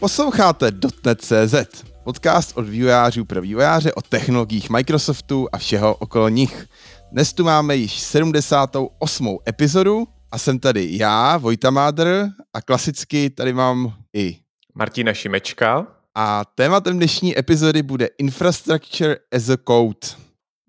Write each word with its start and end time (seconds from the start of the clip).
Posloucháte 0.00 0.72
.NET.cz, 1.04 1.84
podcast 2.04 2.56
od 2.56 2.68
vývojářů 2.68 3.24
pro 3.24 3.40
vývojáře 3.40 3.92
o 3.92 4.02
technologiích 4.02 4.70
Microsoftu 4.70 5.48
a 5.52 5.58
všeho 5.58 5.94
okolo 5.94 6.28
nich. 6.28 6.66
Dnes 7.12 7.32
tu 7.32 7.44
máme 7.44 7.76
již 7.76 8.00
78. 8.00 9.38
epizodu 9.48 10.08
a 10.30 10.38
jsem 10.38 10.58
tady 10.58 10.88
já, 10.90 11.36
Vojta 11.36 11.70
Mádr, 11.70 12.28
a 12.52 12.62
klasicky 12.62 13.30
tady 13.30 13.52
mám 13.52 13.94
i 14.16 14.36
Martina 14.74 15.14
Šimečka. 15.14 15.86
A 16.14 16.44
tématem 16.54 16.96
dnešní 16.96 17.38
epizody 17.38 17.82
bude 17.82 18.08
Infrastructure 18.18 19.16
as 19.36 19.48
a 19.48 19.56
Code. 19.68 20.22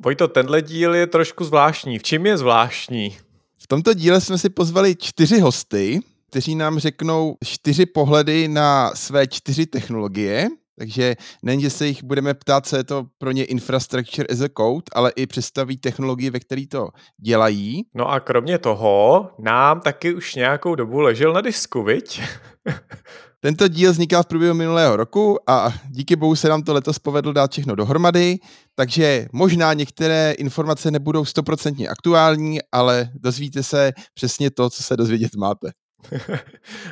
Vojto, 0.03 0.27
tenhle 0.27 0.61
díl 0.61 0.95
je 0.95 1.07
trošku 1.07 1.43
zvláštní. 1.43 1.99
V 1.99 2.03
čem 2.03 2.25
je 2.25 2.37
zvláštní? 2.37 3.17
V 3.57 3.67
tomto 3.67 3.93
díle 3.93 4.21
jsme 4.21 4.37
si 4.37 4.49
pozvali 4.49 4.95
čtyři 4.95 5.39
hosty, 5.39 5.99
kteří 6.29 6.55
nám 6.55 6.79
řeknou 6.79 7.35
čtyři 7.43 7.85
pohledy 7.85 8.47
na 8.47 8.91
své 8.95 9.27
čtyři 9.27 9.65
technologie. 9.65 10.47
Takže 10.79 11.15
nejen, 11.43 11.61
že 11.61 11.69
se 11.69 11.87
jich 11.87 12.03
budeme 12.03 12.33
ptát, 12.33 12.67
co 12.67 12.75
je 12.75 12.83
to 12.83 13.05
pro 13.17 13.31
ně 13.31 13.43
infrastructure 13.45 14.27
as 14.27 14.41
a 14.41 14.47
code, 14.57 14.83
ale 14.93 15.11
i 15.15 15.27
představí 15.27 15.77
technologii, 15.77 16.29
ve 16.29 16.39
které 16.39 16.67
to 16.67 16.89
dělají. 17.17 17.81
No 17.95 18.11
a 18.11 18.19
kromě 18.19 18.57
toho 18.57 19.29
nám 19.39 19.81
taky 19.81 20.13
už 20.13 20.35
nějakou 20.35 20.75
dobu 20.75 20.99
ležel 20.99 21.33
na 21.33 21.41
disku, 21.41 21.83
viď? 21.83 22.21
Tento 23.41 23.67
díl 23.67 23.91
vzniká 23.91 24.23
v 24.23 24.25
průběhu 24.25 24.53
minulého 24.53 24.95
roku 24.95 25.37
a 25.47 25.73
díky 25.89 26.15
bohu 26.15 26.35
se 26.35 26.49
nám 26.49 26.63
to 26.63 26.73
letos 26.73 26.99
povedlo 26.99 27.33
dát 27.33 27.51
všechno 27.51 27.75
dohromady, 27.75 28.37
takže 28.75 29.27
možná 29.33 29.73
některé 29.73 30.31
informace 30.31 30.91
nebudou 30.91 31.25
stoprocentně 31.25 31.89
aktuální, 31.89 32.59
ale 32.71 33.09
dozvíte 33.13 33.63
se 33.63 33.91
přesně 34.13 34.51
to, 34.51 34.69
co 34.69 34.83
se 34.83 34.97
dozvědět 34.97 35.35
máte. 35.35 35.71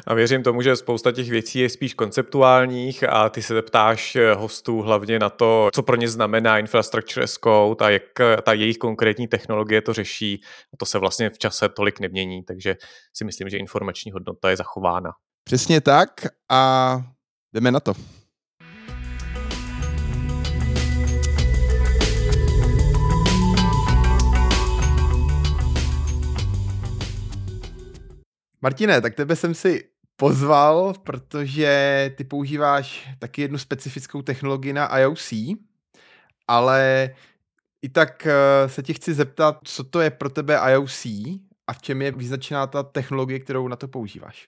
A 0.07 0.13
věřím 0.13 0.43
tomu, 0.43 0.61
že 0.61 0.75
spousta 0.75 1.11
těch 1.11 1.29
věcí 1.29 1.59
je 1.59 1.69
spíš 1.69 1.93
konceptuálních 1.93 3.03
a 3.09 3.29
ty 3.29 3.41
se 3.41 3.61
ptáš 3.61 4.17
hostů 4.35 4.81
hlavně 4.81 5.19
na 5.19 5.29
to, 5.29 5.69
co 5.73 5.83
pro 5.83 5.95
ně 5.95 6.07
znamená 6.07 6.59
infrastructure 6.59 7.23
as 7.23 7.33
code 7.33 7.85
a 7.85 7.89
jak 7.89 8.03
ta 8.43 8.53
jejich 8.53 8.77
konkrétní 8.77 9.27
technologie 9.27 9.81
to 9.81 9.93
řeší. 9.93 10.41
A 10.73 10.77
to 10.77 10.85
se 10.85 10.99
vlastně 10.99 11.29
v 11.29 11.37
čase 11.37 11.69
tolik 11.69 11.99
nemění, 11.99 12.43
takže 12.43 12.75
si 13.13 13.25
myslím, 13.25 13.49
že 13.49 13.57
informační 13.57 14.11
hodnota 14.11 14.49
je 14.49 14.57
zachována. 14.57 15.11
Přesně 15.43 15.81
tak 15.81 16.09
a 16.51 17.01
jdeme 17.53 17.71
na 17.71 17.79
to. 17.79 17.93
Martine, 28.61 29.01
tak 29.01 29.15
tebe 29.15 29.35
jsem 29.35 29.53
si 29.53 29.83
pozval, 30.15 30.93
protože 31.03 32.11
ty 32.17 32.23
používáš 32.23 33.09
taky 33.19 33.41
jednu 33.41 33.57
specifickou 33.57 34.21
technologii 34.21 34.73
na 34.73 34.99
IOC, 34.99 35.33
ale 36.47 37.09
i 37.81 37.89
tak 37.89 38.27
eh, 38.27 38.69
se 38.69 38.83
ti 38.83 38.93
chci 38.93 39.13
zeptat, 39.13 39.57
co 39.63 39.83
to 39.83 40.01
je 40.01 40.09
pro 40.09 40.29
tebe 40.29 40.59
IOC 40.71 41.05
a 41.67 41.73
v 41.73 41.81
čem 41.81 42.01
je 42.01 42.11
význačná 42.11 42.67
ta 42.67 42.83
technologie, 42.83 43.39
kterou 43.39 43.67
na 43.67 43.75
to 43.75 43.87
používáš? 43.87 44.47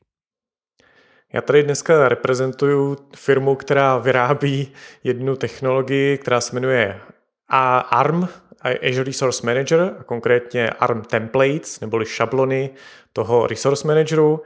Já 1.33 1.41
tady 1.41 1.63
dneska 1.63 2.09
reprezentuju 2.09 2.97
firmu, 3.15 3.55
která 3.55 3.97
vyrábí 3.97 4.71
jednu 5.03 5.35
technologii, 5.35 6.17
která 6.17 6.41
se 6.41 6.55
jmenuje 6.55 7.01
ARM, 7.49 8.27
Azure 8.61 9.03
Resource 9.03 9.45
Manager, 9.45 9.95
a 9.99 10.03
konkrétně 10.03 10.69
ARM 10.69 11.01
Templates, 11.01 11.79
neboli 11.79 12.05
šablony 12.05 12.69
toho 13.13 13.47
Resource 13.47 13.87
Manageru. 13.87 14.41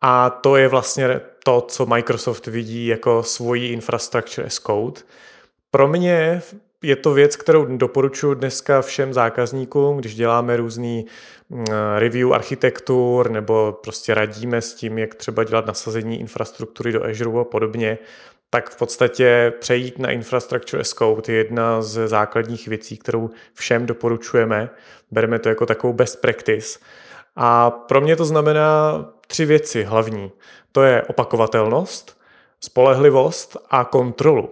A 0.00 0.30
to 0.30 0.56
je 0.56 0.68
vlastně 0.68 1.20
to, 1.44 1.60
co 1.60 1.86
Microsoft 1.86 2.46
vidí 2.46 2.86
jako 2.86 3.22
svoji 3.22 3.68
infrastructure 3.68 4.46
as 4.46 4.54
code. 4.54 5.00
Pro 5.70 5.88
mě 5.88 6.42
je 6.82 6.96
to 6.96 7.14
věc, 7.14 7.36
kterou 7.36 7.64
doporučuji 7.64 8.34
dneska 8.34 8.82
všem 8.82 9.14
zákazníkům, 9.14 9.96
když 9.96 10.14
děláme 10.14 10.56
různý 10.56 11.06
mm, 11.50 11.64
review 11.98 12.32
architektur 12.32 13.30
nebo 13.30 13.78
prostě 13.82 14.14
radíme 14.14 14.60
s 14.60 14.74
tím, 14.74 14.98
jak 14.98 15.14
třeba 15.14 15.44
dělat 15.44 15.66
nasazení 15.66 16.20
infrastruktury 16.20 16.92
do 16.92 17.04
Azure 17.04 17.40
a 17.40 17.44
podobně, 17.44 17.98
tak 18.50 18.70
v 18.70 18.76
podstatě 18.76 19.52
přejít 19.60 19.98
na 19.98 20.10
infrastructure 20.10 20.80
as 20.80 20.90
code 20.90 21.32
je 21.32 21.38
jedna 21.38 21.82
z 21.82 22.08
základních 22.08 22.68
věcí, 22.68 22.96
kterou 22.96 23.30
všem 23.54 23.86
doporučujeme. 23.86 24.70
Bereme 25.10 25.38
to 25.38 25.48
jako 25.48 25.66
takovou 25.66 25.92
best 25.92 26.20
practice. 26.20 26.78
A 27.36 27.70
pro 27.70 28.00
mě 28.00 28.16
to 28.16 28.24
znamená 28.24 29.04
tři 29.26 29.44
věci 29.44 29.82
hlavní. 29.82 30.32
To 30.72 30.82
je 30.82 31.02
opakovatelnost, 31.02 32.18
spolehlivost 32.60 33.56
a 33.70 33.84
kontrolu. 33.84 34.50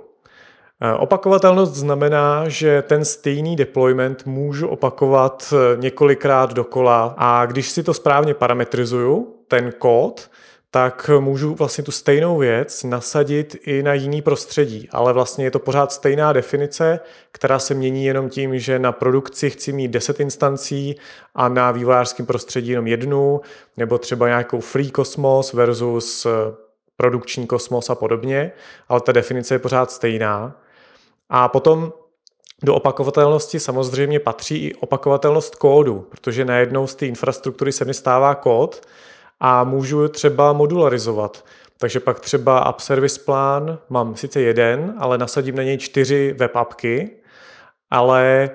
Eh, 0.84 0.92
opakovatelnost 0.94 1.74
znamená, 1.74 2.48
že 2.48 2.82
ten 2.82 3.04
stejný 3.04 3.56
deployment 3.56 4.26
můžu 4.26 4.68
opakovat 4.68 5.54
eh, 5.54 5.76
několikrát 5.76 6.52
dokola 6.52 7.14
a 7.18 7.46
když 7.46 7.70
si 7.70 7.82
to 7.82 7.94
správně 7.94 8.34
parametrizuju, 8.34 9.36
ten 9.48 9.72
kód, 9.78 10.30
tak 10.74 11.10
můžu 11.20 11.54
vlastně 11.54 11.84
tu 11.84 11.92
stejnou 11.92 12.38
věc 12.38 12.84
nasadit 12.84 13.56
i 13.66 13.82
na 13.82 13.94
jiný 13.94 14.22
prostředí, 14.22 14.88
ale 14.92 15.12
vlastně 15.12 15.44
je 15.44 15.50
to 15.50 15.58
pořád 15.58 15.92
stejná 15.92 16.32
definice, 16.32 17.00
která 17.32 17.58
se 17.58 17.74
mění 17.74 18.04
jenom 18.04 18.28
tím, 18.28 18.58
že 18.58 18.78
na 18.78 18.92
produkci 18.92 19.50
chci 19.50 19.72
mít 19.72 19.88
10 19.88 20.20
instancí 20.20 20.96
a 21.34 21.48
na 21.48 21.70
vývojářském 21.70 22.26
prostředí 22.26 22.70
jenom 22.70 22.86
jednu, 22.86 23.40
nebo 23.76 23.98
třeba 23.98 24.28
nějakou 24.28 24.60
free 24.60 24.90
kosmos 24.90 25.52
versus 25.52 26.26
eh, 26.26 26.30
produkční 26.96 27.46
kosmos 27.46 27.90
a 27.90 27.94
podobně, 27.94 28.52
ale 28.88 29.00
ta 29.00 29.12
definice 29.12 29.54
je 29.54 29.58
pořád 29.58 29.90
stejná. 29.90 30.60
A 31.28 31.48
potom 31.48 31.92
do 32.62 32.74
opakovatelnosti 32.74 33.60
samozřejmě 33.60 34.20
patří 34.20 34.66
i 34.66 34.74
opakovatelnost 34.74 35.54
kódu, 35.54 36.06
protože 36.10 36.44
najednou 36.44 36.86
z 36.86 36.94
té 36.94 37.06
infrastruktury 37.06 37.72
se 37.72 37.84
mi 37.84 37.94
stává 37.94 38.34
kód 38.34 38.86
a 39.44 39.64
můžu 39.64 40.08
třeba 40.08 40.52
modularizovat. 40.52 41.44
Takže 41.78 42.00
pak 42.00 42.20
třeba 42.20 42.58
App 42.58 42.80
Service 42.80 43.20
plán 43.24 43.78
mám 43.88 44.16
sice 44.16 44.40
jeden, 44.40 44.94
ale 44.98 45.18
nasadím 45.18 45.56
na 45.56 45.62
něj 45.62 45.78
čtyři 45.78 46.34
web 46.38 46.56
appky, 46.56 47.10
ale 47.90 48.50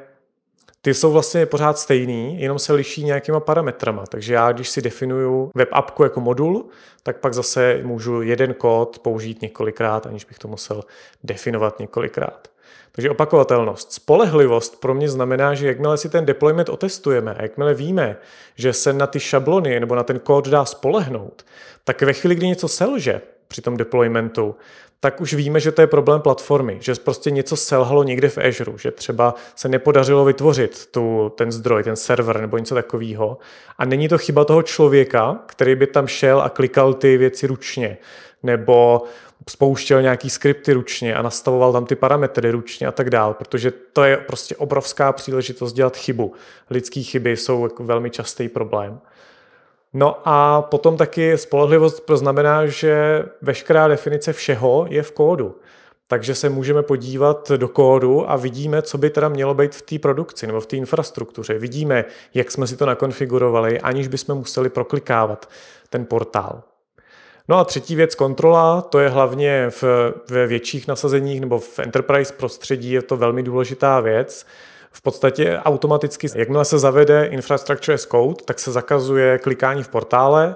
ty 0.82 0.94
jsou 0.94 1.12
vlastně 1.12 1.46
pořád 1.46 1.78
stejný, 1.78 2.42
jenom 2.42 2.60
se 2.60 2.74
liší 2.74 3.04
nějakýma 3.04 3.40
parametrama. 3.40 4.06
Takže 4.06 4.34
já, 4.34 4.52
když 4.52 4.70
si 4.70 4.82
definuju 4.82 5.52
web 5.56 5.70
appku 5.72 6.04
jako 6.04 6.22
modul, 6.22 6.66
tak 7.04 7.20
pak 7.20 7.34
zase 7.34 7.80
můžu 7.84 8.22
jeden 8.22 8.54
kód 8.54 9.00
použít 9.00 9.42
několikrát, 9.42 10.06
aniž 10.06 10.26
bych 10.26 10.40
to 10.40 10.48
musel 10.48 10.84
definovat 11.24 11.80
několikrát. 11.80 12.48
Takže 12.98 13.10
opakovatelnost. 13.10 13.94
Spolehlivost 13.94 14.80
pro 14.82 14.94
mě 14.94 15.10
znamená, 15.10 15.54
že 15.54 15.68
jakmile 15.68 15.98
si 15.98 16.10
ten 16.10 16.26
deployment 16.26 16.70
otestujeme 16.70 17.34
a 17.34 17.42
jakmile 17.42 17.74
víme, 17.74 18.18
že 18.56 18.74
se 18.74 18.94
na 18.94 19.08
ty 19.08 19.20
šablony 19.20 19.80
nebo 19.80 19.96
na 19.96 20.04
ten 20.04 20.20
kód 20.20 20.48
dá 20.48 20.66
spolehnout, 20.66 21.46
tak 21.84 22.02
ve 22.02 22.14
chvíli, 22.14 22.36
kdy 22.36 22.48
něco 22.48 22.68
selže 22.68 23.22
při 23.48 23.62
tom 23.62 23.78
deploymentu, 23.78 24.56
tak 25.00 25.22
už 25.22 25.34
víme, 25.34 25.60
že 25.60 25.72
to 25.72 25.82
je 25.82 25.88
problém 25.88 26.22
platformy, 26.22 26.78
že 26.82 26.96
prostě 26.96 27.32
něco 27.32 27.58
selhalo 27.58 28.04
někde 28.04 28.30
v 28.30 28.38
Azure, 28.38 28.72
že 28.76 28.92
třeba 28.92 29.36
se 29.56 29.70
nepodařilo 29.70 30.26
vytvořit 30.26 30.86
tu, 30.92 31.32
ten 31.38 31.52
zdroj, 31.52 31.84
ten 31.84 31.96
server 31.96 32.42
nebo 32.42 32.58
něco 32.58 32.76
takového. 32.76 33.38
A 33.78 33.86
není 33.86 34.08
to 34.08 34.18
chyba 34.18 34.46
toho 34.46 34.64
člověka, 34.64 35.40
který 35.46 35.76
by 35.76 35.88
tam 35.88 36.08
šel 36.08 36.42
a 36.42 36.50
klikal 36.50 36.94
ty 36.94 37.18
věci 37.18 37.48
ručně, 37.48 37.98
nebo 38.44 39.04
spouštěl 39.50 40.02
nějaký 40.02 40.30
skripty 40.30 40.74
ručně 40.74 41.16
a 41.16 41.22
nastavoval 41.22 41.74
tam 41.74 41.86
ty 41.86 41.96
parametry 41.96 42.52
ručně 42.52 42.88
a 42.88 42.92
tak 42.92 43.10
dál, 43.10 43.34
protože 43.34 43.72
to 43.72 44.04
je 44.04 44.18
prostě 44.18 44.56
obrovská 44.56 45.12
příležitost 45.12 45.74
dělat 45.74 45.98
chybu. 45.98 46.34
Lidské 46.70 47.02
chyby 47.02 47.38
jsou 47.38 47.64
jako 47.64 47.84
velmi 47.84 48.10
častý 48.10 48.50
problém. 48.50 49.00
No 49.94 50.18
a 50.26 50.62
potom 50.62 50.98
taky 50.98 51.38
spolehlivost 51.38 52.12
znamená, 52.14 52.66
že 52.66 53.24
veškerá 53.42 53.88
definice 53.88 54.34
všeho 54.34 54.86
je 54.90 55.04
v 55.04 55.12
kódu. 55.12 55.56
Takže 56.08 56.36
se 56.36 56.50
můžeme 56.50 56.84
podívat 56.84 57.52
do 57.58 57.68
kódu 57.68 58.32
a 58.32 58.36
vidíme, 58.36 58.82
co 58.82 58.98
by 58.98 59.10
teda 59.10 59.30
mělo 59.30 59.54
být 59.54 59.76
v 59.76 59.82
té 59.82 60.00
produkci 60.00 60.48
nebo 60.48 60.62
v 60.62 60.66
té 60.66 60.76
infrastruktuře. 60.76 61.58
Vidíme, 61.58 62.06
jak 62.34 62.52
jsme 62.52 62.68
si 62.68 62.78
to 62.78 62.86
nakonfigurovali, 62.86 63.80
aniž 63.80 64.08
bychom 64.08 64.38
museli 64.38 64.70
proklikávat 64.70 65.50
ten 65.90 66.06
portál. 66.06 66.64
No 67.48 67.58
a 67.58 67.66
třetí 67.66 67.96
věc, 67.96 68.16
kontrola, 68.16 68.82
to 68.82 69.00
je 69.00 69.10
hlavně 69.10 69.70
v, 69.70 69.84
ve 70.30 70.48
větších 70.48 70.88
nasazeních 70.88 71.42
nebo 71.42 71.60
v 71.60 71.80
enterprise 71.80 72.34
prostředí 72.34 72.92
je 72.92 73.02
to 73.02 73.18
velmi 73.18 73.44
důležitá 73.44 74.00
věc. 74.00 74.46
V 74.92 75.02
podstatě 75.02 75.58
automaticky, 75.58 76.28
jakmile 76.36 76.66
se 76.66 76.80
zavede 76.80 77.26
infrastructure 77.26 77.96
as 77.96 78.06
code, 78.06 78.44
tak 78.46 78.60
se 78.60 78.72
zakazuje 78.72 79.38
klikání 79.38 79.84
v 79.84 79.88
portále, 79.88 80.56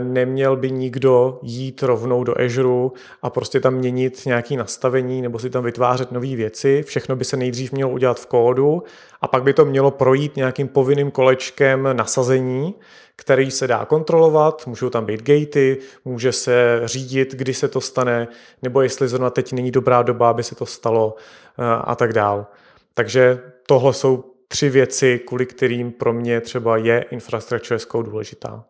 neměl 0.00 0.56
by 0.56 0.70
nikdo 0.70 1.38
jít 1.42 1.82
rovnou 1.82 2.24
do 2.24 2.40
Azure 2.40 2.90
a 3.22 3.30
prostě 3.30 3.60
tam 3.60 3.74
měnit 3.74 4.26
nějaké 4.26 4.56
nastavení 4.56 5.22
nebo 5.22 5.38
si 5.38 5.50
tam 5.50 5.64
vytvářet 5.64 6.12
nové 6.12 6.36
věci. 6.36 6.82
Všechno 6.82 7.16
by 7.16 7.24
se 7.24 7.36
nejdřív 7.36 7.72
mělo 7.72 7.90
udělat 7.90 8.20
v 8.20 8.26
kódu 8.26 8.82
a 9.20 9.28
pak 9.28 9.42
by 9.42 9.52
to 9.52 9.64
mělo 9.64 9.90
projít 9.90 10.36
nějakým 10.36 10.68
povinným 10.68 11.10
kolečkem 11.10 11.88
nasazení, 11.92 12.74
který 13.16 13.50
se 13.50 13.66
dá 13.66 13.84
kontrolovat, 13.84 14.66
můžou 14.66 14.90
tam 14.90 15.06
být 15.06 15.22
gatey, 15.22 15.76
může 16.04 16.32
se 16.32 16.80
řídit, 16.84 17.34
kdy 17.34 17.54
se 17.54 17.68
to 17.68 17.80
stane, 17.80 18.28
nebo 18.62 18.82
jestli 18.82 19.08
zrovna 19.08 19.30
teď 19.30 19.52
není 19.52 19.70
dobrá 19.70 20.02
doba, 20.02 20.30
aby 20.30 20.42
se 20.42 20.54
to 20.54 20.66
stalo 20.66 21.14
eh, 21.58 21.62
a 21.84 21.94
tak 21.94 22.12
dál. 22.12 22.46
Takže 22.94 23.40
tohle 23.66 23.92
jsou 23.92 24.24
tři 24.48 24.70
věci, 24.70 25.18
kvůli 25.18 25.46
kterým 25.46 25.92
pro 25.92 26.12
mě 26.12 26.40
třeba 26.40 26.76
je 26.76 27.04
infrastructure 27.10 27.76
as 27.76 27.82
code 27.82 28.10
důležitá. 28.10 28.64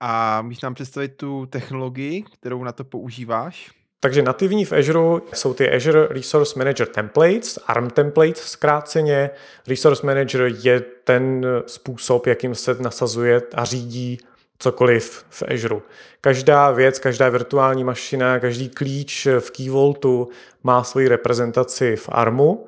A 0.00 0.42
můžeš 0.42 0.60
nám 0.60 0.74
představit 0.74 1.08
tu 1.08 1.46
technologii, 1.46 2.22
kterou 2.22 2.64
na 2.64 2.72
to 2.72 2.84
používáš? 2.84 3.70
Takže 4.00 4.22
nativní 4.22 4.64
v 4.64 4.72
Azure 4.72 5.20
jsou 5.34 5.54
ty 5.54 5.70
Azure 5.70 6.06
Resource 6.06 6.58
Manager 6.58 6.86
Templates, 6.86 7.58
ARM 7.66 7.90
templates 7.90 8.42
zkráceně. 8.42 9.30
Resource 9.66 10.06
Manager 10.06 10.52
je 10.62 10.80
ten 10.80 11.46
způsob, 11.66 12.26
jakým 12.26 12.54
se 12.54 12.76
nasazuje 12.80 13.42
a 13.54 13.64
řídí 13.64 14.18
cokoliv 14.58 15.24
v 15.30 15.42
Azure. 15.42 15.80
Každá 16.20 16.70
věc, 16.70 16.98
každá 16.98 17.28
virtuální 17.28 17.84
mašina, 17.84 18.40
každý 18.40 18.68
klíč 18.68 19.26
v 19.40 19.50
Key 19.50 19.70
Vaultu 19.70 20.28
má 20.62 20.84
svoji 20.84 21.08
reprezentaci 21.08 21.96
v 21.96 22.08
ARMu 22.12 22.66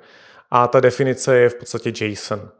a 0.50 0.68
ta 0.68 0.80
definice 0.80 1.36
je 1.36 1.48
v 1.48 1.54
podstatě 1.54 2.06
JSON. 2.06 2.50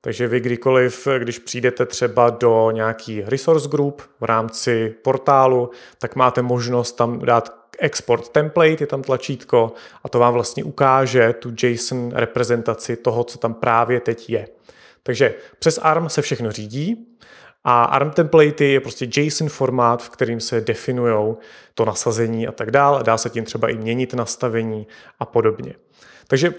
Takže 0.00 0.28
vy 0.28 0.40
kdykoliv, 0.40 1.08
když 1.18 1.38
přijdete 1.38 1.86
třeba 1.86 2.30
do 2.30 2.70
nějaký 2.70 3.22
resource 3.22 3.68
group 3.68 4.02
v 4.20 4.24
rámci 4.24 4.94
portálu, 5.02 5.70
tak 5.98 6.16
máte 6.16 6.42
možnost 6.42 6.92
tam 6.92 7.18
dát 7.18 7.60
export 7.78 8.28
template, 8.28 8.76
je 8.80 8.86
tam 8.86 9.02
tlačítko 9.02 9.72
a 10.04 10.08
to 10.08 10.18
vám 10.18 10.34
vlastně 10.34 10.64
ukáže 10.64 11.32
tu 11.32 11.54
JSON 11.62 12.12
reprezentaci 12.14 12.96
toho, 12.96 13.24
co 13.24 13.38
tam 13.38 13.54
právě 13.54 14.00
teď 14.00 14.30
je. 14.30 14.48
Takže 15.02 15.34
přes 15.58 15.78
ARM 15.82 16.08
se 16.08 16.22
všechno 16.22 16.52
řídí 16.52 17.06
a 17.64 17.84
ARM 17.84 18.10
template 18.10 18.64
je 18.64 18.80
prostě 18.80 19.08
JSON 19.16 19.48
formát, 19.48 20.02
v 20.02 20.10
kterým 20.10 20.40
se 20.40 20.60
definují 20.60 21.36
to 21.74 21.84
nasazení 21.84 22.48
a 22.48 22.52
tak 22.52 22.70
dále. 22.70 23.04
Dá 23.04 23.18
se 23.18 23.30
tím 23.30 23.44
třeba 23.44 23.68
i 23.68 23.76
měnit 23.76 24.14
nastavení 24.14 24.86
a 25.18 25.24
podobně. 25.24 25.74
Takže 26.26 26.54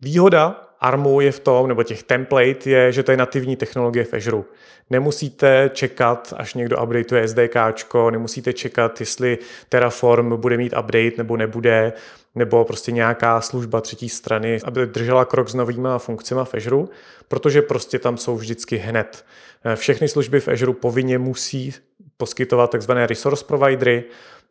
výhoda 0.00 0.71
ARMu 0.82 1.20
je 1.20 1.32
v 1.32 1.40
tom, 1.40 1.68
nebo 1.68 1.82
těch 1.82 2.02
template 2.02 2.70
je, 2.70 2.92
že 2.92 3.02
to 3.02 3.10
je 3.10 3.16
nativní 3.16 3.56
technologie 3.56 4.04
v 4.04 4.14
Azure. 4.14 4.42
Nemusíte 4.90 5.70
čekat, 5.74 6.34
až 6.36 6.54
někdo 6.54 6.82
updateuje 6.82 7.28
SDK, 7.28 7.94
nemusíte 8.10 8.52
čekat, 8.52 9.00
jestli 9.00 9.38
Terraform 9.68 10.36
bude 10.36 10.56
mít 10.56 10.72
update 10.72 11.12
nebo 11.16 11.36
nebude, 11.36 11.92
nebo 12.34 12.64
prostě 12.64 12.92
nějaká 12.92 13.40
služba 13.40 13.80
třetí 13.80 14.08
strany, 14.08 14.60
aby 14.64 14.86
držela 14.86 15.24
krok 15.24 15.48
s 15.48 15.54
novými 15.54 15.88
funkcemi 15.98 16.40
v 16.44 16.54
Azure, 16.54 16.86
protože 17.28 17.62
prostě 17.62 17.98
tam 17.98 18.16
jsou 18.16 18.36
vždycky 18.36 18.76
hned. 18.76 19.24
Všechny 19.74 20.08
služby 20.08 20.40
v 20.40 20.48
Azure 20.48 20.72
povinně 20.72 21.18
musí 21.18 21.74
poskytovat 22.16 22.70
takzvané 22.70 23.06
resource 23.06 23.44
providery, 23.44 24.04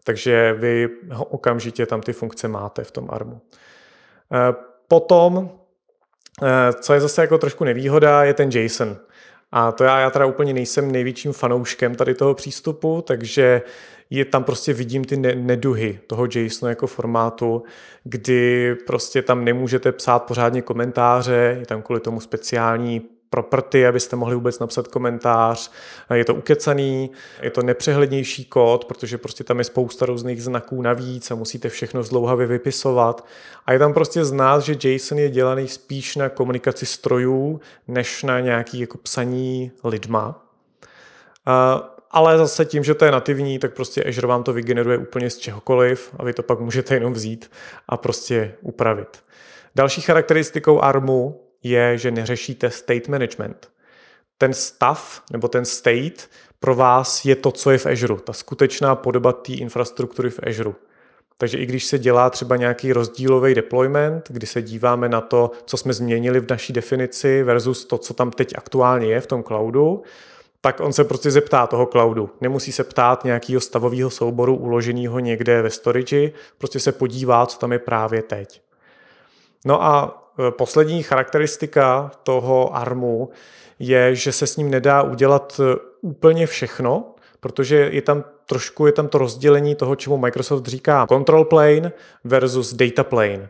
takže 0.04 0.54
vy 0.54 0.89
okamžitě 1.18 1.86
tam 1.86 2.01
ty 2.01 2.13
funkce 2.13 2.48
máte 2.48 2.83
v 2.83 2.92
tom 2.92 3.07
ARMu. 3.12 3.42
Potom 4.88 5.50
Eh, 5.51 5.61
co 6.81 6.94
je 6.94 7.01
zase 7.01 7.22
jako 7.22 7.38
trošku 7.38 7.63
nevýhoda, 7.63 8.24
je 8.24 8.33
ten 8.33 8.50
JSON. 8.54 8.98
A 9.51 9.72
to 9.72 9.83
já, 9.83 10.00
já 10.00 10.10
teda 10.10 10.25
úplně 10.25 10.54
nejsem 10.54 10.92
největším 10.92 11.33
fanouškem 11.33 11.95
tady 11.95 12.13
toho 12.13 12.33
přístupu, 12.33 13.01
takže 13.07 13.62
je 14.10 14.25
tam 14.25 14.44
prostě 14.44 14.74
vidím 14.74 15.04
ty 15.04 15.18
neduhy 15.18 16.00
toho 16.07 16.28
JSONu 16.36 16.69
jako 16.69 16.88
formátu, 16.88 17.63
kdy 18.04 18.75
prostě 18.75 19.22
tam 19.22 19.45
nemůžete 19.45 19.92
psát 19.92 20.19
pořádně 20.19 20.62
komentáře, 20.62 21.57
je 21.60 21.66
tam 21.66 21.81
kvůli 21.81 22.00
tomu 22.00 22.19
speciální 22.19 23.01
property, 23.31 23.88
abyste 23.88 24.16
mohli 24.16 24.36
vůbec 24.36 24.60
napsat 24.60 24.88
komentář. 24.88 25.72
Je 26.13 26.25
to 26.25 26.36
ukecaný, 26.36 27.12
je 27.42 27.50
to 27.50 27.62
nepřehlednější 27.62 28.45
kód, 28.45 28.86
protože 28.86 29.18
prostě 29.18 29.44
tam 29.44 29.60
je 29.60 29.63
spousta 29.63 30.06
různých 30.06 30.44
znaků 30.44 30.81
navíc 30.81 31.31
a 31.31 31.36
musíte 31.36 31.69
všechno 31.69 32.04
zdlouhavě 32.04 32.48
vypisovat. 32.48 33.25
A 33.66 33.74
je 33.74 33.80
tam 33.80 33.94
prostě 33.94 34.25
znát, 34.25 34.60
že 34.60 34.75
JSON 34.83 35.19
je 35.19 35.30
dělaný 35.30 35.68
spíš 35.68 36.16
na 36.16 36.30
komunikaci 36.30 36.86
strojů, 36.86 37.62
než 37.88 38.24
na 38.24 38.39
nějaký 38.39 38.80
jako 38.80 38.98
psaní 38.98 39.72
lidma. 39.83 40.45
Ale 42.12 42.38
zase 42.38 42.66
tím, 42.66 42.83
že 42.83 42.94
to 42.94 43.06
je 43.06 43.12
nativní, 43.12 43.60
tak 43.60 43.74
prostě 43.74 44.04
Azure 44.04 44.28
vám 44.28 44.44
to 44.44 44.54
vygeneruje 44.54 44.98
úplně 44.98 45.30
z 45.30 45.38
čehokoliv 45.38 46.13
a 46.18 46.24
vy 46.24 46.33
to 46.33 46.44
pak 46.44 46.60
můžete 46.60 46.94
jenom 46.94 47.13
vzít 47.13 47.51
a 47.89 47.98
prostě 47.98 48.54
upravit. 48.62 49.24
Další 49.75 50.01
charakteristikou 50.01 50.80
ARMu 50.80 51.42
je, 51.63 51.98
že 51.98 52.12
neřešíte 52.12 52.69
state 52.69 53.08
management. 53.08 53.69
Ten 54.38 54.54
stav 54.54 55.24
nebo 55.31 55.48
ten 55.48 55.66
state 55.66 56.30
pro 56.60 56.75
vás 56.75 57.25
je 57.25 57.36
to, 57.36 57.52
co 57.52 57.72
je 57.72 57.78
v 57.78 57.86
Azure, 57.86 58.16
ta 58.16 58.34
skutečná 58.34 58.96
podoba 58.96 59.31
té 59.31 59.54
infrastruktury 59.54 60.30
v 60.30 60.40
Azure. 60.48 60.74
Takže 61.38 61.58
i 61.58 61.66
když 61.66 61.86
se 61.86 62.00
dělá 62.00 62.30
třeba 62.30 62.56
nějaký 62.56 62.94
rozdílový 62.94 63.56
deployment, 63.56 64.25
kdy 64.30 64.48
se 64.48 64.62
díváme 64.62 65.10
na 65.10 65.22
to, 65.22 65.52
co 65.66 65.78
jsme 65.78 65.94
změnili 65.94 66.40
v 66.40 66.50
naší 66.50 66.74
definici 66.74 67.44
versus 67.44 67.86
to, 67.86 67.98
co 67.98 68.14
tam 68.14 68.31
teď 68.31 68.54
aktuálně 68.57 69.07
je 69.07 69.22
v 69.22 69.28
tom 69.28 69.44
cloudu, 69.44 70.04
tak 70.62 70.80
on 70.80 70.94
se 70.94 71.04
prostě 71.04 71.31
zeptá 71.31 71.68
toho 71.68 71.86
cloudu. 71.86 72.30
Nemusí 72.42 72.72
se 72.72 72.84
ptát 72.84 73.24
nějakého 73.24 73.62
stavového 73.62 74.10
souboru 74.10 74.56
uloženého 74.56 75.19
někde 75.19 75.62
ve 75.62 75.69
storage, 75.69 76.31
prostě 76.57 76.80
se 76.80 76.92
podívá, 76.92 77.46
co 77.46 77.57
tam 77.57 77.72
je 77.72 77.80
právě 77.80 78.22
teď. 78.22 78.62
No 79.66 79.84
a 79.84 80.20
poslední 80.50 81.04
charakteristika 81.04 82.12
toho 82.24 82.75
ARMu 82.75 83.30
je, 83.80 84.16
že 84.16 84.31
se 84.31 84.48
s 84.48 84.57
ním 84.57 84.69
nedá 84.69 85.01
udělat 85.01 85.62
eh, 85.63 85.75
úplně 86.01 86.48
všechno, 86.48 87.16
protože 87.39 87.75
je 87.75 88.01
tam 88.01 88.24
trošku 88.45 88.86
je 88.86 88.92
tam 88.92 89.07
to 89.07 89.18
rozdělení 89.18 89.75
toho, 89.75 89.95
čemu 89.95 90.18
Microsoft 90.18 90.66
říká 90.66 91.07
control 91.10 91.45
plane 91.45 91.92
versus 92.24 92.74
data 92.74 93.04
plane. 93.04 93.50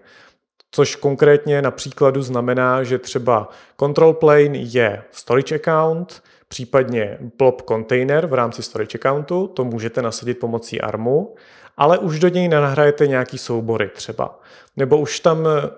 Což 0.72 0.96
konkrétně 0.96 1.62
na 1.62 1.72
příkladu 1.72 2.22
znamená, 2.22 2.84
že 2.84 2.98
třeba 2.98 3.50
control 3.80 4.14
plane 4.14 4.58
je 4.58 5.04
storage 5.12 5.56
account, 5.56 6.24
případně 6.48 7.18
blob 7.38 7.62
container 7.68 8.28
v 8.28 8.34
rámci 8.34 8.64
storage 8.64 8.98
accountu, 8.98 9.48
to 9.48 9.64
můžete 9.64 10.02
nasadit 10.02 10.40
pomocí 10.40 10.82
ARMu, 10.82 11.36
ale 11.78 11.98
už 11.98 12.20
do 12.20 12.28
něj 12.28 12.48
nahrajete 12.48 13.08
nějaký 13.08 13.38
soubory 13.38 13.90
třeba. 13.96 14.40
Nebo 14.78 14.98
už 14.98 15.20
tam 15.20 15.48
Eh, 15.48 15.70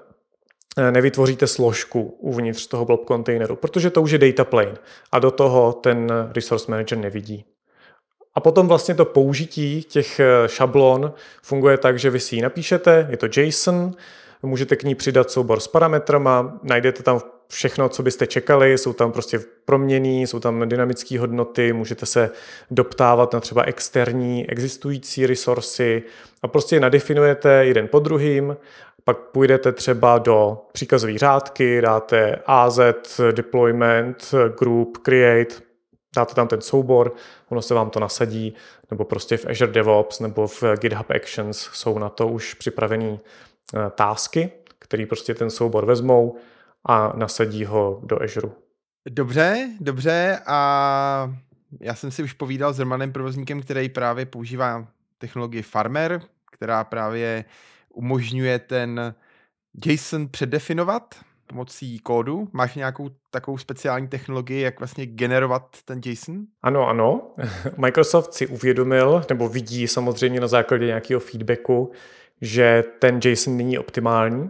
nevytvoříte 0.91 1.47
složku 1.47 2.01
uvnitř 2.19 2.67
toho 2.67 2.85
blob 2.85 3.05
kontejneru, 3.05 3.55
protože 3.55 3.89
to 3.89 4.01
už 4.01 4.11
je 4.11 4.17
data 4.17 4.43
plane 4.43 4.77
a 5.11 5.19
do 5.19 5.31
toho 5.31 5.73
ten 5.73 6.11
resource 6.33 6.71
manager 6.71 6.97
nevidí. 6.97 7.45
A 8.35 8.39
potom 8.39 8.67
vlastně 8.67 8.95
to 8.95 9.05
použití 9.05 9.83
těch 9.83 10.19
eh, 10.19 10.25
šablon 10.47 11.13
funguje 11.43 11.77
tak, 11.77 11.99
že 11.99 12.09
vy 12.09 12.19
si 12.19 12.35
ji 12.35 12.41
napíšete, 12.41 13.07
je 13.09 13.17
to 13.17 13.27
JSON, 13.41 13.91
můžete 14.43 14.75
k 14.75 14.83
ní 14.83 14.95
přidat 14.95 15.31
soubor 15.31 15.59
s 15.59 15.67
parametrama, 15.67 16.59
najdete 16.63 17.03
tam 17.03 17.19
všechno, 17.47 17.89
co 17.89 18.03
byste 18.03 18.27
čekali, 18.27 18.77
jsou 18.77 18.93
tam 18.93 19.11
prostě 19.11 19.39
proměny, 19.65 20.21
jsou 20.21 20.39
tam 20.39 20.69
dynamické 20.69 21.19
hodnoty, 21.19 21.73
můžete 21.73 22.05
se 22.05 22.29
doptávat 22.71 23.33
na 23.33 23.39
třeba 23.39 23.63
externí 23.63 24.49
existující 24.49 25.25
resursy 25.25 26.03
a 26.41 26.47
prostě 26.47 26.75
je 26.75 26.79
nadefinujete 26.79 27.49
jeden 27.49 27.87
po 27.87 27.99
druhým 27.99 28.57
pak 29.03 29.17
půjdete 29.17 29.71
třeba 29.71 30.17
do 30.17 30.65
příkazové 30.71 31.17
řádky, 31.17 31.81
dáte 31.81 32.39
AZ, 32.45 32.79
deployment, 33.31 34.31
group, 34.59 34.97
create, 34.97 35.55
dáte 36.15 36.35
tam 36.35 36.47
ten 36.47 36.61
soubor, 36.61 37.13
ono 37.49 37.61
se 37.61 37.73
vám 37.73 37.89
to 37.89 37.99
nasadí, 37.99 38.53
nebo 38.91 39.05
prostě 39.05 39.37
v 39.37 39.45
Azure 39.45 39.71
DevOps 39.71 40.19
nebo 40.19 40.47
v 40.47 40.63
GitHub 40.81 41.11
Actions 41.11 41.57
jsou 41.57 41.99
na 41.99 42.09
to 42.09 42.27
už 42.27 42.53
připravené 42.53 43.17
eh, 43.17 43.79
tásky, 43.95 44.51
které 44.79 45.05
prostě 45.05 45.33
ten 45.33 45.49
soubor 45.49 45.85
vezmou 45.85 46.37
a 46.85 47.13
nasadí 47.15 47.65
ho 47.65 47.99
do 48.03 48.21
Azure. 48.23 48.49
Dobře, 49.09 49.69
dobře 49.79 50.39
a 50.45 51.33
já 51.79 51.95
jsem 51.95 52.11
si 52.11 52.23
už 52.23 52.33
povídal 52.33 52.73
s 52.73 52.79
Romanem 52.79 53.11
provozníkem, 53.11 53.61
který 53.61 53.89
právě 53.89 54.25
používá 54.25 54.87
technologii 55.17 55.61
Farmer, 55.61 56.21
která 56.51 56.83
právě 56.83 57.45
umožňuje 57.93 58.59
ten 58.59 59.15
JSON 59.85 60.27
předefinovat 60.27 61.15
pomocí 61.47 61.99
kódu? 61.99 62.47
Máš 62.51 62.75
nějakou 62.75 63.09
takovou 63.29 63.57
speciální 63.57 64.07
technologii, 64.07 64.61
jak 64.61 64.79
vlastně 64.79 65.05
generovat 65.05 65.77
ten 65.85 66.01
JSON? 66.05 66.45
Ano, 66.61 66.87
ano. 66.87 67.21
Microsoft 67.77 68.33
si 68.33 68.47
uvědomil, 68.47 69.23
nebo 69.29 69.49
vidí 69.49 69.87
samozřejmě 69.87 70.39
na 70.39 70.47
základě 70.47 70.85
nějakého 70.85 71.19
feedbacku, 71.19 71.91
že 72.41 72.83
ten 72.99 73.19
JSON 73.23 73.57
není 73.57 73.77
optimální, 73.79 74.49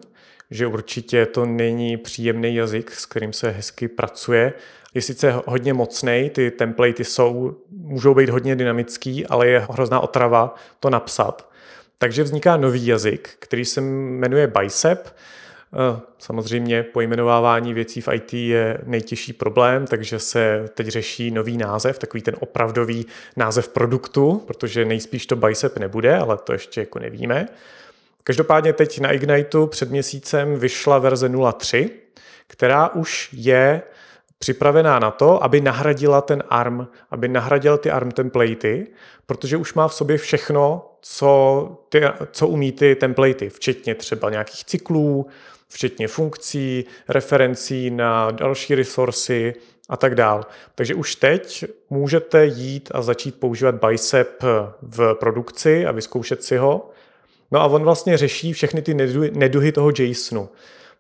že 0.52 0.68
určitě 0.68 1.26
to 1.26 1.46
není 1.46 1.98
příjemný 1.98 2.56
jazyk, 2.56 2.92
s 2.92 3.06
kterým 3.06 3.34
se 3.34 3.50
hezky 3.50 3.88
pracuje. 3.88 4.54
Je 4.94 5.02
sice 5.02 5.34
hodně 5.46 5.74
mocný, 5.74 6.32
ty 6.34 6.52
templatey 6.52 7.06
jsou 7.06 7.56
můžou 7.70 8.14
být 8.14 8.30
hodně 8.30 8.56
dynamický, 8.56 9.28
ale 9.28 9.48
je 9.48 9.68
hrozná 9.70 10.00
otrava 10.00 10.56
to 10.80 10.90
napsat. 10.90 11.53
Takže 12.04 12.24
vzniká 12.24 12.58
nový 12.58 12.88
jazyk, 12.88 13.30
který 13.40 13.66
se 13.66 13.82
jmenuje 13.82 14.48
Bicep. 14.48 15.08
Eh, 15.08 16.02
samozřejmě 16.20 16.84
pojmenovávání 16.84 17.74
věcí 17.74 18.02
v 18.02 18.08
IT 18.14 18.34
je 18.34 18.78
nejtěžší 18.86 19.34
problém, 19.34 19.88
takže 19.88 20.20
se 20.20 20.70
teď 20.74 20.88
řeší 20.88 21.32
nový 21.32 21.58
název, 21.58 22.00
takový 22.00 22.22
ten 22.22 22.36
opravdový 22.40 23.06
název 23.38 23.68
produktu, 23.68 24.44
protože 24.48 24.86
nejspíš 24.86 25.26
to 25.26 25.36
Bicep 25.36 25.78
nebude, 25.78 26.18
ale 26.18 26.38
to 26.38 26.54
ještě 26.54 26.82
jako 26.82 27.00
nevíme. 27.00 27.48
Každopádně 28.24 28.74
teď 28.74 29.00
na 29.00 29.12
Igniteu 29.12 29.68
před 29.68 29.92
měsícem 29.92 30.60
vyšla 30.60 30.98
verze 31.00 31.30
0.3, 31.30 31.90
která 32.48 32.90
už 32.90 33.30
je 33.34 33.82
připravená 34.40 35.00
na 35.00 35.12
to, 35.12 35.44
aby 35.44 35.62
nahradila 35.62 36.22
ten 36.22 36.44
ARM, 36.50 36.88
aby 37.12 37.28
nahradil 37.28 37.78
ty 37.78 37.92
ARM 37.92 38.12
templatey, 38.12 38.88
protože 39.26 39.58
už 39.58 39.74
má 39.74 39.88
v 39.88 39.94
sobě 39.94 40.18
všechno, 40.18 40.90
co, 41.06 41.70
ty, 41.90 42.02
co 42.32 42.48
umí 42.48 42.72
ty 42.72 42.96
templatey, 42.96 43.50
včetně 43.50 43.96
třeba 43.96 44.30
nějakých 44.30 44.66
cyklů, 44.66 45.28
včetně 45.68 46.08
funkcí, 46.08 46.86
referencí 47.08 47.90
na 47.90 48.32
další 48.32 48.76
resursy 48.76 49.54
a 49.90 49.98
tak 49.98 50.16
dál. 50.16 50.46
Takže 50.76 50.96
už 50.96 51.16
teď 51.16 51.66
můžete 51.90 52.46
jít 52.46 52.90
a 52.94 53.02
začít 53.02 53.40
používat 53.40 53.86
Bicep 53.86 54.44
v 54.82 55.16
produkci 55.20 55.86
a 55.86 55.92
vyzkoušet 55.92 56.44
si 56.44 56.58
ho. 56.58 56.90
No 57.52 57.62
a 57.62 57.66
on 57.66 57.84
vlastně 57.84 58.18
řeší 58.18 58.54
všechny 58.54 58.82
ty 58.82 58.94
neduhy 59.34 59.72
toho 59.72 59.92
JSONu. 60.00 60.50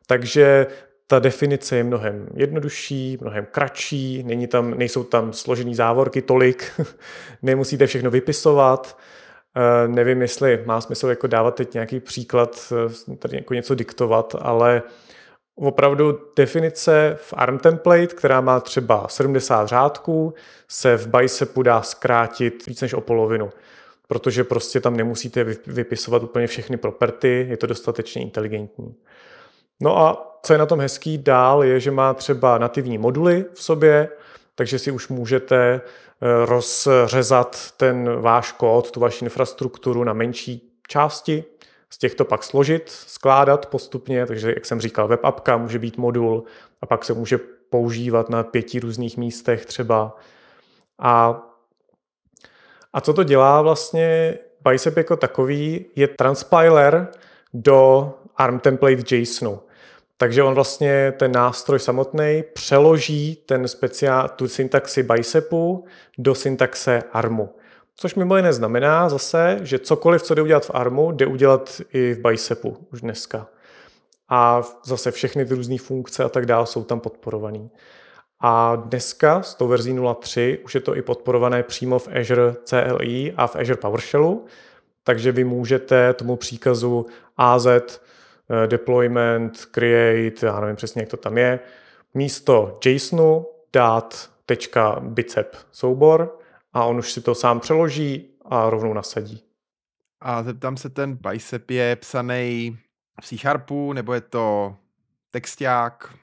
Takže 0.07 0.67
ta 1.07 1.19
definice 1.19 1.77
je 1.77 1.83
mnohem 1.83 2.27
jednodušší, 2.36 3.17
mnohem 3.22 3.48
kratší, 3.51 4.24
není 4.24 4.48
tam, 4.48 4.77
nejsou 4.77 5.03
tam 5.03 5.33
složený 5.33 5.75
závorky 5.75 6.22
tolik, 6.22 6.72
nemusíte 7.41 7.88
všechno 7.88 8.12
vypisovat. 8.12 8.98
Uh, 9.55 9.93
nevím, 9.93 10.22
jestli 10.22 10.63
má 10.65 10.81
smysl 10.81 11.07
jako 11.07 11.27
dávat 11.27 11.55
teď 11.55 11.74
nějaký 11.74 12.00
příklad, 12.00 12.74
uh, 13.10 13.15
tady 13.15 13.38
jako 13.38 13.53
něco 13.53 13.75
diktovat, 13.75 14.36
ale 14.41 14.81
opravdu 15.55 16.19
definice 16.36 17.17
v 17.22 17.33
ARM 17.38 17.57
template, 17.57 18.07
která 18.07 18.41
má 18.41 18.60
třeba 18.60 19.07
70 19.07 19.67
řádků, 19.67 20.33
se 20.67 20.98
v 20.98 21.07
Bicepu 21.07 21.63
dá 21.63 21.81
zkrátit 21.81 22.65
víc 22.65 22.81
než 22.81 22.93
o 22.93 23.01
polovinu 23.01 23.50
protože 24.07 24.43
prostě 24.43 24.79
tam 24.79 24.98
nemusíte 24.98 25.43
vypisovat 25.67 26.24
úplně 26.24 26.48
všechny 26.48 26.77
property, 26.77 27.45
je 27.50 27.57
to 27.57 27.67
dostatečně 27.67 28.22
inteligentní. 28.22 28.95
No 29.79 29.98
a 29.98 30.39
co 30.43 30.53
je 30.53 30.60
na 30.60 30.65
tom 30.65 30.79
hezký 30.79 31.17
dál, 31.17 31.63
je, 31.63 31.79
že 31.79 31.91
má 31.91 32.13
třeba 32.13 32.57
nativní 32.57 32.98
moduly 32.98 33.45
v 33.53 33.63
sobě, 33.63 34.10
takže 34.55 34.79
si 34.79 34.91
už 34.91 35.07
můžete 35.07 35.55
eh, 35.57 35.81
rozřezat 36.46 37.72
ten 37.77 38.22
váš 38.22 38.51
kód, 38.51 38.92
tu 38.92 39.00
vaši 39.00 39.25
infrastrukturu 39.25 40.03
na 40.03 40.13
menší 40.13 40.72
části, 40.88 41.44
z 41.89 41.98
těchto 41.98 42.25
pak 42.25 42.44
složit, 42.44 42.89
skládat 42.89 43.65
postupně, 43.65 44.25
takže 44.25 44.50
jak 44.50 44.65
jsem 44.65 44.82
říkal, 44.82 45.08
web 45.08 45.25
appka 45.25 45.58
může 45.58 45.80
být 45.80 45.98
modul 45.98 46.44
a 46.82 46.86
pak 46.86 47.06
se 47.06 47.13
může 47.13 47.39
používat 47.70 48.30
na 48.30 48.44
pěti 48.44 48.80
různých 48.80 49.18
místech 49.18 49.65
třeba. 49.65 50.18
A, 51.00 51.42
a 52.94 53.01
co 53.01 53.13
to 53.13 53.24
dělá 53.24 53.62
vlastně 53.62 54.38
Bicep 54.70 54.98
jako 54.98 55.15
takový, 55.15 55.86
je 55.96 56.08
transpiler 56.08 57.08
do 57.53 58.12
ARM 58.38 58.60
template 58.60 59.15
JSONu. 59.15 59.60
Takže 60.17 60.43
on 60.43 60.53
vlastně 60.53 61.13
ten 61.17 61.32
nástroj 61.32 61.79
samotný 61.79 62.43
přeloží 62.53 63.36
ten 63.36 63.67
speciál, 63.67 64.29
tu 64.29 64.48
syntaxi 64.48 65.03
bicepu 65.03 65.86
do 66.17 66.36
syntaxe 66.36 67.03
armu. 67.12 67.55
Což 67.96 68.15
mimo 68.15 68.38
jiné 68.38 68.53
znamená 68.53 69.10
zase, 69.10 69.60
že 69.62 69.79
cokoliv, 69.79 70.22
co 70.22 70.36
jde 70.36 70.41
udělat 70.41 70.65
v 70.65 70.72
armu, 70.74 71.12
jde 71.12 71.25
udělat 71.25 71.82
i 71.93 72.13
v 72.13 72.20
bicepu 72.20 72.77
už 72.91 73.01
dneska. 73.01 73.48
A 74.29 74.62
zase 74.86 75.12
všechny 75.12 75.46
ty 75.46 75.53
různé 75.53 75.77
funkce 75.77 76.24
a 76.24 76.29
tak 76.29 76.46
dále 76.46 76.65
jsou 76.65 76.84
tam 76.84 77.00
podporované. 77.00 77.67
A 78.39 78.75
dneska 78.75 79.41
s 79.41 79.55
tou 79.55 79.67
verzí 79.67 79.93
0.3 79.93 80.58
už 80.65 80.75
je 80.75 80.82
to 80.82 80.96
i 80.96 81.01
podporované 81.01 81.63
přímo 81.63 82.00
v 82.00 82.08
Azure 82.08 82.55
CLI 82.65 83.34
a 83.38 83.48
v 83.48 83.55
Azure 83.55 83.77
PowerShellu, 83.77 84.46
takže 85.03 85.32
vy 85.32 85.43
můžete 85.43 86.13
tomu 86.13 86.36
příkazu 86.36 87.05
AZ 87.38 87.67
deployment, 88.67 89.65
create, 89.65 90.45
já 90.45 90.59
nevím 90.59 90.75
přesně, 90.75 91.01
jak 91.01 91.09
to 91.09 91.17
tam 91.17 91.38
je, 91.38 91.59
místo 92.13 92.79
JSONu 92.85 93.45
dát 93.73 94.29
tečka 94.45 95.00
bicep 95.00 95.55
soubor 95.71 96.39
a 96.73 96.85
on 96.85 96.97
už 96.97 97.12
si 97.12 97.21
to 97.21 97.35
sám 97.35 97.59
přeloží 97.59 98.29
a 98.45 98.69
rovnou 98.69 98.93
nasadí. 98.93 99.43
A 100.21 100.43
zeptám 100.43 100.77
se, 100.77 100.89
ten 100.89 101.17
bicep 101.29 101.71
je 101.71 101.95
psaný 101.95 102.77
v 103.21 103.25
C 103.25 103.38
Sharpu, 103.38 103.93
nebo 103.93 104.13
je 104.13 104.21
to 104.21 104.75
texták, 105.31 106.13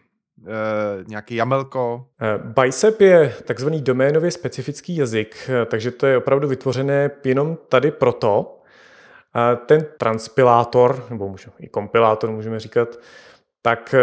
e, 0.46 1.04
nějaký 1.08 1.34
jamelko? 1.34 2.06
Eh, 2.20 2.38
bicep 2.38 3.00
je 3.00 3.34
takzvaný 3.44 3.82
doménově 3.82 4.30
specifický 4.30 4.96
jazyk, 4.96 5.50
takže 5.66 5.90
to 5.90 6.06
je 6.06 6.16
opravdu 6.16 6.48
vytvořené 6.48 7.10
jenom 7.24 7.58
tady 7.68 7.90
proto, 7.90 8.59
ten 9.66 9.86
transpilátor, 9.98 11.06
nebo 11.10 11.36
i 11.58 11.68
kompilátor 11.68 12.30
můžeme 12.30 12.60
říkat, 12.60 12.88
tak 13.62 13.94
e, 13.94 14.00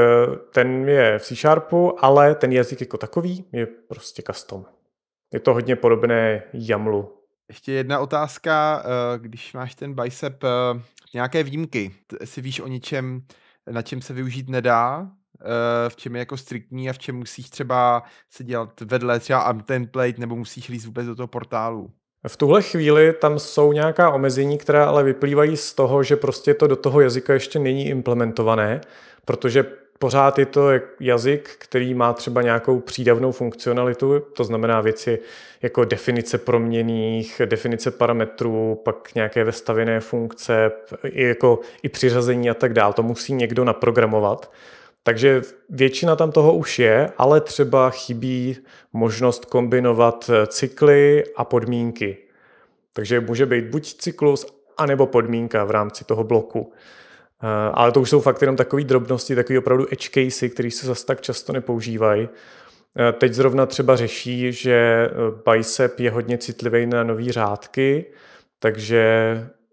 ten 0.54 0.90
je 0.90 1.20
v 1.20 1.24
C 1.24 1.36
Sharpu, 1.36 2.06
ale 2.06 2.36
ten 2.36 2.52
jazyk 2.52 2.82
jako 2.82 2.98
takový 2.98 3.46
je 3.52 3.66
prostě 3.68 4.22
custom. 4.22 4.66
Je 5.34 5.40
to 5.40 5.54
hodně 5.54 5.76
podobné 5.76 6.44
YAMLu. 6.54 7.14
Ještě 7.50 7.72
jedna 7.72 8.00
otázka, 8.00 8.84
e, 8.86 9.20
když 9.20 9.54
máš 9.54 9.76
ten 9.76 9.94
bicep, 9.94 10.44
e, 10.44 10.48
nějaké 11.14 11.44
výjimky, 11.44 11.96
si 12.24 12.42
víš 12.42 12.60
o 12.60 12.68
něčem, 12.68 13.22
na 13.72 13.82
čem 13.82 14.02
se 14.02 14.14
využít 14.14 14.50
nedá, 14.50 15.12
v 15.90 15.96
čem 15.96 16.16
je 16.16 16.20
jako 16.20 16.38
striktní 16.38 16.90
a 16.90 16.94
v 16.94 17.00
čem 17.00 17.16
musíš 17.16 17.50
třeba 17.50 18.04
se 18.30 18.44
dělat 18.44 18.82
vedle 18.82 19.20
třeba 19.20 19.54
template 19.54 20.14
nebo 20.18 20.36
musíš 20.36 20.70
líst 20.70 20.86
vůbec 20.86 21.06
do 21.06 21.16
toho 21.16 21.28
portálu? 21.28 21.92
V 22.28 22.38
tuhle 22.38 22.62
chvíli 22.62 23.14
tam 23.14 23.40
jsou 23.40 23.74
nějaká 23.74 24.10
omezení, 24.10 24.58
která 24.58 24.86
ale 24.86 25.04
vyplývají 25.04 25.58
z 25.58 25.74
toho, 25.74 26.04
že 26.04 26.16
prostě 26.16 26.54
to 26.54 26.68
do 26.68 26.76
toho 26.76 27.02
jazyka 27.02 27.34
ještě 27.34 27.60
není 27.60 27.88
implementované, 27.88 28.82
protože 29.26 29.66
pořád 30.00 30.40
je 30.40 30.46
to 30.46 30.70
jazyk, 31.00 31.50
který 31.58 31.94
má 31.94 32.14
třeba 32.14 32.42
nějakou 32.42 32.80
přídavnou 32.80 33.32
funkcionalitu, 33.32 34.20
to 34.20 34.44
znamená 34.44 34.82
věci 34.82 35.20
jako 35.62 35.86
definice 35.86 36.38
proměných, 36.38 37.42
definice 37.46 37.92
parametrů, 37.92 38.82
pak 38.86 39.16
nějaké 39.16 39.44
vestavěné 39.44 40.00
funkce, 40.00 40.72
i, 41.04 41.24
jako, 41.24 41.60
i 41.84 41.90
přiřazení 41.90 42.50
a 42.50 42.54
tak 42.54 42.74
dále. 42.74 42.94
To 42.94 43.04
musí 43.04 43.34
někdo 43.34 43.64
naprogramovat. 43.64 44.52
Takže 45.08 45.42
většina 45.70 46.16
tam 46.16 46.32
toho 46.32 46.54
už 46.54 46.80
je, 46.80 47.12
ale 47.18 47.42
třeba 47.42 47.90
chybí 47.90 48.58
možnost 48.94 49.46
kombinovat 49.46 50.30
eh, 50.34 50.48
cykly 50.48 51.24
a 51.36 51.46
podmínky. 51.46 52.18
Takže 52.94 53.20
může 53.20 53.46
být 53.46 53.66
buď 53.66 53.94
cyklus, 53.94 54.46
anebo 54.78 55.08
podmínka 55.08 55.64
v 55.64 55.72
rámci 55.72 56.06
toho 56.06 56.24
bloku. 56.24 56.74
Eh, 57.44 57.48
ale 57.74 57.92
to 57.92 58.02
už 58.02 58.10
jsou 58.10 58.22
fakt 58.22 58.42
jenom 58.42 58.56
takové 58.56 58.84
drobnosti, 58.84 59.36
takové 59.36 59.60
opravdu 59.60 59.86
edge 59.92 60.10
casey, 60.10 60.50
které 60.50 60.72
se 60.72 60.88
zase 60.88 61.06
tak 61.06 61.22
často 61.22 61.54
nepoužívají. 61.54 62.30
Eh, 63.00 63.12
teď 63.12 63.34
zrovna 63.34 63.66
třeba 63.66 63.96
řeší, 63.96 64.52
že 64.54 65.10
Bicep 65.52 66.00
je 66.00 66.12
hodně 66.12 66.38
citlivý 66.38 66.86
na 66.86 67.04
nové 67.04 67.32
řádky, 67.32 68.06
takže 68.60 69.04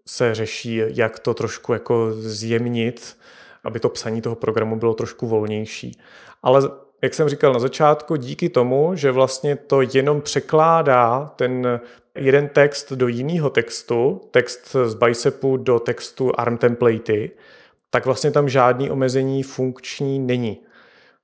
se 0.07 0.35
řeší, 0.35 0.81
jak 0.87 1.19
to 1.19 1.33
trošku 1.33 1.73
jako 1.73 2.11
zjemnit, 2.13 3.17
aby 3.65 3.79
to 3.79 3.89
psaní 3.89 4.21
toho 4.21 4.35
programu 4.35 4.75
bylo 4.75 4.93
trošku 4.93 5.27
volnější. 5.27 5.99
Ale 6.43 6.69
jak 7.01 7.13
jsem 7.13 7.29
říkal 7.29 7.53
na 7.53 7.59
začátku, 7.59 8.15
díky 8.15 8.49
tomu, 8.49 8.95
že 8.95 9.11
vlastně 9.11 9.55
to 9.55 9.81
jenom 9.81 10.21
překládá 10.21 11.33
ten 11.35 11.79
jeden 12.15 12.47
text 12.47 12.91
do 12.91 13.07
jiného 13.07 13.49
textu, 13.49 14.21
text 14.31 14.75
z 14.85 14.93
Bicepu 14.93 15.57
do 15.57 15.79
textu 15.79 16.31
ARM 16.37 16.57
templatey, 16.57 17.31
tak 17.89 18.05
vlastně 18.05 18.31
tam 18.31 18.49
žádný 18.49 18.91
omezení 18.91 19.43
funkční 19.43 20.19
není. 20.19 20.61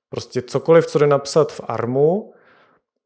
Prostě 0.10 0.42
cokoliv, 0.42 0.86
co 0.86 1.00
jde 1.00 1.08
napsat 1.08 1.52
v 1.52 1.62
ARMu, 1.68 2.34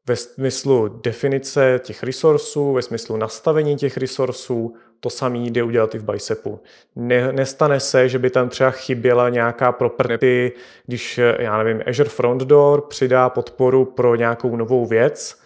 ve 0.08 0.16
smyslu 0.16 0.88
definice 0.88 1.80
těch 1.84 2.02
resursů, 2.02 2.72
ve 2.72 2.82
smyslu 2.82 3.16
nastavení 3.16 3.76
těch 3.76 3.96
resursů, 3.96 4.74
to 5.00 5.10
samé 5.10 5.38
jde 5.38 5.62
udělat 5.62 5.94
i 5.94 5.98
v 5.98 6.04
Bicepu. 6.04 6.60
Ne, 6.96 7.32
nestane 7.32 7.80
se, 7.80 8.08
že 8.08 8.18
by 8.18 8.30
tam 8.30 8.48
třeba 8.48 8.70
chyběla 8.70 9.28
nějaká 9.28 9.72
property, 9.72 10.52
když, 10.86 11.20
já 11.38 11.62
nevím, 11.62 11.82
Azure 11.86 12.08
Front 12.08 12.42
Door 12.42 12.80
přidá 12.80 13.28
podporu 13.28 13.84
pro 13.84 14.14
nějakou 14.14 14.56
novou 14.56 14.86
věc, 14.86 15.40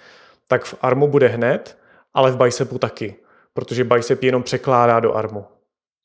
tak 0.48 0.64
v 0.64 0.74
ARMu 0.82 1.08
bude 1.08 1.28
hned, 1.28 1.78
ale 2.14 2.30
v 2.30 2.36
Bicepu 2.36 2.78
taky, 2.78 3.14
protože 3.54 3.84
Bicep 3.84 4.22
jenom 4.22 4.42
překládá 4.42 5.00
do 5.00 5.14
ARMu. 5.14 5.44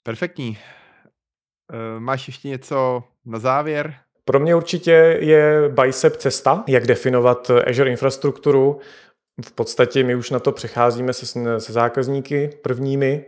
Perfektní. 0.03 0.57
E, 1.71 1.99
máš 1.99 2.27
ještě 2.27 2.47
něco 2.47 3.03
na 3.25 3.39
závěr? 3.39 3.95
Pro 4.25 4.39
mě 4.39 4.55
určitě 4.55 5.17
je 5.19 5.69
Bicep 5.69 6.17
cesta, 6.17 6.63
jak 6.67 6.87
definovat 6.87 7.51
Azure 7.67 7.91
infrastrukturu. 7.91 8.79
V 9.41 9.51
podstatě 9.51 10.03
my 10.03 10.15
už 10.15 10.29
na 10.29 10.39
to 10.39 10.51
přecházíme 10.51 11.13
se, 11.13 11.25
se 11.59 11.73
zákazníky 11.73 12.49
prvními. 12.61 13.25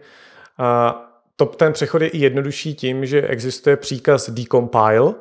A 0.58 1.04
to, 1.36 1.46
ten 1.46 1.74
přechod 1.74 2.02
je 2.02 2.08
i 2.08 2.18
jednodušší 2.18 2.76
tím, 2.76 3.06
že 3.06 3.28
existuje 3.28 3.78
příkaz 3.78 4.30
decompile, 4.30 5.14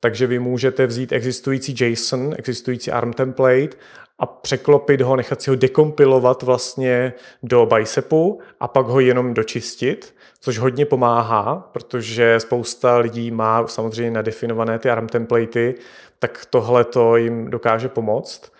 takže 0.00 0.26
vy 0.26 0.38
můžete 0.38 0.86
vzít 0.86 1.12
existující 1.12 1.74
JSON, 1.80 2.34
existující 2.38 2.90
ARM 2.90 3.12
template 3.12 3.76
a 4.18 4.26
překlopit 4.26 5.00
ho, 5.00 5.16
nechat 5.16 5.42
si 5.42 5.50
ho 5.50 5.56
dekompilovat 5.56 6.42
vlastně 6.42 7.12
do 7.42 7.66
Bicepu 7.66 8.40
a 8.60 8.68
pak 8.68 8.86
ho 8.86 9.00
jenom 9.00 9.34
dočistit, 9.34 10.14
což 10.40 10.58
hodně 10.58 10.86
pomáhá, 10.86 11.70
protože 11.72 12.40
spousta 12.40 12.96
lidí 12.96 13.30
má 13.30 13.66
samozřejmě 13.66 14.10
nadefinované 14.10 14.78
ty 14.78 14.90
ARM 14.90 15.08
templatey, 15.08 15.74
tak 16.18 16.46
tohle 16.50 16.84
to 16.84 17.16
jim 17.16 17.50
dokáže 17.50 17.88
pomoct. 17.88 18.52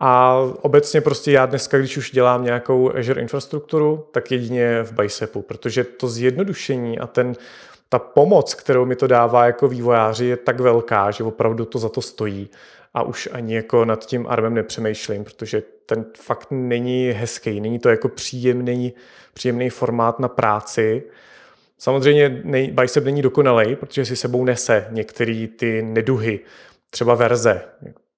A 0.00 0.40
obecně 0.60 1.00
prostě 1.00 1.32
já 1.32 1.46
dneska, 1.46 1.78
když 1.78 1.96
už 1.96 2.10
dělám 2.10 2.44
nějakou 2.44 2.96
Azure 2.96 3.22
infrastrukturu, 3.22 4.06
tak 4.10 4.30
jedině 4.30 4.82
v 4.82 4.92
Bicepu, 4.92 5.42
protože 5.42 5.84
to 5.84 6.08
zjednodušení 6.08 6.98
a 6.98 7.06
ten, 7.06 7.34
ta 7.88 7.98
pomoc, 7.98 8.54
kterou 8.54 8.84
mi 8.84 8.96
to 8.96 9.06
dává 9.06 9.46
jako 9.46 9.68
vývojáři, 9.68 10.26
je 10.26 10.36
tak 10.36 10.60
velká, 10.60 11.10
že 11.10 11.24
opravdu 11.24 11.64
to 11.64 11.78
za 11.78 11.88
to 11.88 12.02
stojí. 12.02 12.50
A 12.94 13.02
už 13.02 13.28
ani 13.32 13.54
jako 13.54 13.84
nad 13.84 14.06
tím 14.06 14.26
armem 14.26 14.54
nepřemýšlím, 14.54 15.24
protože 15.24 15.62
ten 15.86 16.04
fakt 16.16 16.46
není 16.50 17.10
hezký, 17.10 17.60
není 17.60 17.78
to 17.78 17.88
jako 17.88 18.08
příjemný, 18.08 18.94
příjemný 19.34 19.70
formát 19.70 20.18
na 20.18 20.28
práci. 20.28 21.02
Samozřejmě 21.78 22.40
nej, 22.44 22.70
Bicep 22.70 23.04
není 23.04 23.22
dokonalý, 23.22 23.76
protože 23.76 24.04
si 24.04 24.16
sebou 24.16 24.44
nese 24.44 24.86
některé 24.90 25.46
ty 25.56 25.82
neduhy, 25.82 26.40
třeba 26.90 27.14
verze. 27.14 27.60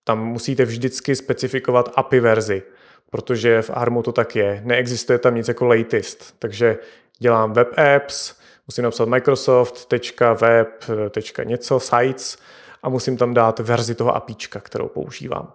Tam 0.08 0.26
musíte 0.26 0.64
vždycky 0.64 1.16
specifikovat 1.16 1.92
API 1.94 2.20
verzi, 2.20 2.62
protože 3.10 3.62
v 3.62 3.70
ARMu 3.74 4.02
to 4.02 4.12
tak 4.12 4.36
je. 4.36 4.62
Neexistuje 4.64 5.18
tam 5.18 5.34
nic 5.34 5.48
jako 5.48 5.64
latest, 5.64 6.34
takže 6.38 6.78
dělám 7.18 7.52
web 7.52 7.68
apps, 7.78 8.34
musím 8.66 8.84
napsat 8.84 9.08
Microsoft, 9.08 9.86
tečka, 9.86 10.32
web, 10.32 10.84
tečka 11.10 11.44
něco, 11.44 11.80
sites 11.80 12.38
a 12.82 12.88
musím 12.88 13.16
tam 13.16 13.34
dát 13.34 13.58
verzi 13.58 13.94
toho 13.94 14.16
APIčka, 14.16 14.60
kterou 14.60 14.88
používám. 14.88 15.52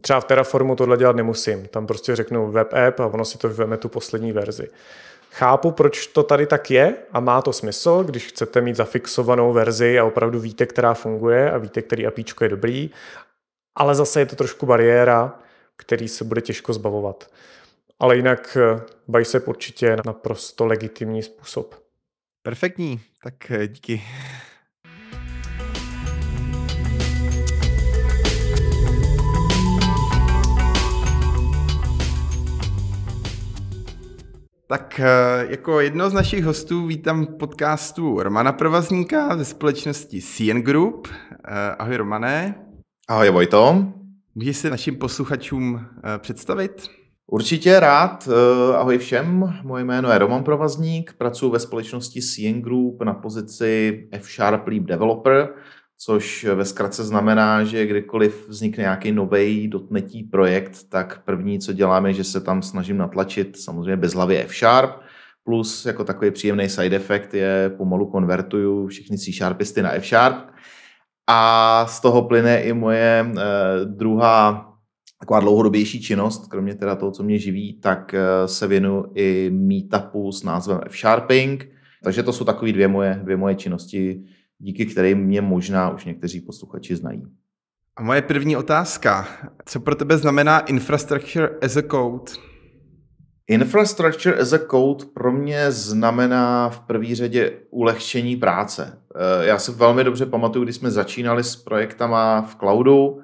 Třeba 0.00 0.20
v 0.20 0.24
Terraformu 0.24 0.76
tohle 0.76 0.96
dělat 0.96 1.16
nemusím. 1.16 1.66
Tam 1.68 1.86
prostě 1.86 2.16
řeknu 2.16 2.50
web 2.50 2.74
app 2.74 3.00
a 3.00 3.06
ono 3.06 3.24
si 3.24 3.38
to 3.38 3.48
veme 3.48 3.76
tu 3.76 3.88
poslední 3.88 4.32
verzi. 4.32 4.68
Chápu, 5.30 5.70
proč 5.70 6.06
to 6.06 6.22
tady 6.22 6.46
tak 6.46 6.70
je 6.70 6.94
a 7.12 7.20
má 7.20 7.42
to 7.42 7.52
smysl, 7.52 8.04
když 8.04 8.26
chcete 8.26 8.60
mít 8.60 8.76
zafixovanou 8.76 9.52
verzi 9.52 9.98
a 9.98 10.04
opravdu 10.04 10.40
víte, 10.40 10.66
která 10.66 10.94
funguje 10.94 11.50
a 11.50 11.58
víte, 11.58 11.82
který 11.82 12.06
APIčko 12.06 12.44
je 12.44 12.50
dobrý, 12.50 12.90
ale 13.74 13.94
zase 13.94 14.20
je 14.20 14.26
to 14.26 14.36
trošku 14.36 14.66
bariéra, 14.66 15.38
který 15.76 16.08
se 16.08 16.24
bude 16.24 16.40
těžko 16.40 16.72
zbavovat. 16.72 17.30
Ale 17.98 18.16
jinak 18.16 18.56
eh, 18.56 18.80
Bicep 19.08 19.48
určitě 19.48 19.86
je 19.86 19.96
naprosto 20.06 20.66
legitimní 20.66 21.22
způsob. 21.22 21.74
Perfektní, 22.42 23.00
tak 23.22 23.50
eh, 23.50 23.68
díky. 23.68 24.02
Tak 34.66 35.00
eh, 35.00 35.06
jako 35.48 35.80
jedno 35.80 36.10
z 36.10 36.12
našich 36.12 36.44
hostů 36.44 36.86
vítám 36.86 37.26
podcastu 37.26 38.22
Romana 38.22 38.52
Provazníka 38.52 39.36
ze 39.36 39.44
společnosti 39.44 40.22
CN 40.22 40.60
Group. 40.60 41.08
Ahoj 41.78 41.96
Romané. 41.96 42.71
Ahoj 43.08 43.30
Vojto. 43.30 43.92
Můžeš 44.34 44.56
se 44.56 44.70
našim 44.70 44.96
posluchačům 44.96 45.80
eh, 45.80 46.18
představit? 46.18 46.88
Určitě 47.26 47.80
rád. 47.80 48.28
Ahoj 48.76 48.98
všem, 48.98 49.54
moje 49.62 49.84
jméno 49.84 50.10
je 50.10 50.18
Roman 50.18 50.44
Provazník, 50.44 51.12
pracuji 51.18 51.50
ve 51.50 51.58
společnosti 51.58 52.20
CN 52.22 52.60
Group 52.60 53.02
na 53.02 53.14
pozici 53.14 54.08
F-Sharp 54.12 54.66
Leap 54.66 54.84
Developer 54.84 55.48
což 56.04 56.44
ve 56.54 56.64
zkratce 56.64 57.04
znamená, 57.04 57.64
že 57.64 57.86
kdykoliv 57.86 58.48
vznikne 58.48 58.82
nějaký 58.82 59.12
nový 59.12 59.68
dotnetí 59.68 60.22
projekt, 60.22 60.78
tak 60.88 61.22
první, 61.24 61.58
co 61.58 61.72
děláme, 61.72 62.10
je, 62.10 62.14
že 62.14 62.24
se 62.24 62.40
tam 62.40 62.62
snažím 62.62 62.96
natlačit 62.96 63.56
samozřejmě 63.56 63.96
bez 63.96 64.14
hlavy 64.14 64.38
F-Sharp, 64.38 64.90
plus 65.44 65.86
jako 65.86 66.04
takový 66.04 66.30
příjemný 66.30 66.68
side 66.68 66.96
effect 66.96 67.34
je 67.34 67.70
pomalu 67.76 68.06
konvertuju 68.06 68.86
všechny 68.86 69.18
C-Sharpisty 69.18 69.82
na 69.82 69.90
F-Sharp 69.90 70.52
a 71.26 71.86
z 71.86 72.00
toho 72.00 72.22
plyne 72.22 72.62
i 72.62 72.72
moje 72.72 73.26
eh, 73.26 73.42
druhá 73.84 74.68
taková 75.20 75.40
dlouhodobější 75.40 76.02
činnost, 76.02 76.46
kromě 76.46 76.74
teda 76.74 76.96
toho, 76.96 77.12
co 77.12 77.22
mě 77.22 77.38
živí, 77.38 77.80
tak 77.80 78.14
eh, 78.14 78.48
se 78.48 78.66
věnu 78.66 79.04
i 79.14 79.50
meetupu 79.50 80.32
s 80.32 80.42
názvem 80.42 80.80
F-Sharping, 80.86 81.70
takže 82.04 82.22
to 82.22 82.32
jsou 82.32 82.44
takové 82.44 82.72
dvě 82.72 82.88
moje, 82.88 83.20
dvě 83.22 83.36
moje 83.36 83.54
činnosti, 83.54 84.22
díky 84.58 84.86
kterým 84.86 85.18
mě 85.18 85.40
možná 85.40 85.90
už 85.90 86.04
někteří 86.04 86.40
posluchači 86.40 86.96
znají. 86.96 87.22
A 87.96 88.02
moje 88.02 88.22
první 88.22 88.56
otázka. 88.56 89.26
Co 89.66 89.80
pro 89.80 89.94
tebe 89.94 90.18
znamená 90.18 90.60
infrastructure 90.60 91.48
as 91.62 91.76
a 91.76 91.82
code? 91.82 92.51
Infrastructure 93.48 94.38
as 94.38 94.52
a 94.52 94.58
code 94.58 95.04
pro 95.14 95.32
mě 95.32 95.70
znamená 95.70 96.68
v 96.68 96.80
první 96.80 97.14
řadě 97.14 97.52
ulehčení 97.70 98.36
práce. 98.36 98.98
Eh, 99.14 99.46
já 99.46 99.58
si 99.58 99.72
velmi 99.72 100.04
dobře 100.04 100.26
pamatuju, 100.26 100.64
když 100.64 100.76
jsme 100.76 100.90
začínali 100.90 101.44
s 101.44 101.56
projektama 101.56 102.42
v 102.42 102.56
cloudu, 102.56 103.22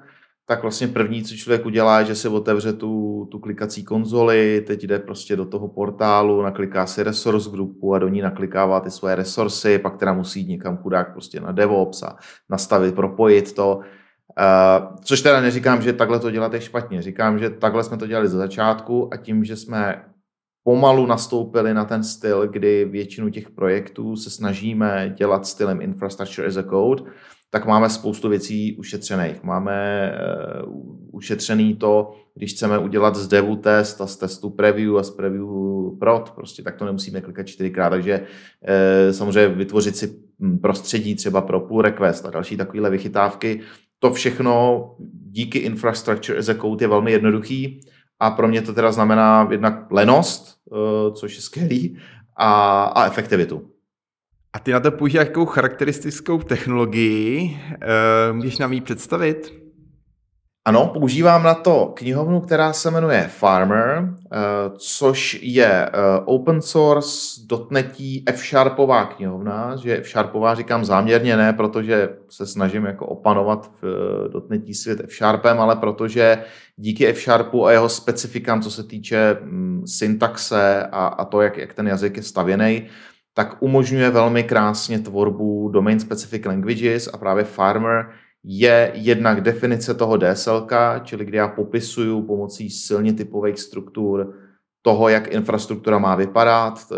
tak 0.49 0.61
vlastně 0.61 0.87
první, 0.87 1.23
co 1.23 1.35
člověk 1.35 1.65
udělá, 1.65 1.99
je, 1.99 2.05
že 2.05 2.15
si 2.15 2.27
otevře 2.27 2.73
tu, 2.73 3.27
tu 3.31 3.39
klikací 3.39 3.83
konzoli, 3.83 4.63
teď 4.67 4.83
jde 4.83 4.99
prostě 4.99 5.35
do 5.35 5.45
toho 5.45 5.67
portálu, 5.67 6.41
nakliká 6.41 6.85
si 6.85 7.03
resource 7.03 7.49
grupu 7.49 7.93
a 7.93 7.99
do 7.99 8.07
ní 8.07 8.21
naklikává 8.21 8.79
ty 8.79 8.91
svoje 8.91 9.15
resursy, 9.15 9.77
pak 9.79 9.97
teda 9.97 10.13
musí 10.13 10.39
jít 10.39 10.49
někam 10.49 10.77
chudák 10.77 11.11
prostě 11.11 11.39
na 11.39 11.51
DevOps 11.51 12.03
a 12.03 12.15
nastavit, 12.49 12.95
propojit 12.95 13.53
to. 13.53 13.79
Uh, 14.39 14.95
což 15.01 15.21
teda 15.21 15.41
neříkám, 15.41 15.81
že 15.81 15.93
takhle 15.93 16.19
to 16.19 16.31
dělat 16.31 16.53
je 16.53 16.61
špatně. 16.61 17.01
Říkám, 17.01 17.39
že 17.39 17.49
takhle 17.49 17.83
jsme 17.83 17.97
to 17.97 18.07
dělali 18.07 18.27
ze 18.27 18.37
začátku 18.37 19.13
a 19.13 19.17
tím, 19.17 19.43
že 19.43 19.55
jsme 19.55 20.03
pomalu 20.63 21.05
nastoupili 21.05 21.73
na 21.73 21.85
ten 21.85 22.03
styl, 22.03 22.47
kdy 22.47 22.85
většinu 22.85 23.29
těch 23.29 23.49
projektů 23.49 24.15
se 24.15 24.29
snažíme 24.29 25.13
dělat 25.17 25.47
stylem 25.47 25.81
infrastructure 25.81 26.47
as 26.47 26.57
a 26.57 26.63
code, 26.63 27.03
tak 27.51 27.65
máme 27.65 27.89
spoustu 27.89 28.29
věcí 28.29 28.75
ušetřených. 28.77 29.43
Máme 29.43 30.11
uh, 30.67 30.73
ušetřený 31.11 31.75
to, 31.75 32.11
když 32.35 32.53
chceme 32.53 32.77
udělat 32.77 33.15
z 33.15 33.27
devu 33.27 33.55
test 33.55 34.01
a 34.01 34.07
z 34.07 34.17
testu 34.17 34.49
preview 34.49 34.97
a 34.97 35.03
z 35.03 35.11
preview 35.11 35.47
prod, 35.99 36.31
prostě 36.31 36.63
tak 36.63 36.75
to 36.75 36.85
nemusíme 36.85 37.21
klikat 37.21 37.47
čtyřikrát, 37.47 37.89
takže 37.89 38.19
uh, 38.19 39.11
samozřejmě 39.11 39.55
vytvořit 39.55 39.95
si 39.97 40.15
prostředí 40.61 41.15
třeba 41.15 41.41
pro 41.41 41.59
pull 41.59 41.81
request 41.81 42.25
a 42.25 42.29
další 42.29 42.57
takovéhle 42.57 42.89
vychytávky, 42.89 43.61
to 43.99 44.13
všechno 44.13 44.85
díky 45.31 45.59
infrastructure 45.59 46.39
as 46.39 46.49
a 46.49 46.55
code 46.55 46.83
je 46.83 46.87
velmi 46.87 47.11
jednoduchý 47.11 47.79
a 48.19 48.31
pro 48.31 48.47
mě 48.47 48.61
to 48.61 48.73
teda 48.73 48.91
znamená 48.91 49.47
jednak 49.51 49.91
lenost, 49.91 50.57
uh, 50.65 51.13
což 51.13 51.35
je 51.35 51.41
skvělý, 51.41 51.97
a, 52.35 52.83
a 52.83 53.05
efektivitu. 53.05 53.69
A 54.53 54.59
ty 54.59 54.71
na 54.71 54.79
to 54.79 54.91
používáš 54.91 55.27
jakou 55.27 55.45
charakteristickou 55.45 56.37
technologii? 56.39 57.59
E, 57.81 58.33
můžeš 58.33 58.57
nám 58.57 58.73
ji 58.73 58.81
představit? 58.81 59.58
Ano, 60.69 60.87
používám 60.93 61.43
na 61.43 61.53
to 61.53 61.93
knihovnu, 61.95 62.41
která 62.41 62.73
se 62.73 62.91
jmenuje 62.91 63.27
Farmer, 63.27 64.09
eh, 64.09 64.37
což 64.77 65.39
je 65.41 65.65
eh, 65.65 65.91
open 66.25 66.61
source 66.61 67.41
dotnetí 67.45 68.23
F-Sharpová 68.25 69.05
knihovna, 69.05 69.75
že 69.75 69.97
F-Sharpová 69.97 70.55
říkám 70.55 70.85
záměrně 70.85 71.37
ne, 71.37 71.53
protože 71.53 72.09
se 72.29 72.45
snažím 72.45 72.85
jako 72.85 73.05
opanovat 73.05 73.71
v 73.81 73.83
dotnetí 74.33 74.73
svět 74.73 74.99
F-Sharpem, 75.03 75.59
ale 75.59 75.75
protože 75.75 76.43
díky 76.75 77.07
F-Sharpu 77.07 77.65
a 77.65 77.71
jeho 77.71 77.89
specifikám, 77.89 78.61
co 78.61 78.71
se 78.71 78.83
týče 78.83 79.37
mm, 79.41 79.83
syntaxe 79.87 80.87
a, 80.91 81.07
a 81.07 81.25
to, 81.25 81.41
jak, 81.41 81.57
jak 81.57 81.73
ten 81.73 81.87
jazyk 81.87 82.17
je 82.17 82.23
stavěný, 82.23 82.87
tak 83.33 83.57
umožňuje 83.59 84.09
velmi 84.09 84.43
krásně 84.43 84.99
tvorbu 84.99 85.69
domain 85.69 85.99
specific 85.99 86.45
languages 86.45 87.09
a 87.13 87.17
právě 87.17 87.43
Farmer 87.43 88.09
je 88.43 88.91
jednak 88.95 89.41
definice 89.41 89.93
toho 89.93 90.17
DSL, 90.17 90.67
čili 91.03 91.25
kdy 91.25 91.37
já 91.37 91.47
popisuju 91.47 92.21
pomocí 92.21 92.69
silně 92.69 93.13
typových 93.13 93.59
struktur 93.59 94.33
toho, 94.81 95.09
jak 95.09 95.27
infrastruktura 95.27 95.99
má 95.99 96.15
vypadat. 96.15 96.79
Eh, 96.91 96.95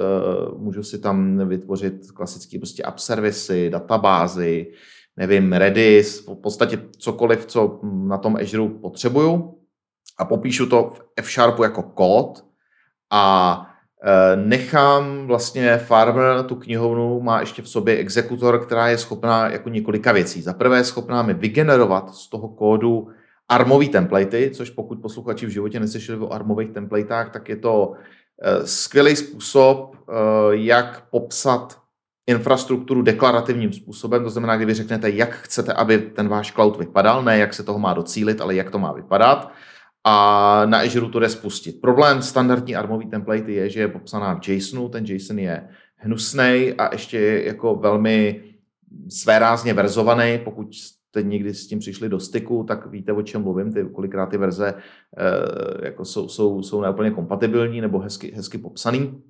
můžu 0.57 0.83
si 0.83 0.99
tam 0.99 1.47
vytvořit 1.47 2.11
klasické 2.11 2.59
prostě 2.59 2.83
app 2.83 2.99
servisy, 2.99 3.69
databázy, 3.69 4.71
nevím, 5.17 5.53
Redis, 5.53 6.27
v 6.27 6.35
podstatě 6.35 6.79
cokoliv, 6.97 7.45
co 7.45 7.79
na 7.83 8.17
tom 8.17 8.35
Azure 8.35 8.73
potřebuju 8.73 9.57
a 10.17 10.25
popíšu 10.25 10.65
to 10.65 10.83
v 10.95 11.01
F-Sharpu 11.15 11.63
jako 11.63 11.83
kód 11.83 12.45
a 13.11 13.70
nechám 14.35 15.27
vlastně 15.27 15.77
Farmer, 15.77 16.43
tu 16.43 16.55
knihovnu, 16.55 17.21
má 17.21 17.39
ještě 17.39 17.61
v 17.61 17.69
sobě 17.69 17.97
exekutor, 17.97 18.65
která 18.65 18.87
je 18.87 18.97
schopná 18.97 19.49
jako 19.49 19.69
několika 19.69 20.11
věcí. 20.11 20.41
Za 20.41 20.53
prvé 20.53 20.77
je 20.77 20.83
schopná 20.83 21.21
mi 21.21 21.33
vygenerovat 21.33 22.15
z 22.15 22.29
toho 22.29 22.47
kódu 22.47 23.07
armový 23.49 23.89
templatey, 23.89 24.49
což 24.49 24.69
pokud 24.69 25.01
posluchači 25.01 25.45
v 25.45 25.49
životě 25.49 25.79
neslyšeli 25.79 26.19
o 26.19 26.33
armových 26.33 26.71
templatách, 26.71 27.31
tak 27.31 27.49
je 27.49 27.55
to 27.55 27.93
eh, 28.41 28.67
skvělý 28.67 29.15
způsob, 29.15 29.95
eh, 29.95 30.13
jak 30.51 31.03
popsat 31.09 31.77
infrastrukturu 32.27 33.01
deklarativním 33.01 33.73
způsobem, 33.73 34.23
to 34.23 34.29
znamená, 34.29 34.55
kdy 34.55 34.65
vy 34.65 34.73
řeknete, 34.73 35.09
jak 35.09 35.31
chcete, 35.31 35.73
aby 35.73 35.97
ten 35.97 36.27
váš 36.27 36.51
cloud 36.51 36.77
vypadal, 36.77 37.23
ne 37.23 37.37
jak 37.37 37.53
se 37.53 37.63
toho 37.63 37.79
má 37.79 37.93
docílit, 37.93 38.41
ale 38.41 38.55
jak 38.55 38.71
to 38.71 38.79
má 38.79 38.91
vypadat 38.91 39.51
a 40.03 40.65
na 40.65 40.77
Azure 40.77 41.09
to 41.09 41.19
jde 41.19 41.29
spustit. 41.29 41.81
Problém 41.81 42.21
standardní 42.21 42.75
armový 42.75 43.09
template 43.09 43.51
je, 43.51 43.69
že 43.69 43.79
je 43.79 43.87
popsaná 43.87 44.35
v 44.35 44.47
JSONu, 44.47 44.89
ten 44.89 45.05
JSON 45.05 45.39
je 45.39 45.67
hnusný 45.95 46.73
a 46.77 46.89
ještě 46.91 47.19
je 47.19 47.45
jako 47.45 47.75
velmi 47.75 48.43
svérázně 49.09 49.73
verzovaný, 49.73 50.39
pokud 50.43 50.75
jste 50.75 51.23
někdy 51.23 51.53
s 51.53 51.67
tím 51.67 51.79
přišli 51.79 52.09
do 52.09 52.19
styku, 52.19 52.63
tak 52.67 52.91
víte, 52.91 53.13
o 53.13 53.21
čem 53.21 53.41
mluvím, 53.41 53.73
ty, 53.73 53.85
kolikrát 53.93 54.25
ty 54.25 54.37
verze 54.37 54.73
e, 54.73 55.85
jako 55.85 56.05
jsou, 56.05 56.27
jsou, 56.27 56.63
jsou 56.63 56.81
neúplně 56.81 57.11
kompatibilní 57.11 57.81
nebo 57.81 57.99
hezky, 57.99 58.31
hezky 58.35 58.57
popsaný. 58.57 59.21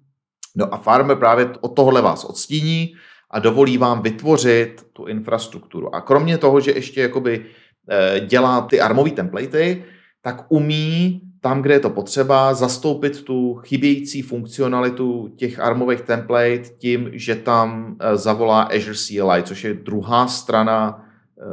No 0.55 0.73
a 0.73 0.77
Farmer 0.77 1.17
právě 1.17 1.49
od 1.61 1.75
tohohle 1.75 2.01
vás 2.01 2.25
odstíní 2.25 2.93
a 3.31 3.39
dovolí 3.39 3.77
vám 3.77 4.01
vytvořit 4.01 4.85
tu 4.93 5.05
infrastrukturu. 5.05 5.95
A 5.95 6.01
kromě 6.01 6.37
toho, 6.37 6.59
že 6.59 6.71
ještě 6.71 7.01
jakoby 7.01 7.45
e, 7.89 8.19
dělá 8.19 8.61
ty 8.61 8.81
armové 8.81 9.11
templatey, 9.11 9.83
tak 10.21 10.45
umí 10.49 11.21
tam, 11.41 11.61
kde 11.61 11.73
je 11.73 11.79
to 11.79 11.89
potřeba, 11.89 12.53
zastoupit 12.53 13.23
tu 13.23 13.55
chybějící 13.55 14.21
funkcionalitu 14.21 15.33
těch 15.35 15.59
armových 15.59 16.01
template 16.01 16.63
tím, 16.77 17.09
že 17.13 17.35
tam 17.35 17.97
e, 17.99 18.17
zavolá 18.17 18.61
Azure 18.61 18.97
CLI, 18.97 19.43
což 19.43 19.63
je 19.63 19.73
druhá 19.73 20.27
strana 20.27 21.05
e, 21.37 21.43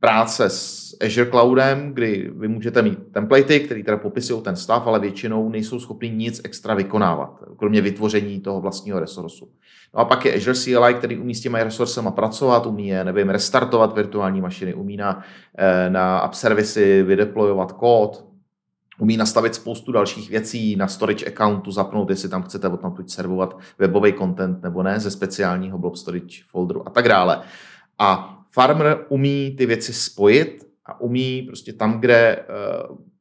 práce 0.00 0.50
s 0.50 0.79
Azure 1.06 1.30
Cloudem, 1.30 1.94
kdy 1.94 2.30
vy 2.34 2.48
můžete 2.48 2.82
mít 2.82 2.98
templatey, 3.12 3.60
které 3.60 3.82
teda 3.82 3.96
popisují 3.96 4.42
ten 4.42 4.56
stav, 4.56 4.86
ale 4.86 4.98
většinou 4.98 5.48
nejsou 5.48 5.80
schopni 5.80 6.10
nic 6.10 6.40
extra 6.44 6.74
vykonávat, 6.74 7.44
kromě 7.56 7.80
vytvoření 7.80 8.40
toho 8.40 8.60
vlastního 8.60 9.00
resursu. 9.00 9.48
No 9.94 10.00
a 10.00 10.04
pak 10.04 10.24
je 10.24 10.34
Azure 10.34 10.54
CLI, 10.54 10.94
který 10.94 11.18
umí 11.18 11.34
s 11.34 11.40
těmi 11.40 11.64
resursama 11.64 12.10
pracovat, 12.10 12.66
umí 12.66 12.88
je, 12.88 13.04
nevím, 13.04 13.28
restartovat 13.28 13.94
virtuální 13.94 14.40
mašiny, 14.40 14.74
umí 14.74 14.96
na, 14.96 15.24
eh, 15.58 15.90
na 15.90 16.18
app 16.18 16.34
servisy 16.34 17.02
vydeployovat 17.02 17.72
kód, 17.72 18.24
umí 19.00 19.16
nastavit 19.16 19.54
spoustu 19.54 19.92
dalších 19.92 20.30
věcí, 20.30 20.76
na 20.76 20.88
storage 20.88 21.26
accountu 21.26 21.70
zapnout, 21.70 22.10
jestli 22.10 22.28
tam 22.28 22.42
chcete 22.42 22.68
odtamtud 22.68 23.10
servovat 23.10 23.58
webový 23.78 24.12
content 24.12 24.62
nebo 24.62 24.82
ne, 24.82 25.00
ze 25.00 25.10
speciálního 25.10 25.78
blob 25.78 25.96
storage 25.96 26.42
folderu 26.46 26.88
a 26.88 26.90
tak 26.90 27.08
dále. 27.08 27.40
A 27.98 28.38
farmer 28.50 29.04
umí 29.08 29.54
ty 29.58 29.66
věci 29.66 29.92
spojit 29.92 30.69
a 30.90 31.00
umí 31.00 31.42
prostě 31.42 31.72
tam, 31.72 32.00
kde 32.00 32.36
eh, 32.36 32.44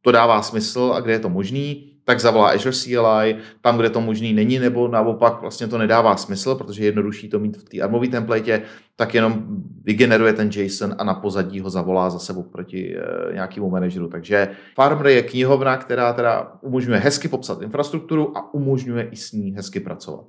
to 0.01 0.11
dává 0.11 0.41
smysl 0.41 0.93
a 0.95 0.99
kde 0.99 1.13
je 1.13 1.19
to 1.19 1.29
možný, 1.29 1.89
tak 2.09 2.19
zavolá 2.19 2.49
Azure 2.49 2.75
CLI, 2.75 3.35
tam, 3.61 3.77
kde 3.77 3.89
to 3.89 4.01
možný 4.01 4.33
není, 4.33 4.59
nebo 4.59 4.87
naopak 4.87 5.41
vlastně 5.41 5.67
to 5.67 5.77
nedává 5.77 6.17
smysl, 6.17 6.55
protože 6.55 6.83
je 6.83 6.87
jednodušší 6.87 7.29
to 7.29 7.39
mít 7.39 7.57
v 7.57 7.63
té 7.63 7.81
armové 7.81 8.07
templatě, 8.07 8.61
tak 8.95 9.13
jenom 9.13 9.45
vygeneruje 9.83 10.33
ten 10.33 10.49
JSON 10.53 10.95
a 10.97 11.03
na 11.03 11.13
pozadí 11.13 11.59
ho 11.59 11.69
zavolá 11.69 12.09
za 12.09 12.19
sebou 12.19 12.43
proti 12.43 12.97
e, 12.97 13.33
nějakému 13.33 13.69
manažeru. 13.69 14.07
Takže 14.07 14.47
Farmer 14.75 15.07
je 15.07 15.23
knihovna, 15.23 15.77
která 15.77 16.13
teda 16.13 16.51
umožňuje 16.61 16.99
hezky 16.99 17.27
popsat 17.27 17.61
infrastrukturu 17.61 18.37
a 18.37 18.53
umožňuje 18.53 19.09
i 19.11 19.15
s 19.15 19.31
ní 19.31 19.51
hezky 19.51 19.79
pracovat. 19.79 20.25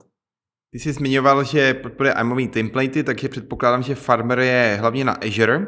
Ty 0.73 0.79
jsi 0.79 0.93
zmiňoval, 0.93 1.45
že 1.45 1.75
podporuje 1.75 2.15
armový 2.15 2.49
templatey, 2.49 3.03
takže 3.03 3.29
předpokládám, 3.29 3.83
že 3.83 3.95
Farmer 3.95 4.39
je 4.39 4.77
hlavně 4.81 5.05
na 5.05 5.13
Azure. 5.13 5.67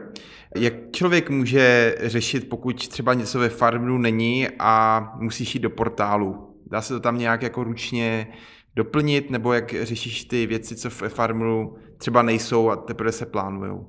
Jak 0.57 0.75
člověk 0.93 1.31
může 1.31 1.95
řešit, 2.01 2.49
pokud 2.49 2.89
třeba 2.89 3.15
něco 3.15 3.39
ve 3.39 3.49
Farmeru 3.49 3.99
není 3.99 4.49
a 4.59 5.01
musíš 5.21 5.55
jít 5.55 5.61
do 5.61 5.71
portálu? 5.71 6.57
Dá 6.67 6.83
se 6.83 6.95
to 6.95 7.01
tam 7.01 7.19
nějak 7.19 7.43
jako 7.43 7.65
ručně 7.65 8.33
doplnit, 8.77 9.31
nebo 9.31 9.53
jak 9.53 9.75
řešíš 9.83 10.25
ty 10.25 10.47
věci, 10.47 10.77
co 10.77 10.91
v 10.91 11.03
Farmeru 11.09 11.77
třeba 11.99 12.23
nejsou 12.23 12.71
a 12.71 12.77
teprve 12.77 13.13
se 13.13 13.27
plánují? 13.27 13.73
Uh, 13.73 13.87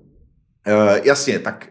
jasně, 1.03 1.39
tak 1.39 1.69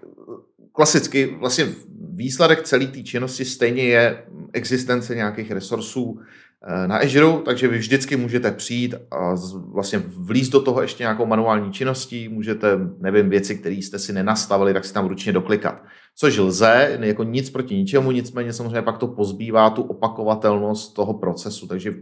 klasicky 0.72 1.37
vlastně 1.40 1.68
výsledek 2.14 2.62
celé 2.62 2.87
té 2.87 3.02
činnosti 3.02 3.44
stejně 3.44 3.83
je 3.83 4.24
existence 4.52 5.14
nějakých 5.14 5.50
resursů, 5.50 6.20
Eh, 6.20 6.51
na 6.87 6.96
Azure, 6.96 7.42
takže 7.44 7.68
vy 7.68 7.79
vždycky 7.79 8.16
můžete 8.16 8.53
přijít 8.53 8.94
a 9.11 9.35
vlastně 9.72 10.03
vlízt 10.07 10.53
do 10.53 10.62
toho 10.62 10.83
ještě 10.83 11.03
nějakou 11.03 11.27
manuální 11.27 11.72
činností, 11.72 12.29
můžete, 12.29 12.79
nevím, 12.98 13.31
věci, 13.31 13.59
které 13.59 13.75
jste 13.75 13.98
si 13.98 14.12
nenastavili, 14.12 14.75
tak 14.75 14.85
si 14.85 14.94
tam 14.94 15.07
ručně 15.07 15.33
doklikat. 15.33 15.83
Což 16.16 16.38
lze, 16.38 16.98
jako 17.01 17.22
nic 17.22 17.51
proti 17.51 17.77
ničemu, 17.77 18.11
nicméně 18.11 18.53
samozřejmě 18.53 18.83
pak 18.83 18.98
to 18.98 19.07
pozbývá 19.07 19.70
tu 19.70 19.83
opakovatelnost 19.83 20.94
toho 20.94 21.14
procesu, 21.14 21.66
takže 21.66 21.94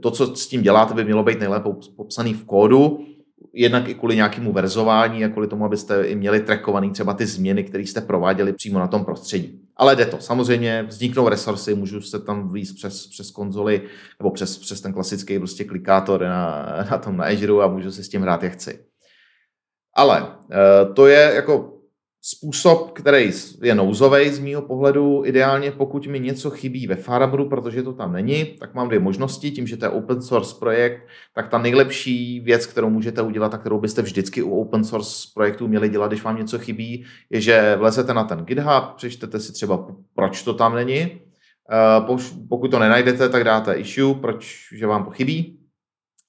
to, 0.00 0.10
co 0.10 0.36
s 0.36 0.48
tím 0.48 0.62
děláte, 0.62 0.94
by 0.94 1.04
mělo 1.04 1.22
být 1.22 1.40
nejlépe 1.40 1.70
popsaný 1.96 2.34
v 2.34 2.44
kódu, 2.44 2.98
jednak 3.54 3.88
i 3.88 3.94
kvůli 3.94 4.16
nějakému 4.16 4.52
verzování 4.52 5.24
a 5.24 5.28
kvůli 5.28 5.46
tomu, 5.46 5.64
abyste 5.64 6.02
i 6.02 6.14
měli 6.14 6.40
trackovaný 6.40 6.90
třeba 6.90 7.14
ty 7.14 7.26
změny, 7.26 7.64
které 7.64 7.82
jste 7.82 8.00
prováděli 8.00 8.52
přímo 8.52 8.78
na 8.78 8.86
tom 8.86 9.04
prostředí. 9.04 9.60
Ale 9.80 9.96
jde 9.96 10.06
to. 10.06 10.20
Samozřejmě 10.20 10.82
vzniknou 10.82 11.28
resursy, 11.28 11.74
můžu 11.74 12.00
se 12.00 12.18
tam 12.18 12.52
výjít 12.52 12.74
přes, 12.74 13.06
přes 13.06 13.30
konzoli 13.30 13.82
nebo 14.18 14.30
přes, 14.30 14.58
přes 14.58 14.80
ten 14.80 14.92
klasický 14.92 15.38
prostě 15.38 15.64
klikátor 15.64 16.20
na, 16.20 16.66
na 16.90 16.98
tom 16.98 17.16
na 17.16 17.24
Azure 17.24 17.64
a 17.64 17.68
můžu 17.68 17.92
se 17.92 18.04
s 18.04 18.08
tím 18.08 18.22
hrát, 18.22 18.42
jak 18.42 18.52
chci. 18.52 18.84
Ale 19.96 20.36
eh, 20.50 20.92
to 20.94 21.06
je 21.06 21.32
jako 21.34 21.79
způsob, 22.22 22.90
který 22.90 23.30
je 23.62 23.74
nouzový 23.74 24.30
z 24.30 24.38
mýho 24.38 24.62
pohledu, 24.62 25.22
ideálně 25.26 25.70
pokud 25.70 26.06
mi 26.06 26.20
něco 26.20 26.50
chybí 26.50 26.86
ve 26.86 26.96
Farmeru, 26.96 27.48
protože 27.48 27.82
to 27.82 27.92
tam 27.92 28.12
není, 28.12 28.44
tak 28.44 28.74
mám 28.74 28.88
dvě 28.88 29.00
možnosti. 29.00 29.50
Tím, 29.50 29.66
že 29.66 29.76
to 29.76 29.84
je 29.84 29.88
open 29.88 30.22
source 30.22 30.56
projekt, 30.58 31.06
tak 31.34 31.48
ta 31.48 31.58
nejlepší 31.58 32.40
věc, 32.40 32.66
kterou 32.66 32.90
můžete 32.90 33.22
udělat 33.22 33.54
a 33.54 33.58
kterou 33.58 33.80
byste 33.80 34.02
vždycky 34.02 34.42
u 34.42 34.60
open 34.60 34.84
source 34.84 35.28
projektů 35.34 35.68
měli 35.68 35.88
dělat, 35.88 36.08
když 36.08 36.22
vám 36.22 36.36
něco 36.36 36.58
chybí, 36.58 37.04
je, 37.30 37.40
že 37.40 37.76
vlezete 37.76 38.14
na 38.14 38.24
ten 38.24 38.44
GitHub, 38.44 38.94
přečtete 38.96 39.40
si 39.40 39.52
třeba, 39.52 39.86
proč 40.14 40.42
to 40.42 40.54
tam 40.54 40.74
není. 40.74 41.00
Eh, 41.00 42.16
pokud 42.48 42.70
to 42.70 42.78
nenajdete, 42.78 43.28
tak 43.28 43.44
dáte 43.44 43.74
issue, 43.74 44.14
proč, 44.14 44.68
že 44.72 44.86
vám 44.86 45.04
to 45.04 45.10
chybí 45.10 45.60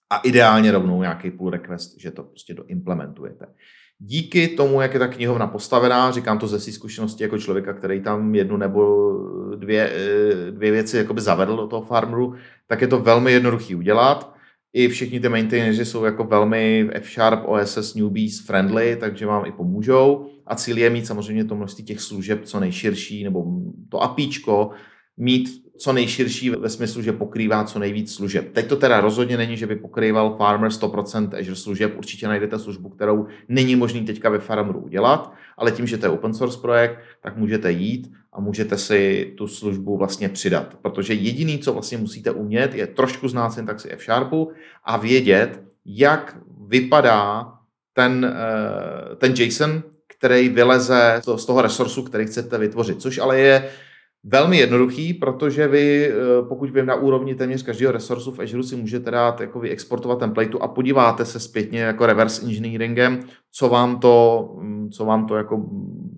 a 0.10 0.18
ideálně 0.18 0.72
rovnou 0.72 1.02
nějaký 1.02 1.32
pull 1.32 1.50
request, 1.50 2.00
že 2.00 2.12
to 2.12 2.24
prostě 2.24 2.54
doimplementujete 2.54 3.46
díky 4.04 4.48
tomu, 4.48 4.82
jak 4.82 4.94
je 4.94 5.00
ta 5.00 5.08
knihovna 5.08 5.48
postavená, 5.48 6.12
říkám 6.12 6.40
to 6.40 6.48
ze 6.48 6.60
své 6.60 6.74
zkušenosti 6.74 7.24
jako 7.24 7.38
člověka, 7.38 7.74
který 7.74 8.02
tam 8.02 8.36
jednu 8.36 8.58
nebo 8.58 9.12
dvě, 9.56 9.92
eh, 9.94 10.52
dvě 10.52 10.72
věci 10.72 10.98
jakoby 10.98 11.22
zavedl 11.22 11.58
do 11.58 11.68
toho 11.68 11.82
farmeru, 11.82 12.36
tak 12.68 12.82
je 12.82 12.88
to 12.88 13.00
velmi 13.00 13.32
jednoduchý 13.32 13.76
udělat. 13.76 14.34
I 14.74 14.88
všichni 14.88 15.20
ty 15.20 15.30
maintaineri 15.30 15.86
jsou 15.86 16.04
jako 16.04 16.24
velmi 16.24 16.90
F-Sharp, 16.94 17.40
OSS, 17.46 17.96
Newbies 17.96 18.46
friendly, 18.46 18.98
takže 19.00 19.26
vám 19.26 19.46
i 19.46 19.52
pomůžou. 19.52 20.26
A 20.48 20.56
cíl 20.56 20.78
je 20.78 20.90
mít 20.90 21.08
samozřejmě 21.08 21.46
to 21.46 21.56
množství 21.56 21.84
těch 21.84 22.02
služeb 22.02 22.46
co 22.46 22.60
nejširší, 22.60 23.24
nebo 23.24 23.46
to 23.90 24.04
APIčko, 24.04 24.70
mít 25.18 25.61
co 25.82 25.94
nejširší 25.94 26.50
ve 26.50 26.70
smyslu, 26.70 27.02
že 27.02 27.12
pokrývá 27.12 27.64
co 27.64 27.80
nejvíc 27.80 28.14
služeb. 28.14 28.54
Teď 28.54 28.68
to 28.68 28.76
teda 28.76 29.02
rozhodně 29.02 29.38
není, 29.38 29.58
že 29.58 29.68
by 29.68 29.76
pokrýval 29.76 30.36
Farmer 30.38 30.72
100% 30.72 31.40
Azure 31.40 31.56
služeb. 31.56 31.98
Určitě 31.98 32.28
najdete 32.28 32.60
službu, 32.60 32.90
kterou 32.90 33.28
není 33.50 33.76
možný 33.76 34.06
teďka 34.06 34.30
ve 34.30 34.40
Farmeru 34.40 34.80
udělat, 34.80 35.34
ale 35.58 35.72
tím, 35.72 35.88
že 35.88 35.98
to 35.98 36.06
je 36.06 36.10
open 36.10 36.34
source 36.34 36.60
projekt, 36.62 37.00
tak 37.22 37.38
můžete 37.38 37.72
jít 37.72 38.12
a 38.34 38.42
můžete 38.42 38.78
si 38.78 39.34
tu 39.38 39.48
službu 39.48 39.98
vlastně 39.98 40.30
přidat. 40.30 40.78
Protože 40.82 41.14
jediný, 41.14 41.60
co 41.60 41.74
vlastně 41.74 41.98
musíte 41.98 42.32
umět, 42.32 42.76
je 42.76 42.88
trošku 42.88 43.28
znát 43.28 43.50
syntaxi 43.50 43.90
F-Sharpu 43.90 44.52
a 44.84 44.98
vědět, 44.98 45.62
jak 45.86 46.38
vypadá 46.68 47.54
ten, 47.94 48.36
eh, 48.36 49.16
ten 49.16 49.34
JSON, 49.38 49.84
který 50.08 50.50
vyleze 50.50 51.22
z 51.36 51.46
toho 51.46 51.62
resursu, 51.62 52.04
který 52.04 52.26
chcete 52.26 52.58
vytvořit, 52.58 53.02
což 53.02 53.18
ale 53.18 53.40
je 53.40 53.70
Velmi 54.24 54.58
jednoduchý, 54.58 55.14
protože 55.14 55.68
vy, 55.68 56.08
eh, 56.08 56.14
pokud 56.48 56.70
vím 56.70 56.86
na 56.86 56.96
úrovni 56.96 57.36
téměř 57.36 57.64
každého 57.64 57.92
resursu 57.92 58.32
v 58.32 58.40
Azure 58.40 58.64
si 58.64 58.76
můžete 58.76 59.12
dát 59.12 59.42
jako 59.42 59.62
exportovat 59.62 60.20
templateu 60.20 60.60
a 60.60 60.68
podíváte 60.68 61.26
se 61.26 61.40
zpětně 61.40 61.80
jako 61.80 62.06
reverse 62.06 62.46
engineeringem, 62.46 63.20
co 63.52 63.70
vám 63.70 64.00
to, 64.00 64.50
mm, 64.60 64.90
co 64.90 65.06
vám 65.06 65.28
to 65.28 65.36
jako 65.36 65.66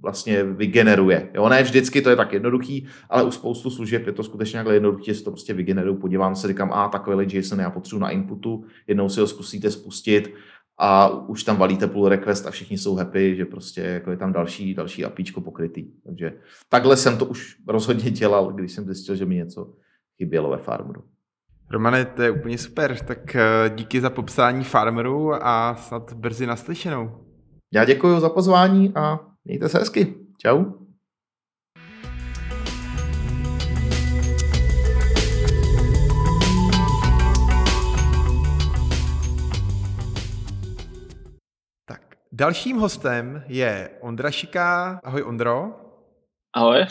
vlastně 0.01 0.43
vygeneruje. 0.43 1.29
Jo, 1.33 1.49
ne 1.49 1.63
vždycky 1.63 2.01
to 2.01 2.09
je 2.09 2.15
tak 2.15 2.33
jednoduchý, 2.33 2.87
ale 3.09 3.23
u 3.23 3.31
spoustu 3.31 3.69
služeb 3.69 4.07
je 4.07 4.13
to 4.13 4.23
skutečně 4.23 4.57
takhle 4.57 4.73
jednoduché, 4.73 5.03
že 5.05 5.15
si 5.15 5.23
to 5.23 5.31
prostě 5.31 5.53
vygeneruju, 5.53 5.95
podívám 5.95 6.35
se, 6.35 6.47
říkám, 6.47 6.73
a 6.73 6.87
takový 6.87 7.27
JSON 7.29 7.59
já 7.59 7.69
potřebuji 7.69 7.99
na 7.99 8.09
inputu, 8.09 8.63
jednou 8.87 9.09
si 9.09 9.19
ho 9.19 9.27
zkusíte 9.27 9.71
spustit 9.71 10.33
a 10.77 11.09
už 11.09 11.43
tam 11.43 11.57
valíte 11.57 11.87
pull 11.87 12.09
request 12.09 12.47
a 12.47 12.51
všichni 12.51 12.77
jsou 12.77 12.95
happy, 12.95 13.35
že 13.35 13.45
prostě 13.45 13.81
jako 13.81 14.11
je 14.11 14.17
tam 14.17 14.33
další, 14.33 14.73
další 14.73 15.05
apíčko 15.05 15.41
pokrytý. 15.41 15.85
Takže 16.05 16.33
takhle 16.69 16.97
jsem 16.97 17.17
to 17.17 17.25
už 17.25 17.57
rozhodně 17.67 18.11
dělal, 18.11 18.53
když 18.53 18.71
jsem 18.71 18.85
zjistil, 18.85 19.15
že 19.15 19.25
mi 19.25 19.35
něco 19.35 19.73
chybělo 20.17 20.49
ve 20.49 20.57
Farmeru. 20.57 21.03
Romane, 21.71 22.05
to 22.05 22.21
je 22.21 22.31
úplně 22.31 22.57
super, 22.57 22.97
tak 22.97 23.35
eh, 23.35 23.41
díky 23.75 24.01
za 24.01 24.09
popsání 24.09 24.63
Farmeru 24.63 25.33
a 25.33 25.75
snad 25.75 26.13
brzy 26.13 26.47
naslyšenou. 26.47 27.11
Já 27.73 27.85
děkuji 27.85 28.19
za 28.19 28.29
pozvání 28.29 28.91
a 28.95 29.19
mějte 29.45 29.69
se 29.69 29.79
hezky. 29.79 30.15
Čau. 30.37 30.82
Dalším 42.35 42.77
hostem 42.77 43.43
je 43.47 43.89
Ondra 44.01 44.31
Šiká. 44.31 44.99
Ahoj 45.03 45.23
Ondro. 45.23 45.71
Ahoj. 46.53 46.85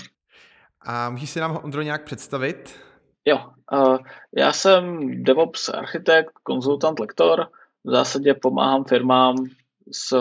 A 0.81 1.11
můžeš 1.11 1.31
si 1.31 1.40
nám 1.40 1.61
Ondro 1.62 1.83
nějak 1.83 2.05
představit? 2.05 2.81
Jo, 3.24 3.38
uh, 3.72 3.98
já 4.37 4.52
jsem 4.52 5.09
DevOps 5.24 5.68
architekt, 5.68 6.33
konzultant, 6.42 7.00
lektor. 7.00 7.46
V 7.85 7.90
zásadě 7.90 8.35
pomáhám 8.35 8.85
firmám 8.85 9.37
s 9.92 10.16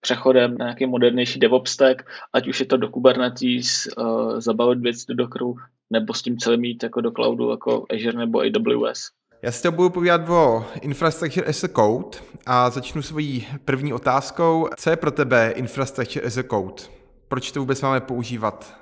přechodem 0.00 0.58
na 0.58 0.64
nějaký 0.64 0.86
modernější 0.86 1.38
DevOps 1.38 1.72
stack, 1.72 2.02
ať 2.32 2.48
už 2.48 2.60
je 2.60 2.66
to 2.66 2.76
do 2.76 2.88
Kubernetes, 2.88 3.88
uh, 3.98 4.40
zabavit 4.40 4.78
věci 4.78 5.04
do 5.08 5.14
Dockeru, 5.14 5.56
nebo 5.90 6.14
s 6.14 6.22
tím 6.22 6.38
celým 6.38 6.60
mít 6.60 6.82
jako 6.82 7.00
do 7.00 7.10
cloudu, 7.10 7.50
jako 7.50 7.86
Azure 7.90 8.18
nebo 8.18 8.40
AWS. 8.40 9.10
Já 9.44 9.52
si 9.52 9.70
budu 9.70 9.90
povídat 9.90 10.28
o 10.28 10.64
Infrastructure 10.80 11.46
as 11.46 11.64
a 11.64 11.68
Code 11.68 12.18
a 12.46 12.70
začnu 12.70 13.02
svojí 13.02 13.46
první 13.64 13.92
otázkou. 13.92 14.68
Co 14.76 14.90
je 14.90 14.96
pro 14.96 15.10
tebe 15.10 15.50
Infrastructure 15.56 16.26
as 16.26 16.36
a 16.36 16.42
Code? 16.42 16.82
Proč 17.28 17.52
to 17.52 17.60
vůbec 17.60 17.82
máme 17.82 18.00
používat? 18.00 18.76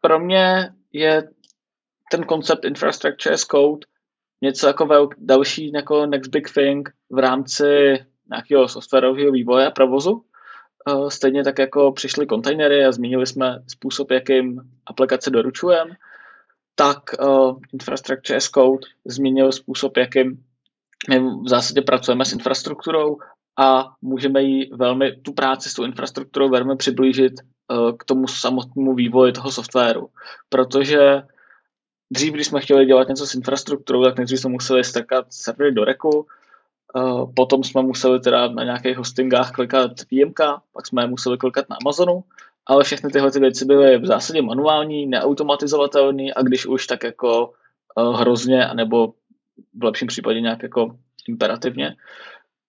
Pro 0.00 0.18
mě 0.18 0.72
je 0.92 1.28
ten 2.10 2.24
koncept 2.24 2.64
Infrastructure 2.64 3.34
as 3.34 3.40
Code 3.40 3.86
něco 4.42 4.66
jako 4.66 4.86
velk, 4.86 5.14
další 5.18 5.72
jako 5.72 6.06
next 6.06 6.30
big 6.30 6.54
thing 6.54 6.88
v 7.10 7.18
rámci 7.18 7.64
nějakého 8.30 8.68
softwarového 8.68 9.32
vývoje 9.32 9.66
a 9.66 9.70
provozu. 9.70 10.24
Eh, 10.88 11.10
stejně 11.10 11.44
tak 11.44 11.58
jako 11.58 11.92
přišly 11.92 12.26
kontejnery 12.26 12.84
a 12.84 12.92
zmínili 12.92 13.26
jsme 13.26 13.62
způsob, 13.68 14.10
jakým 14.10 14.60
aplikace 14.86 15.30
doručujeme, 15.30 15.90
tak 16.76 16.98
uh, 17.20 17.58
Infrastructure 17.72 18.36
as 18.36 18.48
Code 18.48 18.86
změnil 19.04 19.52
způsob, 19.52 19.96
jakým 19.96 20.44
my 21.08 21.18
v 21.18 21.48
zásadě 21.48 21.82
pracujeme 21.82 22.24
s 22.24 22.32
infrastrukturou 22.32 23.18
a 23.58 23.84
můžeme 24.02 24.42
jí 24.42 24.70
velmi, 24.72 25.16
tu 25.16 25.32
práci 25.32 25.68
s 25.68 25.74
tou 25.74 25.84
infrastrukturou 25.84 26.48
velmi 26.48 26.76
přiblížit 26.76 27.32
uh, 27.32 27.96
k 27.96 28.04
tomu 28.04 28.28
samotnému 28.28 28.94
vývoji 28.94 29.32
toho 29.32 29.50
softwaru. 29.50 30.08
Protože 30.48 31.22
dřív, 32.12 32.34
když 32.34 32.46
jsme 32.46 32.60
chtěli 32.60 32.86
dělat 32.86 33.08
něco 33.08 33.26
s 33.26 33.34
infrastrukturou, 33.34 34.04
tak 34.04 34.16
nejdřív 34.16 34.40
jsme 34.40 34.50
museli 34.50 34.84
strkat 34.84 35.26
servery 35.30 35.72
do 35.72 35.84
reku, 35.84 36.26
uh, 36.96 37.32
potom 37.34 37.64
jsme 37.64 37.82
museli 37.82 38.20
teda 38.20 38.48
na 38.48 38.64
nějakých 38.64 38.96
hostingách 38.96 39.50
klikat 39.50 39.90
VMK, 40.12 40.40
pak 40.72 40.86
jsme 40.86 41.06
museli 41.06 41.38
klikat 41.38 41.68
na 41.70 41.76
Amazonu 41.84 42.24
ale 42.66 42.84
všechny 42.84 43.10
tyhle 43.10 43.30
ty 43.30 43.40
věci 43.40 43.64
byly 43.64 43.98
v 43.98 44.06
zásadě 44.06 44.42
manuální, 44.42 45.06
neautomatizovatelné 45.06 46.32
a 46.36 46.42
když 46.42 46.66
už 46.66 46.86
tak 46.86 47.04
jako 47.04 47.52
uh, 47.96 48.20
hrozně, 48.20 48.68
nebo 48.74 49.14
v 49.74 49.84
lepším 49.84 50.08
případě 50.08 50.40
nějak 50.40 50.62
jako 50.62 50.98
imperativně. 51.28 51.96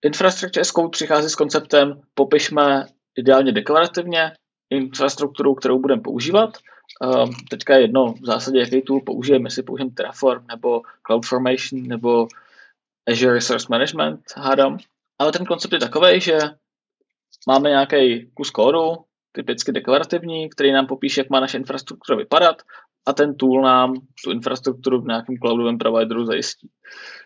Infrastructure 0.01 0.61
as 0.61 0.67
code 0.67 0.89
přichází 0.89 1.29
s 1.29 1.35
konceptem 1.35 2.01
popišme 2.13 2.85
ideálně 3.17 3.51
deklarativně 3.51 4.31
infrastrukturu, 4.69 5.55
kterou 5.55 5.79
budeme 5.79 6.01
používat. 6.01 6.57
Uh, 7.05 7.29
teďka 7.49 7.75
je 7.75 7.81
jedno 7.81 8.13
v 8.13 8.25
zásadě, 8.25 8.59
jaký 8.59 8.81
tool 8.81 9.01
použijeme, 9.01 9.47
jestli 9.47 9.63
použijeme 9.63 9.91
Terraform 9.91 10.45
nebo 10.47 10.81
CloudFormation 11.07 11.83
nebo 11.83 12.27
Azure 13.07 13.33
Resource 13.33 13.67
Management, 13.69 14.19
hádám. 14.35 14.77
Ale 15.19 15.31
ten 15.31 15.45
koncept 15.45 15.73
je 15.73 15.79
takový, 15.79 16.21
že 16.21 16.39
máme 17.47 17.69
nějaký 17.69 18.31
kus 18.33 18.49
kódu, 18.49 18.97
typicky 19.37 19.71
deklarativní, 19.71 20.49
který 20.49 20.71
nám 20.71 20.87
popíše, 20.87 21.21
jak 21.21 21.29
má 21.29 21.39
naše 21.39 21.57
infrastruktura 21.57 22.17
vypadat 22.17 22.61
a 23.05 23.13
ten 23.13 23.35
tool 23.35 23.61
nám 23.61 23.93
tu 24.23 24.31
infrastrukturu 24.31 25.01
v 25.01 25.07
nějakém 25.07 25.37
cloudovém 25.37 25.77
provideru 25.77 26.25
zajistí. 26.25 26.69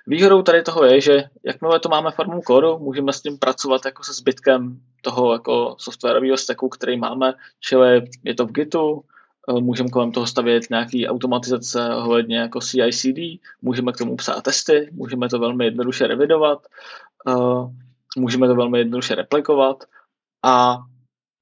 Výhodou 0.08 0.42
tady 0.42 0.62
toho 0.62 0.86
je, 0.86 1.02
že 1.02 1.24
jakmile 1.46 1.80
to 1.80 1.90
máme 1.90 2.12
formou 2.12 2.42
kódu, 2.42 2.80
můžeme 2.80 3.14
s 3.14 3.22
tím 3.22 3.38
pracovat 3.38 3.86
jako 3.86 4.04
se 4.04 4.14
zbytkem 4.14 4.80
toho 5.02 5.34
jako 5.34 5.76
softwarového 5.80 6.38
stacku, 6.38 6.70
který 6.70 6.98
máme, 6.98 7.34
čili 7.60 8.02
je 8.24 8.36
to 8.36 8.46
v 8.46 8.52
Gitu, 8.52 9.02
eh, 9.50 9.62
můžeme 9.62 9.90
kolem 9.90 10.12
toho 10.12 10.28
stavět 10.28 10.70
nějaký 10.70 11.08
automatizace 11.08 11.96
ohledně 11.96 12.38
jako 12.38 12.60
CI/CD, 12.60 13.40
můžeme 13.62 13.92
k 13.92 13.98
tomu 13.98 14.16
psát 14.16 14.42
testy, 14.42 14.90
můžeme 14.92 15.30
to 15.30 15.40
velmi 15.40 15.66
jednoduše 15.66 16.08
revidovat, 16.08 16.60
eh, 17.28 17.64
můžeme 18.18 18.48
to 18.48 18.56
velmi 18.56 18.78
jednoduše 18.78 19.16
replikovat 19.16 19.84
a 20.44 20.78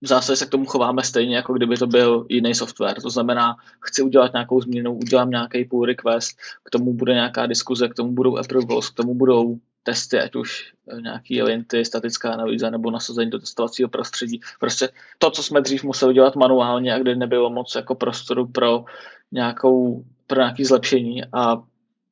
v 0.02 0.08
zásadě 0.08 0.36
se 0.36 0.46
k 0.46 0.50
tomu 0.50 0.66
chováme 0.66 1.04
stejně, 1.04 1.36
jako 1.36 1.54
kdyby 1.54 1.78
to 1.78 1.88
byl 1.88 2.26
jiný 2.30 2.56
software. 2.56 3.02
To 3.02 3.10
znamená, 3.10 3.56
chci 3.82 4.02
udělat 4.02 4.34
nějakou 4.34 4.62
změnu, 4.62 4.94
udělám 4.94 5.30
nějaký 5.30 5.66
pull 5.66 5.86
request, 5.86 6.38
k 6.64 6.70
tomu 6.70 6.94
bude 6.94 7.14
nějaká 7.14 7.46
diskuze, 7.46 7.88
k 7.88 7.94
tomu 7.94 8.12
budou 8.12 8.38
approvals, 8.38 8.90
k 8.90 8.94
tomu 8.94 9.16
budou 9.16 9.58
testy, 9.84 10.20
ať 10.20 10.36
už 10.36 10.74
nějaký 11.02 11.44
linty, 11.44 11.86
statická 11.86 12.34
analýza 12.34 12.70
nebo 12.70 12.92
nasazení 12.92 13.32
do 13.32 13.40
testovacího 13.40 13.90
prostředí. 13.90 14.40
Prostě 14.60 14.90
to, 15.18 15.32
co 15.32 15.44
jsme 15.44 15.62
dřív 15.62 15.84
museli 15.84 16.14
dělat 16.14 16.36
manuálně 16.36 16.94
a 16.94 17.00
kde 17.00 17.16
nebylo 17.16 17.50
moc 17.50 17.76
jako 17.76 17.96
prostoru 17.96 18.48
pro 18.48 18.86
nějakou, 19.32 20.04
pro 20.28 20.40
nějaký 20.40 20.66
zlepšení 20.66 21.24
a 21.34 21.64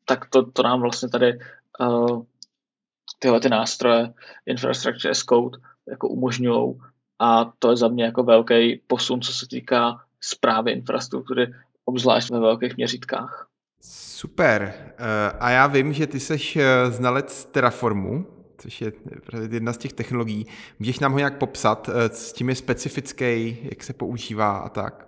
tak 0.06 0.30
to, 0.30 0.52
to 0.52 0.64
nám 0.64 0.82
vlastně 0.82 1.10
tady 1.10 1.40
uh, 1.80 2.24
tyhle 3.20 3.40
ty 3.40 3.50
nástroje 3.50 4.14
Infrastructure 4.46 5.12
as 5.12 5.20
Code 5.20 5.58
jako 5.88 6.10
umožňují 6.10 6.76
a 7.20 7.52
to 7.60 7.70
je 7.70 7.78
za 7.78 7.88
mě 7.88 8.04
jako 8.04 8.24
velký 8.24 8.82
posun, 8.88 9.22
co 9.22 9.34
se 9.34 9.48
týká 9.48 10.02
zprávy 10.22 10.72
infrastruktury, 10.72 11.54
obzvlášť 11.86 12.30
ve 12.30 12.40
velkých 12.40 12.78
měřítkách. 12.78 13.48
Super. 13.82 14.74
Eh, 14.88 15.32
a 15.40 15.50
já 15.50 15.68
vím, 15.68 15.94
že 15.94 16.08
ty 16.08 16.20
jsi 16.20 16.60
eh, 16.60 16.92
znalec 16.92 17.46
Terraformu, 17.46 18.26
což 18.58 18.82
je 18.82 18.92
jedna 19.52 19.74
z 19.74 19.78
těch 19.78 19.94
technologií. 19.94 20.46
Můžeš 20.80 21.00
nám 21.00 21.12
ho 21.12 21.18
nějak 21.18 21.38
popsat, 21.38 21.90
eh, 21.90 22.10
s 22.10 22.34
tím 22.34 22.50
je 22.50 22.56
specifický, 22.56 23.58
jak 23.64 23.84
se 23.84 23.94
používá 23.94 24.58
a 24.58 24.70
tak? 24.70 25.08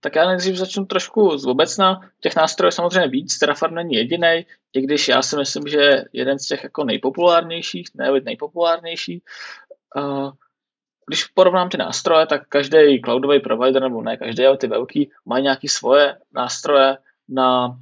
Tak 0.00 0.16
já 0.16 0.28
nejdřív 0.28 0.56
začnu 0.56 0.86
trošku 0.86 1.38
z 1.38 1.46
obecna. 1.46 2.00
Těch 2.20 2.36
nástrojů 2.36 2.70
samozřejmě 2.70 3.08
víc, 3.08 3.38
Terraform 3.38 3.74
není 3.74 3.94
jediný, 3.94 4.46
i 4.72 4.80
když 4.80 5.08
já 5.08 5.22
si 5.22 5.36
myslím, 5.36 5.66
že 5.66 6.04
jeden 6.12 6.38
z 6.38 6.46
těch 6.46 6.64
jako 6.64 6.84
nejpopulárnějších, 6.84 7.86
ne 7.94 8.20
nejpopulárnější, 8.24 9.22
uh, 9.96 10.30
když 11.08 11.24
porovnám 11.24 11.68
ty 11.68 11.76
nástroje, 11.76 12.26
tak 12.26 12.48
každý 12.48 13.00
cloudový 13.00 13.40
provider, 13.40 13.82
nebo 13.82 14.02
ne 14.02 14.16
každý, 14.16 14.46
ale 14.46 14.56
ty 14.56 14.66
velký, 14.66 15.10
mají 15.24 15.42
nějaké 15.42 15.68
svoje 15.68 16.16
nástroje 16.34 16.98
na 17.28 17.78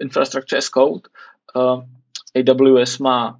infrastructure 0.00 0.58
as 0.58 0.68
code. 0.68 1.08
Uh, 1.54 1.82
AWS 2.34 2.98
má 2.98 3.38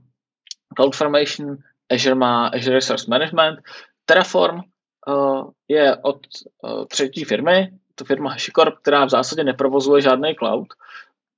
CloudFormation, 0.77 1.57
Azure 1.91 2.15
má 2.15 2.47
Azure 2.47 2.75
Resource 2.75 3.07
Management, 3.09 3.59
Terraform 4.05 4.57
uh, 4.57 5.51
je 5.69 5.97
od 5.97 6.27
uh, 6.63 6.85
třetí 6.85 7.25
firmy, 7.25 7.71
to 7.95 8.05
firma 8.05 8.31
HashiCorp, 8.31 8.79
která 8.83 9.05
v 9.05 9.11
zásadě 9.11 9.45
neprovozuje 9.45 10.03
žádný 10.03 10.35
cloud, 10.35 10.69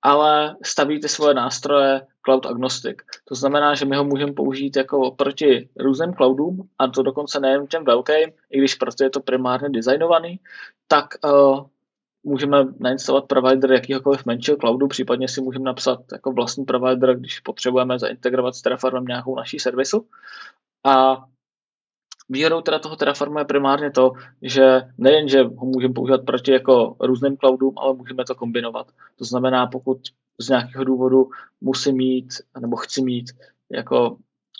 ale 0.02 0.56
staví 0.62 1.00
ty 1.00 1.08
svoje 1.08 1.34
nástroje 1.34 2.00
cloud 2.24 2.46
agnostic. 2.46 2.96
To 3.24 3.34
znamená, 3.34 3.74
že 3.74 3.84
my 3.84 3.96
ho 3.96 4.04
můžeme 4.04 4.32
použít 4.32 4.76
jako 4.76 5.10
proti 5.10 5.68
různým 5.80 6.14
cloudům, 6.14 6.68
a 6.78 6.88
to 6.88 7.02
dokonce 7.02 7.40
nejen 7.40 7.66
těm 7.66 7.84
velkým, 7.84 8.32
i 8.50 8.58
když 8.58 8.74
prostě 8.74 9.04
je 9.04 9.10
to 9.10 9.20
primárně 9.20 9.68
designovaný, 9.68 10.40
tak 10.88 11.06
uh, 11.24 11.66
můžeme 12.24 12.64
nainstalovat 12.80 13.28
provider 13.28 13.72
jakýhokoliv 13.72 14.26
menšího 14.26 14.56
cloudu, 14.56 14.88
případně 14.88 15.28
si 15.28 15.40
můžeme 15.40 15.64
napsat 15.64 16.00
jako 16.12 16.32
vlastní 16.32 16.64
provider, 16.64 17.16
když 17.16 17.40
potřebujeme 17.40 17.98
zaintegrovat 17.98 18.54
s 18.54 18.62
Terraformem 18.62 19.04
nějakou 19.04 19.36
naší 19.36 19.58
servisu. 19.58 20.06
A 20.84 21.24
Výhodou 22.32 22.60
teda 22.60 22.78
toho 22.78 22.96
Terraformu 22.96 23.38
je 23.38 23.44
primárně 23.44 23.90
to, 23.90 24.12
že 24.42 24.82
nejen, 24.98 25.28
že 25.28 25.42
ho 25.42 25.66
můžeme 25.66 25.94
používat 25.94 26.24
proti 26.24 26.52
jako 26.52 26.96
různým 27.00 27.36
cloudům, 27.36 27.74
ale 27.78 27.94
můžeme 27.94 28.24
to 28.24 28.34
kombinovat. 28.34 28.86
To 29.16 29.24
znamená, 29.24 29.66
pokud 29.66 29.98
z 30.40 30.48
nějakého 30.48 30.84
důvodu 30.84 31.30
musím 31.60 31.96
mít, 31.96 32.28
nebo 32.60 32.76
chci 32.76 33.02
mít 33.02 33.30
jako 33.70 34.16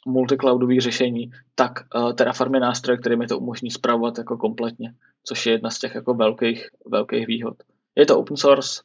multicloudový 0.07 0.81
řešení, 0.81 1.31
tak 1.55 1.73
uh, 1.95 2.13
Terraform 2.13 2.55
je 2.55 2.61
nástroj, 2.61 2.99
který 2.99 3.17
mi 3.17 3.27
to 3.27 3.39
umožní 3.39 3.71
zpravovat 3.71 4.19
jako 4.19 4.37
kompletně, 4.37 4.95
což 5.25 5.47
je 5.47 5.53
jedna 5.53 5.71
z 5.71 5.79
těch 5.79 5.95
jako 5.95 6.15
velkých, 6.15 6.69
velkých 6.87 7.27
výhod. 7.27 7.55
Je 7.97 8.07
to 8.07 8.19
open 8.19 8.37
source, 8.37 8.83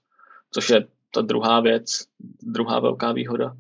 což 0.52 0.70
je 0.70 0.88
ta 1.14 1.22
druhá 1.22 1.60
věc, 1.60 2.06
druhá 2.42 2.80
velká 2.80 3.12
výhoda. 3.12 3.56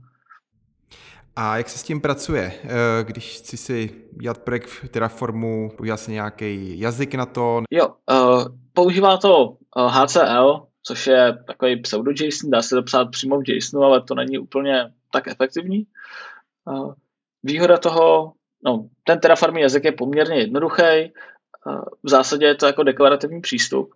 A 1.40 1.58
jak 1.58 1.70
se 1.70 1.78
s 1.78 1.84
tím 1.84 2.02
pracuje? 2.02 2.54
Eh, 2.64 3.04
když 3.04 3.38
chci 3.38 3.58
si 3.58 3.90
dělat 4.22 4.38
projekt 4.38 4.68
v 4.68 4.90
Terraformu, 4.90 5.72
používá 5.78 5.98
se 5.98 6.12
nějaký 6.12 6.80
jazyk 6.80 7.16
na 7.16 7.26
to? 7.26 7.62
Jo, 7.72 7.88
uh, 7.88 8.46
používá 8.74 9.18
to 9.18 9.58
HCL, 9.88 10.62
eh, 10.64 10.68
což 10.84 11.08
je 11.08 11.38
takový 11.48 11.82
pseudo-JSON, 11.82 12.50
dá 12.50 12.62
se 12.62 12.76
to 12.76 12.84
psát 12.84 13.06
přímo 13.12 13.40
v 13.40 13.50
JSONu, 13.50 13.84
ale 13.84 14.02
to 14.02 14.16
není 14.16 14.38
úplně 14.38 14.92
tak 15.12 15.28
efektivní. 15.28 15.88
Uh, 16.66 16.94
výhoda 17.44 17.78
toho, 17.78 18.34
no, 18.66 18.90
ten 19.04 19.20
Terraform 19.20 19.58
jazyk 19.58 19.84
je 19.84 19.92
poměrně 19.92 20.36
jednoduchý, 20.36 20.84
uh, 21.66 21.82
v 22.04 22.10
zásadě 22.10 22.46
je 22.46 22.56
to 22.56 22.66
jako 22.66 22.84
deklarativní 22.84 23.42
přístup. 23.42 23.94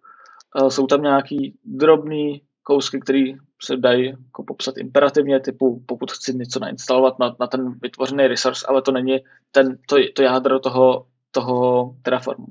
Uh, 0.62 0.70
jsou 0.70 0.88
tam 0.88 1.02
nějaký 1.02 1.58
drobný 1.66 2.42
kousky, 2.64 3.00
které 3.00 3.24
se 3.64 3.78
dají 3.78 4.06
jako 4.06 4.44
popsat 4.44 4.78
imperativně, 4.78 5.40
typu 5.40 5.84
pokud 5.86 6.12
chci 6.12 6.34
něco 6.34 6.60
nainstalovat 6.60 7.20
na, 7.20 7.36
na 7.40 7.48
ten 7.48 7.74
vytvořený 7.82 8.28
resource, 8.28 8.66
ale 8.70 8.82
to 8.82 8.92
není 8.92 9.20
ten, 9.52 9.78
to, 9.88 9.98
to 10.16 10.24
jádro 10.24 10.60
toho, 10.60 11.06
toho 11.32 11.96
Terraformu. 12.02 12.48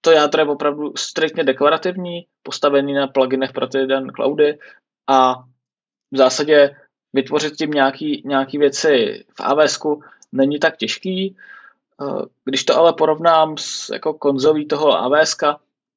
To 0.00 0.10
jádro 0.10 0.42
je 0.42 0.48
opravdu 0.48 0.92
striktně 0.96 1.44
deklarativní, 1.44 2.26
postavený 2.42 2.92
na 2.92 3.06
pluginech 3.06 3.52
pro 3.52 3.66
ty 3.66 3.86
den 3.86 4.10
cloudy 4.10 4.58
a 5.06 5.34
v 6.12 6.16
zásadě 6.16 6.76
vytvořit 7.12 7.56
tím 7.56 7.70
nějaký, 7.70 8.22
nějaký 8.24 8.58
věci 8.58 9.24
v 9.34 9.40
AWS 9.40 9.78
není 10.32 10.58
tak 10.58 10.76
těžký. 10.76 11.36
Eh, 12.02 12.26
když 12.44 12.64
to 12.64 12.76
ale 12.76 12.92
porovnám 12.92 13.56
s 13.58 13.90
jako 13.92 14.14
konzolí 14.14 14.66
toho 14.66 14.92
AWS, 14.92 15.36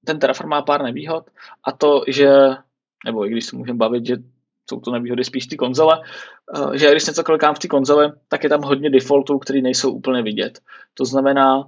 ten 0.06 0.20
Terraform 0.20 0.50
má 0.50 0.62
pár 0.62 0.84
nevýhod 0.84 1.30
a 1.64 1.72
to, 1.72 2.04
že, 2.08 2.30
nebo 3.06 3.26
i 3.26 3.30
když 3.30 3.46
se 3.46 3.56
můžeme 3.56 3.78
bavit, 3.78 4.06
že 4.06 4.18
jsou 4.70 4.80
to 4.80 4.92
nevýhody 4.92 5.24
spíš 5.24 5.48
ty 5.48 5.58
konzole, 5.58 6.02
eh, 6.56 6.78
že 6.78 6.92
když 6.92 7.06
něco 7.06 7.24
klikám 7.24 7.56
v 7.56 7.60
té 7.60 7.68
konzole, 7.68 8.14
tak 8.28 8.44
je 8.44 8.50
tam 8.50 8.62
hodně 8.62 8.90
defaultů, 8.90 9.40
které 9.40 9.62
nejsou 9.62 9.92
úplně 9.92 10.22
vidět. 10.22 10.60
To 10.94 11.06
znamená, 11.06 11.68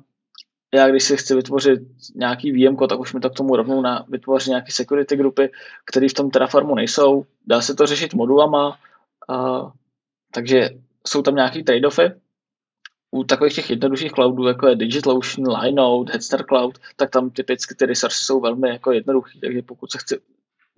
já 0.73 0.89
když 0.89 1.03
si 1.03 1.17
chci 1.17 1.35
vytvořit 1.35 1.79
nějaký 2.15 2.51
VM, 2.51 2.75
tak 2.75 2.99
už 2.99 3.13
mi 3.13 3.19
to 3.19 3.29
k 3.29 3.35
tomu 3.35 3.55
rovnou 3.55 3.81
na 3.81 4.05
vytvořit 4.09 4.49
nějaké 4.49 4.71
security 4.71 5.15
grupy, 5.15 5.51
které 5.85 6.09
v 6.09 6.13
tom 6.13 6.31
Terraformu 6.31 6.75
nejsou. 6.75 7.25
Dá 7.47 7.61
se 7.61 7.75
to 7.75 7.85
řešit 7.85 8.13
modulama, 8.13 8.77
a, 9.29 9.71
takže 10.33 10.69
jsou 11.07 11.21
tam 11.21 11.35
nějaké 11.35 11.59
trade-offy. 11.59 12.13
U 13.11 13.23
takových 13.23 13.55
těch 13.55 13.69
jednodušších 13.69 14.11
cloudů, 14.11 14.47
jako 14.47 14.67
je 14.67 14.75
DigitalOcean, 14.75 15.61
Linode, 15.61 16.11
Headstart 16.11 16.45
Cloud, 16.45 16.79
tak 16.95 17.09
tam 17.09 17.29
typicky 17.29 17.75
ty 17.75 17.85
resursy 17.85 18.25
jsou 18.25 18.39
velmi 18.39 18.69
jako 18.69 18.91
jednoduché. 18.91 19.39
Takže 19.41 19.61
pokud 19.61 19.91
se 19.91 19.97
chci 19.97 20.17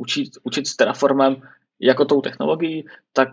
učit, 0.02 0.30
učit 0.44 0.68
s 0.68 0.76
Terraformem 0.76 1.42
jako 1.80 2.06
tou 2.06 2.22
technologií, 2.22 2.86
tak 3.14 3.30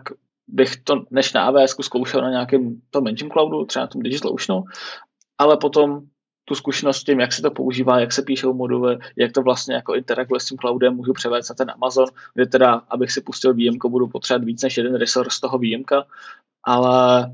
bych 0.47 0.77
to 0.77 1.03
než 1.11 1.33
na 1.33 1.45
AWS 1.45 1.75
zkoušel 1.81 2.21
na 2.21 2.29
nějakém 2.29 2.81
tom 2.89 3.03
menším 3.03 3.29
cloudu, 3.29 3.65
třeba 3.65 3.83
na 3.83 3.87
tom 3.87 4.01
DigitalOceanu, 4.01 4.63
ale 5.37 5.57
potom 5.57 6.01
tu 6.45 6.55
zkušenost 6.55 6.97
s 6.97 7.03
tím, 7.03 7.19
jak 7.19 7.33
se 7.33 7.41
to 7.41 7.51
používá, 7.51 7.99
jak 7.99 8.13
se 8.13 8.21
píšou 8.21 8.53
moduly, 8.53 8.97
jak 9.15 9.31
to 9.31 9.41
vlastně 9.41 9.75
jako 9.75 9.95
interaguje 9.95 10.39
s 10.39 10.45
tím 10.45 10.57
cloudem, 10.57 10.95
můžu 10.95 11.13
převést 11.13 11.49
na 11.49 11.55
ten 11.55 11.71
Amazon, 11.71 12.05
kde 12.33 12.45
teda, 12.45 12.81
abych 12.89 13.11
si 13.11 13.21
pustil 13.21 13.53
VM, 13.53 13.77
budu 13.89 14.07
potřebovat 14.07 14.45
víc 14.45 14.63
než 14.63 14.77
jeden 14.77 14.95
resource 14.95 15.37
z 15.37 15.39
toho 15.39 15.57
VM, 15.57 15.83
ale 16.63 17.31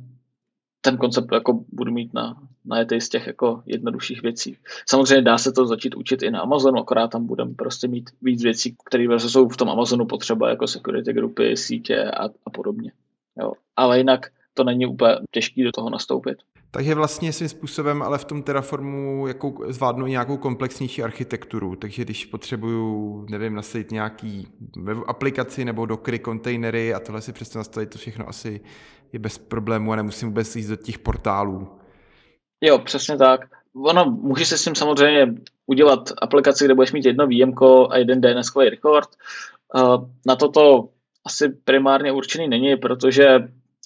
ten 0.85 0.97
koncept 0.97 1.27
jako 1.31 1.59
budu 1.71 1.91
mít 1.91 2.13
na, 2.13 2.37
na 2.65 2.79
jedné 2.79 3.01
z 3.01 3.09
těch 3.09 3.27
jako 3.27 3.63
jednodušších 3.65 4.21
věcí. 4.21 4.57
Samozřejmě 4.89 5.21
dá 5.21 5.37
se 5.37 5.51
to 5.51 5.67
začít 5.67 5.95
učit 5.95 6.23
i 6.23 6.31
na 6.31 6.41
Amazonu, 6.41 6.79
akorát 6.79 7.07
tam 7.07 7.25
budeme 7.25 7.53
prostě 7.53 7.87
mít 7.87 8.09
víc 8.21 8.43
věcí, 8.43 8.75
které 8.85 9.19
jsou 9.19 9.49
v 9.49 9.57
tom 9.57 9.69
Amazonu 9.69 10.05
potřeba, 10.05 10.49
jako 10.49 10.67
security 10.67 11.13
grupy, 11.13 11.57
sítě 11.57 12.03
a, 12.03 12.23
a 12.25 12.49
podobně. 12.53 12.91
Jo. 13.41 13.53
Ale 13.75 13.97
jinak 13.97 14.27
to 14.53 14.63
není 14.63 14.85
úplně 14.85 15.15
těžké 15.31 15.63
do 15.63 15.71
toho 15.71 15.89
nastoupit. 15.89 16.37
Takže 16.71 16.95
vlastně 16.95 17.33
svým 17.33 17.49
způsobem, 17.49 18.01
ale 18.01 18.17
v 18.17 18.25
tom 18.25 18.43
Terraformu 18.43 19.27
jakou, 19.27 19.63
zvládnu 19.67 20.07
nějakou 20.07 20.37
komplexnější 20.37 21.03
architekturu. 21.03 21.75
Takže 21.75 22.03
když 22.03 22.25
potřebuju, 22.25 23.25
nevím, 23.29 23.55
nastavit 23.55 23.91
nějaký 23.91 24.47
aplikaci 25.07 25.65
nebo 25.65 25.85
dokry, 25.85 26.19
kontejnery 26.19 26.93
a 26.93 26.99
tohle 26.99 27.21
si 27.21 27.33
přesto 27.33 27.57
nastavit, 27.57 27.89
to 27.89 27.97
všechno 27.97 28.29
asi 28.29 28.61
je 29.15 29.19
bez 29.19 29.37
problému 29.37 29.91
a 29.91 29.95
nemusím 29.95 30.27
vůbec 30.27 30.55
jít 30.55 30.67
do 30.67 30.75
těch 30.75 30.99
portálů. 30.99 31.67
Jo, 32.61 32.79
přesně 32.79 33.17
tak. 33.17 33.41
Ono, 33.75 34.05
můžeš 34.05 34.47
se 34.47 34.57
s 34.57 34.63
tím 34.63 34.75
samozřejmě 34.75 35.33
udělat 35.65 35.99
aplikaci, 36.21 36.65
kde 36.65 36.75
budeš 36.75 36.91
mít 36.91 37.05
jedno 37.05 37.27
VM 37.27 37.53
a 37.89 37.97
jeden 37.97 38.21
DNS 38.21 38.55
record. 38.69 39.09
Na 40.27 40.35
toto 40.35 40.89
asi 41.25 41.49
primárně 41.49 42.11
určený 42.11 42.47
není, 42.47 42.75
protože 42.77 43.27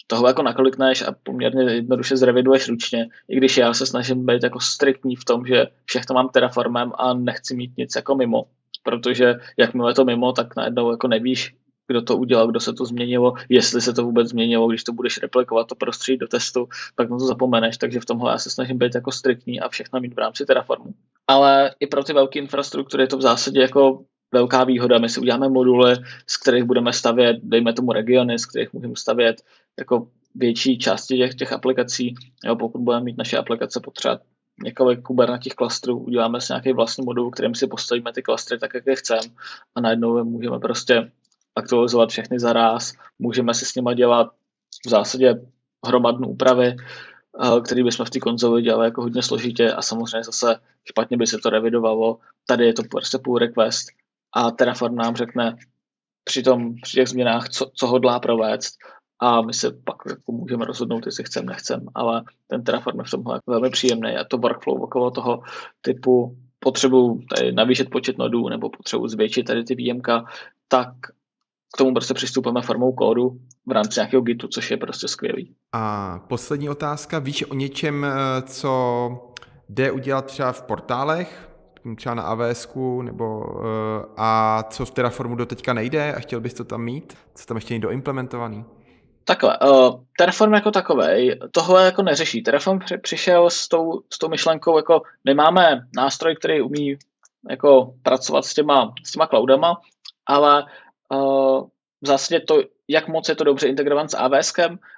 toho 0.08 0.28
jako 0.28 0.44
naklikneš 0.44 1.02
a 1.02 1.16
poměrně 1.24 1.74
jednoduše 1.74 2.18
zreviduješ 2.18 2.70
ručně, 2.70 3.08
i 3.30 3.38
když 3.38 3.58
já 3.58 3.74
se 3.74 3.86
snažím 3.86 4.26
být 4.26 4.44
jako 4.44 4.60
striktní 4.60 5.16
v 5.16 5.26
tom, 5.26 5.46
že 5.46 5.68
všechno 5.86 6.14
mám 6.16 6.30
Terraformem 6.30 6.92
a 6.98 7.14
nechci 7.14 7.56
mít 7.56 7.78
nic 7.78 7.96
jako 7.96 8.16
mimo, 8.16 8.46
protože 8.84 9.36
jakmile 9.58 9.92
je 9.92 9.96
to 9.96 10.06
mimo, 10.06 10.32
tak 10.32 10.56
najednou 10.56 10.92
jako 10.92 11.08
nevíš, 11.08 11.56
kdo 11.90 12.02
to 12.02 12.18
udělal, 12.18 12.48
kdo 12.48 12.60
se 12.60 12.74
to 12.74 12.86
změnilo, 12.86 13.34
jestli 13.50 13.82
se 13.82 13.94
to 13.94 14.04
vůbec 14.04 14.30
změnilo, 14.30 14.68
když 14.68 14.84
to 14.84 14.94
budeš 14.94 15.22
replikovat 15.22 15.68
to 15.68 15.76
prostředí 15.76 16.18
do 16.18 16.28
testu, 16.28 16.68
pak 16.96 17.10
na 17.10 17.18
to 17.18 17.26
zapomeneš, 17.26 17.78
takže 17.78 18.00
v 18.00 18.06
tomhle 18.06 18.32
já 18.32 18.38
se 18.38 18.50
snažím 18.50 18.78
být 18.78 18.96
jako 18.96 19.12
striktní 19.12 19.60
a 19.60 19.70
všechno 19.70 20.00
mít 20.00 20.14
v 20.14 20.20
rámci 20.20 20.46
Terraformu. 20.46 20.94
Ale 21.28 21.72
i 21.80 21.88
pro 21.88 22.04
ty 22.04 22.14
velké 22.14 22.40
infrastruktury 22.40 23.04
je 23.04 23.08
to 23.08 23.18
v 23.18 23.22
zásadě 23.22 23.62
jako 23.62 24.04
velká 24.34 24.64
výhoda. 24.64 24.98
My 24.98 25.10
si 25.10 25.20
uděláme 25.20 25.50
moduly, 25.50 25.96
z 26.28 26.38
kterých 26.38 26.64
budeme 26.64 26.94
stavět, 26.94 27.38
dejme 27.44 27.74
tomu 27.74 27.92
regiony, 27.92 28.40
z 28.40 28.46
kterých 28.46 28.74
můžeme 28.74 28.96
stavět 28.96 29.42
jako 29.80 30.08
větší 30.36 30.78
části 30.78 31.18
těch, 31.18 31.36
těch 31.36 31.54
aplikací. 31.54 32.16
Jo, 32.46 32.56
pokud 32.56 32.82
budeme 32.82 33.04
mít 33.04 33.18
naše 33.18 33.38
aplikace 33.38 33.80
potřebovat 33.80 34.22
několik 34.64 35.02
Kubernetes 35.02 35.54
klastrů, 35.54 35.98
uděláme 35.98 36.42
si 36.42 36.54
nějaký 36.54 36.74
vlastní 36.74 37.06
modul, 37.06 37.32
kterým 37.32 37.56
si 37.56 37.68
postavíme 37.68 38.14
ty 38.14 38.22
klastry 38.22 38.60
tak, 38.60 38.74
jak 38.74 38.88
je 38.88 38.96
chceme 38.96 39.22
a 39.76 39.82
najednou 39.82 40.24
můžeme 40.24 40.60
prostě 40.60 41.12
aktualizovat 41.56 42.10
všechny 42.10 42.40
za 42.40 42.54
ráz, 42.54 42.94
můžeme 43.20 43.54
si 43.54 43.66
s 43.66 43.76
nimi 43.76 43.96
dělat 43.96 44.28
v 44.86 44.90
zásadě 44.90 45.42
hromadnou 45.86 46.28
úpravy, 46.28 46.76
eh, 46.76 47.62
který 47.62 47.84
bychom 47.84 48.06
v 48.06 48.10
té 48.10 48.20
konzoli 48.20 48.62
dělali 48.62 48.88
jako 48.88 49.02
hodně 49.02 49.24
složitě 49.24 49.72
a 49.72 49.82
samozřejmě 49.82 50.24
zase 50.24 50.56
špatně 50.86 51.18
by 51.18 51.28
se 51.28 51.38
to 51.38 51.50
revidovalo. 51.50 52.18
Tady 52.46 52.66
je 52.66 52.74
to 52.74 52.84
prostě 52.92 53.18
pull 53.18 53.38
request 53.38 53.88
a 54.36 54.52
Terraform 54.52 54.96
nám 54.96 55.16
řekne 55.16 55.56
při, 56.24 56.44
tom, 56.44 56.76
při 56.82 56.96
těch 56.96 57.08
změnách, 57.08 57.50
co, 57.50 57.72
co 57.74 57.88
hodlá 57.88 58.20
provést 58.20 58.78
a 59.20 59.42
my 59.42 59.54
se 59.54 59.72
pak 59.72 59.98
jako 60.10 60.32
můžeme 60.32 60.66
rozhodnout, 60.66 61.06
jestli 61.06 61.24
chcem, 61.24 61.46
nechcem, 61.46 61.86
ale 61.96 62.24
ten 62.48 62.64
Terraform 62.64 63.00
je 63.00 63.06
v 63.06 63.12
tomhle 63.12 63.40
velmi 63.48 63.70
příjemný 63.70 64.16
a 64.18 64.24
to 64.24 64.38
workflow 64.38 64.82
okolo 64.82 65.12
toho 65.12 65.42
typu 65.82 66.38
potřebu 66.60 67.22
tady 67.36 67.52
navýšit 67.52 67.90
počet 67.90 68.18
nodů 68.18 68.50
nebo 68.50 68.70
potřebu 68.70 69.08
zvětšit 69.08 69.44
tady 69.44 69.64
ty 69.64 69.76
VMK, 69.76 70.08
tak 70.68 70.90
k 71.74 71.78
tomu 71.78 71.94
prostě 71.94 72.14
přistupujeme 72.14 72.62
formou 72.62 72.92
kódu 72.92 73.30
v 73.68 73.72
rámci 73.72 74.00
nějakého 74.00 74.22
Gitu, 74.22 74.48
což 74.48 74.72
je 74.72 74.78
prostě 74.78 75.08
skvělý. 75.08 75.56
A 75.74 76.20
poslední 76.28 76.70
otázka, 76.70 77.20
víš 77.20 77.44
o 77.44 77.54
něčem, 77.54 78.06
eh, 78.06 78.42
co 78.42 79.10
jde 79.70 79.92
udělat 79.92 80.26
třeba 80.26 80.52
v 80.52 80.62
portálech, 80.62 81.50
třeba 81.96 82.16
na 82.16 82.24
AWS 82.24 82.68
nebo 83.02 83.44
eh, 83.44 84.06
a 84.18 84.64
co 84.70 84.86
v 84.86 84.92
Terraformu 84.92 85.36
do 85.36 85.46
teďka 85.46 85.74
nejde 85.74 86.14
a 86.14 86.20
chtěl 86.20 86.42
bys 86.42 86.54
to 86.54 86.64
tam 86.64 86.82
mít? 86.82 87.18
Co 87.36 87.46
tam 87.46 87.58
ještě 87.58 87.74
není 87.74 87.82
doimplementovaný? 87.82 88.66
Takhle, 89.24 89.58
uh, 89.60 90.04
Terraform 90.18 90.54
jako 90.54 90.72
takový 90.72 91.40
tohle 91.52 91.86
jako 91.86 92.04
neřeší. 92.04 92.44
Terraform 92.44 92.80
při, 92.80 92.98
přišel 92.98 93.50
s 93.50 93.68
tou, 93.68 94.02
s 94.14 94.18
tou 94.18 94.30
myšlenkou, 94.30 94.78
jako 94.78 95.02
my 95.26 95.34
máme 95.34 95.82
nástroj, 95.96 96.36
který 96.36 96.62
umí 96.62 96.98
jako 97.50 97.94
pracovat 98.04 98.46
s 98.46 98.54
těma, 98.54 98.94
s 99.06 99.12
těma 99.12 99.28
cloudama, 99.28 99.76
ale 100.26 100.66
uh, 101.10 101.68
v 102.02 102.08
zásadě 102.08 102.40
to, 102.40 102.64
jak 102.88 103.08
moc 103.08 103.30
je 103.30 103.36
to 103.36 103.44
dobře 103.44 103.68
integrovat 103.68 104.12
s 104.12 104.18
AWS, 104.18 104.54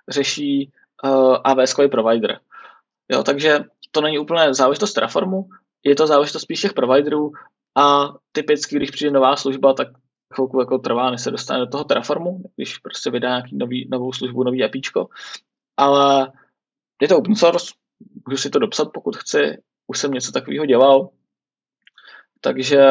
řeší 0.10 0.72
uh, 1.04 1.38
AWS 1.44 1.76
provider. 1.92 2.40
Jo, 3.12 3.24
takže 3.24 3.60
to 3.92 4.02
není 4.02 4.20
úplně 4.20 4.54
záležitost 4.54 4.94
Terraformu, 4.94 5.50
je 5.84 5.96
to 5.96 6.08
záležitost 6.08 6.42
spíš 6.42 6.62
těch 6.62 6.74
providerů 6.74 7.32
a 7.76 8.14
typicky, 8.32 8.76
když 8.76 8.92
přijde 8.92 9.12
nová 9.12 9.36
služba, 9.36 9.74
tak 9.74 9.88
chvilku 10.34 10.60
jako 10.60 10.78
trvá, 10.78 11.12
než 11.12 11.22
se 11.22 11.32
dostane 11.32 11.60
do 11.60 11.68
toho 11.68 11.84
Terraformu, 11.84 12.44
když 12.56 12.78
prostě 12.78 13.12
vydá 13.12 13.30
nějaký 13.30 13.58
nový, 13.58 13.88
novou 13.92 14.14
službu, 14.14 14.44
nový 14.44 14.64
APIčko. 14.64 15.08
Ale 15.78 16.32
je 17.02 17.08
to 17.08 17.18
open 17.18 17.36
source, 17.36 17.74
můžu 18.28 18.38
si 18.38 18.50
to 18.50 18.60
dopsat, 18.60 18.90
pokud 18.94 19.18
chci, 19.18 19.58
už 19.88 20.00
jsem 20.00 20.12
něco 20.12 20.32
takového 20.32 20.66
dělal, 20.66 21.10
takže 22.42 22.86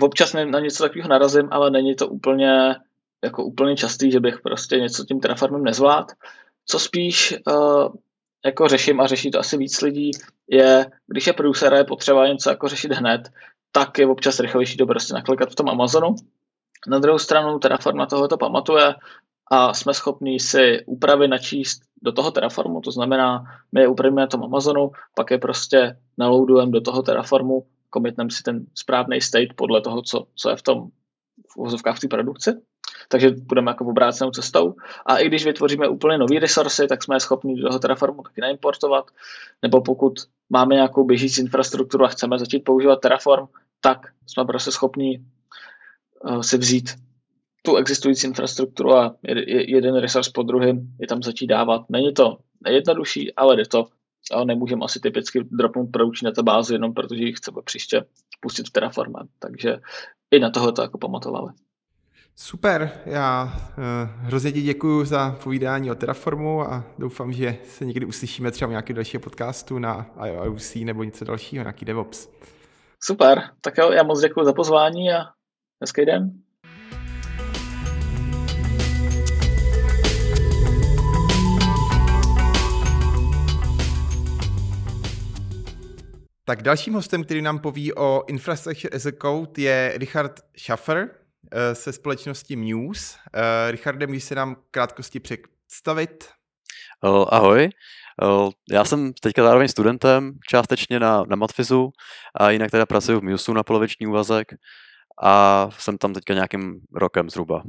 občas 0.00 0.32
na 0.32 0.60
něco 0.60 0.82
takového 0.82 1.08
narazím, 1.08 1.48
ale 1.50 1.70
není 1.70 1.94
to 1.94 2.08
úplně 2.08 2.76
jako 3.24 3.44
úplně 3.44 3.76
častý, 3.76 4.10
že 4.10 4.20
bych 4.20 4.40
prostě 4.40 4.76
něco 4.76 5.04
tím 5.04 5.20
Terraformem 5.20 5.64
nezvlád. 5.64 6.12
Co 6.66 6.78
spíš 6.78 7.34
uh, 7.46 7.88
jako 8.44 8.68
řeším 8.68 9.00
a 9.00 9.06
řeší 9.06 9.30
to 9.30 9.38
asi 9.38 9.56
víc 9.56 9.80
lidí, 9.80 10.10
je, 10.48 10.90
když 11.06 11.26
je 11.26 11.32
producer 11.32 11.74
a 11.74 11.78
je 11.78 11.84
potřeba 11.84 12.28
něco 12.28 12.50
jako 12.50 12.68
řešit 12.68 12.92
hned, 12.92 13.28
tak 13.72 13.98
je 13.98 14.06
občas 14.06 14.40
rychlejší 14.40 14.76
to 14.76 14.86
prostě 14.86 15.14
naklikat 15.14 15.50
v 15.50 15.54
tom 15.54 15.68
Amazonu. 15.68 16.14
Na 16.88 16.98
druhou 16.98 17.18
stranu 17.18 17.58
Terraform 17.58 17.96
na 17.96 18.06
tohle 18.06 18.28
to 18.28 18.36
pamatuje 18.36 18.94
a 19.50 19.74
jsme 19.74 19.94
schopni 19.94 20.40
si 20.40 20.84
úpravy 20.86 21.28
načíst 21.28 21.82
do 22.02 22.12
toho 22.12 22.30
Terraformu, 22.30 22.80
to 22.80 22.90
znamená, 22.90 23.44
my 23.72 23.80
je 23.80 23.88
upravíme 23.88 24.20
na 24.20 24.26
tom 24.26 24.44
Amazonu, 24.44 24.90
pak 25.14 25.30
je 25.30 25.38
prostě 25.38 25.96
naloadujeme 26.18 26.72
do 26.72 26.80
toho 26.80 27.02
Terraformu, 27.02 27.66
komitneme 27.94 28.30
si 28.30 28.42
ten 28.42 28.66
správný 28.74 29.20
state 29.20 29.54
podle 29.54 29.80
toho, 29.80 30.02
co, 30.02 30.26
co 30.34 30.50
je 30.50 30.56
v 30.56 30.62
tom 30.62 30.78
v 31.52 31.56
uvozovkách 31.56 31.96
v 31.96 32.00
té 32.00 32.08
produkci. 32.08 32.50
Takže 33.08 33.30
budeme 33.30 33.70
jako 33.70 33.84
obrácenou 33.84 34.30
cestou. 34.30 34.74
A 35.06 35.18
i 35.18 35.26
když 35.26 35.44
vytvoříme 35.44 35.88
úplně 35.88 36.18
nové 36.18 36.38
resursy, 36.38 36.86
tak 36.86 37.02
jsme 37.02 37.20
schopni 37.20 37.54
do 37.54 37.68
toho 37.68 37.78
Terraformu 37.78 38.22
taky 38.22 38.40
naimportovat. 38.40 39.10
Nebo 39.62 39.80
pokud 39.80 40.12
máme 40.50 40.74
nějakou 40.74 41.04
běžící 41.04 41.40
infrastrukturu 41.40 42.04
a 42.04 42.08
chceme 42.08 42.38
začít 42.38 42.64
používat 42.64 43.00
Terraform, 43.00 43.46
tak 43.80 43.98
jsme 44.26 44.44
prostě 44.44 44.70
schopni 44.70 45.22
uh, 46.24 46.40
si 46.40 46.58
vzít 46.58 46.90
tu 47.62 47.76
existující 47.76 48.26
infrastrukturu 48.26 48.96
a 48.96 49.16
jeden 49.48 49.96
resource 49.96 50.30
po 50.34 50.42
druhém 50.42 50.88
je 51.00 51.06
tam 51.06 51.22
začít 51.22 51.46
dávat. 51.46 51.82
Není 51.88 52.14
to 52.14 52.38
nejjednodušší, 52.64 53.34
ale 53.34 53.56
jde 53.56 53.64
to. 53.64 53.86
Ale 54.32 54.44
nemůžeme 54.44 54.84
asi 54.84 55.00
typicky 55.00 55.44
dropnout 55.44 55.90
produkční 55.92 56.26
databázi 56.26 56.74
jenom 56.74 56.94
protože 56.94 57.24
ji 57.24 57.32
chceme 57.32 57.62
příště 57.64 58.04
pustit 58.40 58.68
v 58.68 58.70
Terraforme. 58.70 59.20
Takže 59.38 59.80
i 60.30 60.38
na 60.38 60.50
toho 60.50 60.72
to 60.72 60.82
jako 60.82 60.98
pamatovali. 60.98 61.52
Super, 62.36 62.90
já 63.06 63.44
uh, 63.44 63.82
hrozně 64.26 64.52
ti 64.52 64.62
děkuji 64.62 65.04
za 65.04 65.38
povídání 65.42 65.90
o 65.90 65.94
Terraformu 65.94 66.62
a 66.62 66.84
doufám, 66.98 67.32
že 67.32 67.58
se 67.64 67.84
někdy 67.84 68.06
uslyšíme 68.06 68.50
třeba 68.50 68.66
v 68.66 68.70
nějakém 68.70 68.96
dalšího 68.96 69.20
podcastu 69.20 69.78
na 69.78 70.10
IOC 70.26 70.74
nebo 70.74 71.04
něco 71.04 71.24
dalšího, 71.24 71.62
nějaký 71.62 71.84
DevOps. 71.84 72.28
Super, 73.02 73.42
tak 73.60 73.78
jo, 73.78 73.90
já 73.90 74.02
moc 74.02 74.20
děkuji 74.20 74.44
za 74.44 74.52
pozvání 74.52 75.12
a 75.12 75.24
hezký 75.80 76.04
den. 76.04 76.30
Tak 86.46 86.62
dalším 86.62 86.94
hostem, 86.94 87.24
který 87.24 87.42
nám 87.42 87.58
poví 87.58 87.94
o 87.94 88.24
Infrastructure 88.26 88.96
as 88.96 89.06
a 89.06 89.12
Code, 89.22 89.62
je 89.62 89.92
Richard 89.96 90.40
Schaffer 90.58 91.10
eh, 91.52 91.74
se 91.74 91.92
společnosti 91.92 92.56
Muse. 92.56 93.18
Eh, 93.34 93.70
Richardem, 93.70 94.10
když 94.10 94.24
se 94.24 94.34
nám 94.34 94.56
krátkosti 94.70 95.20
představit. 95.20 96.28
Ahoj, 97.28 97.70
já 98.70 98.84
jsem 98.84 99.12
teďka 99.12 99.42
zároveň 99.42 99.68
studentem, 99.68 100.32
částečně 100.48 101.00
na, 101.00 101.24
na 101.28 101.36
Matfizu 101.36 101.90
a 102.40 102.50
jinak 102.50 102.70
teda 102.70 102.86
pracuji 102.86 103.20
v 103.20 103.22
Museu 103.22 103.52
na 103.52 103.62
poloviční 103.62 104.06
úvazek 104.06 104.48
a 105.22 105.68
jsem 105.78 105.98
tam 105.98 106.14
teďka 106.14 106.34
nějakým 106.34 106.80
rokem 106.94 107.30
zhruba. 107.30 107.62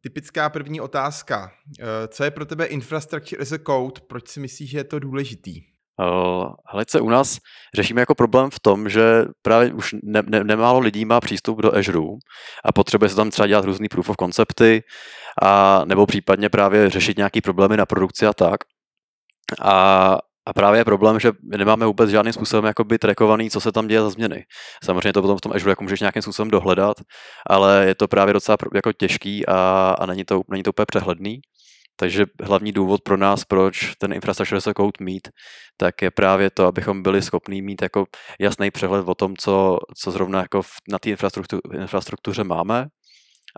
Typická 0.00 0.50
první 0.50 0.80
otázka. 0.80 1.52
Eh, 1.80 2.08
co 2.08 2.24
je 2.24 2.30
pro 2.30 2.46
tebe 2.46 2.66
Infrastructure 2.66 3.42
as 3.42 3.52
a 3.52 3.58
Code? 3.58 4.00
Proč 4.08 4.28
si 4.28 4.40
myslíš, 4.40 4.70
že 4.70 4.78
je 4.78 4.84
to 4.84 4.98
důležitý? 4.98 5.71
Hele, 6.00 6.84
u 7.00 7.08
nás 7.08 7.38
řešíme 7.74 8.00
jako 8.00 8.14
problém 8.14 8.50
v 8.50 8.60
tom, 8.60 8.88
že 8.88 9.24
právě 9.42 9.72
už 9.72 9.94
ne, 10.02 10.22
ne, 10.26 10.44
nemálo 10.44 10.78
lidí 10.78 11.04
má 11.04 11.20
přístup 11.20 11.60
do 11.60 11.76
Azure 11.76 11.98
a 12.64 12.72
potřebuje 12.72 13.08
se 13.08 13.16
tam 13.16 13.30
třeba 13.30 13.46
dělat 13.46 13.64
různý 13.64 13.88
proof 13.88 14.10
of 14.10 14.16
concepty 14.20 14.82
a 15.42 15.82
nebo 15.84 16.06
případně 16.06 16.48
právě 16.48 16.90
řešit 16.90 17.16
nějaký 17.16 17.40
problémy 17.40 17.76
na 17.76 17.86
produkci 17.86 18.26
a 18.26 18.32
tak. 18.32 18.60
A, 19.60 20.18
a 20.46 20.52
právě 20.52 20.80
je 20.80 20.84
problém, 20.84 21.20
že 21.20 21.32
nemáme 21.42 21.86
vůbec 21.86 22.10
žádným 22.10 22.32
způsobem 22.32 22.64
jakoby 22.64 22.98
trackovaný, 22.98 23.50
co 23.50 23.60
se 23.60 23.72
tam 23.72 23.88
děje 23.88 24.00
za 24.00 24.10
změny. 24.10 24.44
Samozřejmě 24.84 25.12
to 25.12 25.22
potom 25.22 25.38
v 25.38 25.40
tom 25.40 25.52
Azure 25.52 25.72
jako 25.72 25.84
můžeš 25.84 26.00
nějakým 26.00 26.22
způsobem 26.22 26.50
dohledat, 26.50 26.96
ale 27.50 27.84
je 27.86 27.94
to 27.94 28.08
právě 28.08 28.34
docela 28.34 28.56
jako 28.74 28.92
těžký 28.92 29.46
a, 29.46 29.54
a 29.98 30.06
není, 30.06 30.24
to, 30.24 30.42
není 30.50 30.62
to 30.62 30.70
úplně 30.70 30.86
přehledný. 30.86 31.40
Takže 31.96 32.26
hlavní 32.42 32.72
důvod 32.72 33.00
pro 33.02 33.16
nás, 33.16 33.44
proč 33.44 33.94
ten 33.98 34.12
infrastructure 34.12 34.58
as 34.58 34.66
a 34.66 34.74
code 34.74 34.92
mít, 35.00 35.28
tak 35.76 36.02
je 36.02 36.10
právě 36.10 36.50
to, 36.50 36.66
abychom 36.66 37.02
byli 37.02 37.22
schopní 37.22 37.62
mít 37.62 37.82
jako 37.82 38.04
jasný 38.40 38.70
přehled 38.70 39.08
o 39.08 39.14
tom, 39.14 39.36
co, 39.36 39.78
co 40.02 40.10
zrovna 40.10 40.40
jako 40.40 40.62
na 40.88 40.98
té 40.98 41.10
infrastruktuře 41.74 42.44
máme 42.44 42.86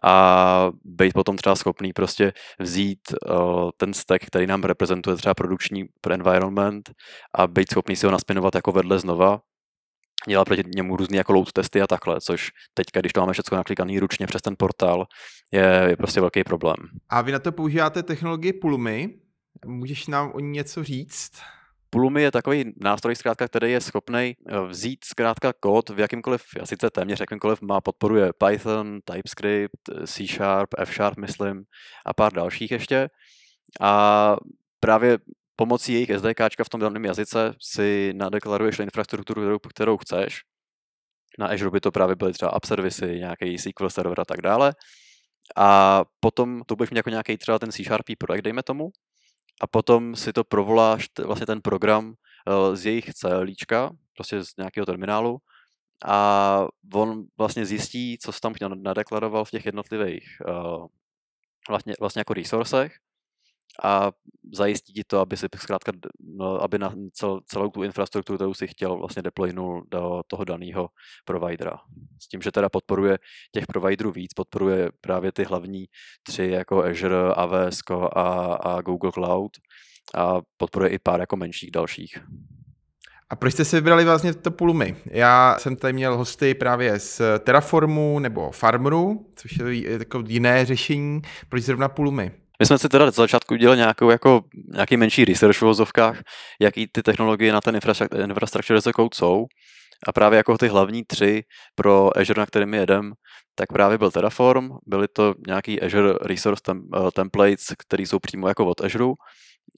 a 0.03 0.70
být 0.85 1.12
potom 1.12 1.37
třeba 1.37 1.57
schopný 1.57 1.93
prostě 1.93 2.32
vzít 2.59 3.01
uh, 3.30 3.70
ten 3.76 3.95
stack, 3.95 4.26
který 4.26 4.47
nám 4.47 4.62
reprezentuje 4.62 5.16
třeba 5.16 5.35
produkční 5.35 5.85
environment 6.11 6.91
a 7.35 7.47
být 7.47 7.70
schopný 7.70 7.97
si 7.97 8.07
ho 8.07 8.12
naspinovat 8.12 8.55
jako 8.55 8.72
vedle 8.72 8.99
znova 8.99 9.41
dělat 10.28 10.44
proti 10.44 10.62
němu 10.76 10.96
různý 10.96 11.16
jako 11.16 11.32
load 11.32 11.52
testy 11.52 11.82
a 11.82 11.86
takhle, 11.86 12.20
což 12.20 12.50
teďka, 12.74 13.00
když 13.00 13.12
to 13.12 13.20
máme 13.20 13.32
všechno 13.32 13.56
naklikaný 13.56 13.98
ručně 13.98 14.26
přes 14.26 14.42
ten 14.42 14.54
portál, 14.58 15.06
je, 15.52 15.86
je 15.88 15.96
prostě 15.96 16.20
velký 16.20 16.44
problém. 16.44 16.76
A 17.08 17.22
vy 17.22 17.32
na 17.32 17.38
to 17.38 17.52
používáte 17.52 18.02
technologii 18.02 18.52
Pulumi. 18.52 19.18
Můžeš 19.66 20.06
nám 20.06 20.32
o 20.34 20.40
ní 20.40 20.50
něco 20.50 20.84
říct? 20.84 21.32
Pulumi 21.90 22.22
je 22.22 22.30
takový 22.30 22.72
nástroj, 22.76 23.16
zkrátka, 23.16 23.48
který 23.48 23.72
je 23.72 23.80
schopný 23.80 24.36
eh, 24.48 24.60
vzít 24.66 25.04
zkrátka 25.04 25.52
kód 25.60 25.90
v 25.90 25.98
jakýmkoliv, 25.98 26.42
a 26.62 26.66
sice 26.66 26.90
téměř 26.90 27.20
jakýmkoliv 27.20 27.62
má, 27.62 27.80
podporuje 27.80 28.32
Python, 28.32 28.98
TypeScript, 29.04 30.06
C 30.06 30.26
Sharp, 30.26 30.70
F 30.78 30.94
Sharp, 30.94 31.18
myslím, 31.18 31.64
a 32.06 32.12
pár 32.12 32.32
dalších 32.32 32.70
ještě. 32.70 33.08
A 33.80 34.36
právě 34.80 35.18
pomocí 35.57 35.92
jejich 35.92 36.11
SDK 36.11 36.64
v 36.64 36.68
tom 36.68 36.80
daném 36.80 37.05
jazyce 37.05 37.55
si 37.61 38.12
nadeklaruješ 38.16 38.78
infrastrukturu, 38.78 39.40
kterou, 39.40 39.59
kterou 39.59 39.96
chceš. 39.96 40.40
Na 41.38 41.46
Azure 41.46 41.70
by 41.70 41.80
to 41.80 41.90
právě 41.90 42.16
byly 42.16 42.32
třeba 42.32 42.50
app 42.50 42.64
servisy, 42.64 43.07
nějaký 43.07 43.59
SQL 43.59 43.90
server 43.90 44.20
a 44.20 44.24
tak 44.24 44.42
dále. 44.42 44.74
A 45.57 46.00
potom 46.20 46.62
to 46.66 46.76
budeš 46.76 46.90
mít 46.90 46.96
jako 46.96 47.11
nějaký 47.11 47.36
třeba 47.36 47.59
ten 47.59 47.72
C 47.72 47.82
projekt, 48.18 48.42
dejme 48.42 48.62
tomu. 48.62 48.90
A 49.61 49.66
potom 49.66 50.16
si 50.16 50.32
to 50.32 50.44
provoláš, 50.44 51.09
vlastně 51.24 51.46
ten 51.46 51.61
program 51.61 52.14
eh, 52.14 52.76
z 52.76 52.86
jejich 52.86 53.14
CLíčka, 53.14 53.90
prostě 54.14 54.44
z 54.44 54.57
nějakého 54.57 54.86
terminálu, 54.86 55.38
a 56.05 56.66
on 56.94 57.24
vlastně 57.38 57.66
zjistí, 57.66 58.18
co 58.18 58.32
jsi 58.32 58.40
tam 58.40 58.55
nadeklaroval 58.74 59.44
v 59.44 59.50
těch 59.50 59.66
jednotlivých 59.66 60.24
uh, 60.48 60.86
vlastně, 61.68 61.94
vlastně 62.00 62.20
jako 62.20 62.34
resourcech 62.34 62.96
a 63.82 64.12
zajistí 64.52 64.92
ti 64.92 65.04
to, 65.04 65.18
aby 65.18 65.36
si 65.36 65.46
zkrátka, 65.56 65.92
no, 66.36 66.62
aby 66.62 66.78
na 66.78 66.94
cel, 67.12 67.40
celou 67.46 67.70
tu 67.70 67.82
infrastrukturu, 67.82 68.38
kterou 68.38 68.54
si 68.54 68.66
chtěl, 68.66 68.96
vlastně 68.96 69.22
deploynul 69.22 69.84
do 69.90 70.22
toho 70.26 70.44
daného 70.44 70.88
providera. 71.24 71.76
S 72.22 72.28
tím, 72.28 72.42
že 72.42 72.52
teda 72.52 72.68
podporuje 72.68 73.18
těch 73.52 73.66
providerů 73.66 74.12
víc, 74.12 74.34
podporuje 74.34 74.90
právě 75.00 75.32
ty 75.32 75.44
hlavní 75.44 75.84
tři 76.22 76.44
jako 76.44 76.84
Azure, 76.84 77.34
AWS 77.34 77.80
a, 78.12 78.54
a 78.54 78.80
Google 78.80 79.12
Cloud 79.12 79.52
a 80.14 80.40
podporuje 80.56 80.90
i 80.90 80.98
pár 80.98 81.20
jako 81.20 81.36
menších 81.36 81.70
dalších. 81.70 82.18
A 83.30 83.36
proč 83.36 83.52
jste 83.52 83.64
si 83.64 83.76
vybrali 83.76 84.04
vlastně 84.04 84.34
to 84.34 84.50
Pulumy? 84.50 84.96
Já 85.06 85.56
jsem 85.58 85.76
tady 85.76 85.92
měl 85.92 86.16
hosty 86.16 86.54
právě 86.54 86.98
z 86.98 87.20
Terraformu 87.38 88.18
nebo 88.18 88.50
Farmeru, 88.50 89.26
což 89.36 89.58
je 89.70 89.98
takové 89.98 90.24
jiné 90.28 90.64
řešení. 90.64 91.22
Proč 91.48 91.62
zrovna 91.62 91.88
Pulumy? 91.88 92.43
My 92.61 92.66
jsme 92.66 92.78
si 92.78 92.88
teda 92.88 93.11
z 93.11 93.14
začátku 93.14 93.55
udělali 93.55 93.78
nějakou, 93.78 94.11
jako, 94.11 94.44
nějaký 94.72 94.96
menší 94.96 95.24
research 95.24 95.59
v 95.59 95.62
vozovkách, 95.62 96.22
jaký 96.61 96.86
ty 96.92 97.02
technologie 97.02 97.52
na 97.52 97.61
ten 97.61 97.76
infrastructure 98.24 98.78
as 98.78 98.86
a 98.86 98.92
code 98.92 99.14
jsou. 99.14 99.46
A 100.07 100.12
právě 100.12 100.36
jako 100.36 100.59
ty 100.59 100.68
hlavní 100.68 101.05
tři 101.05 101.42
pro 101.74 102.18
Azure, 102.18 102.40
na 102.40 102.46
kterým 102.46 102.74
jedem, 102.74 103.12
tak 103.55 103.72
právě 103.72 103.98
byl 103.98 104.11
Terraform, 104.11 104.68
byly 104.86 105.09
to 105.09 105.34
nějaký 105.46 105.80
Azure 105.80 106.12
Resource 106.22 106.62
tem, 106.62 106.82
uh, 106.96 107.11
Templates, 107.11 107.64
které 107.78 108.02
jsou 108.02 108.18
přímo 108.18 108.48
jako 108.48 108.66
od 108.66 108.80
Azure, 108.80 109.12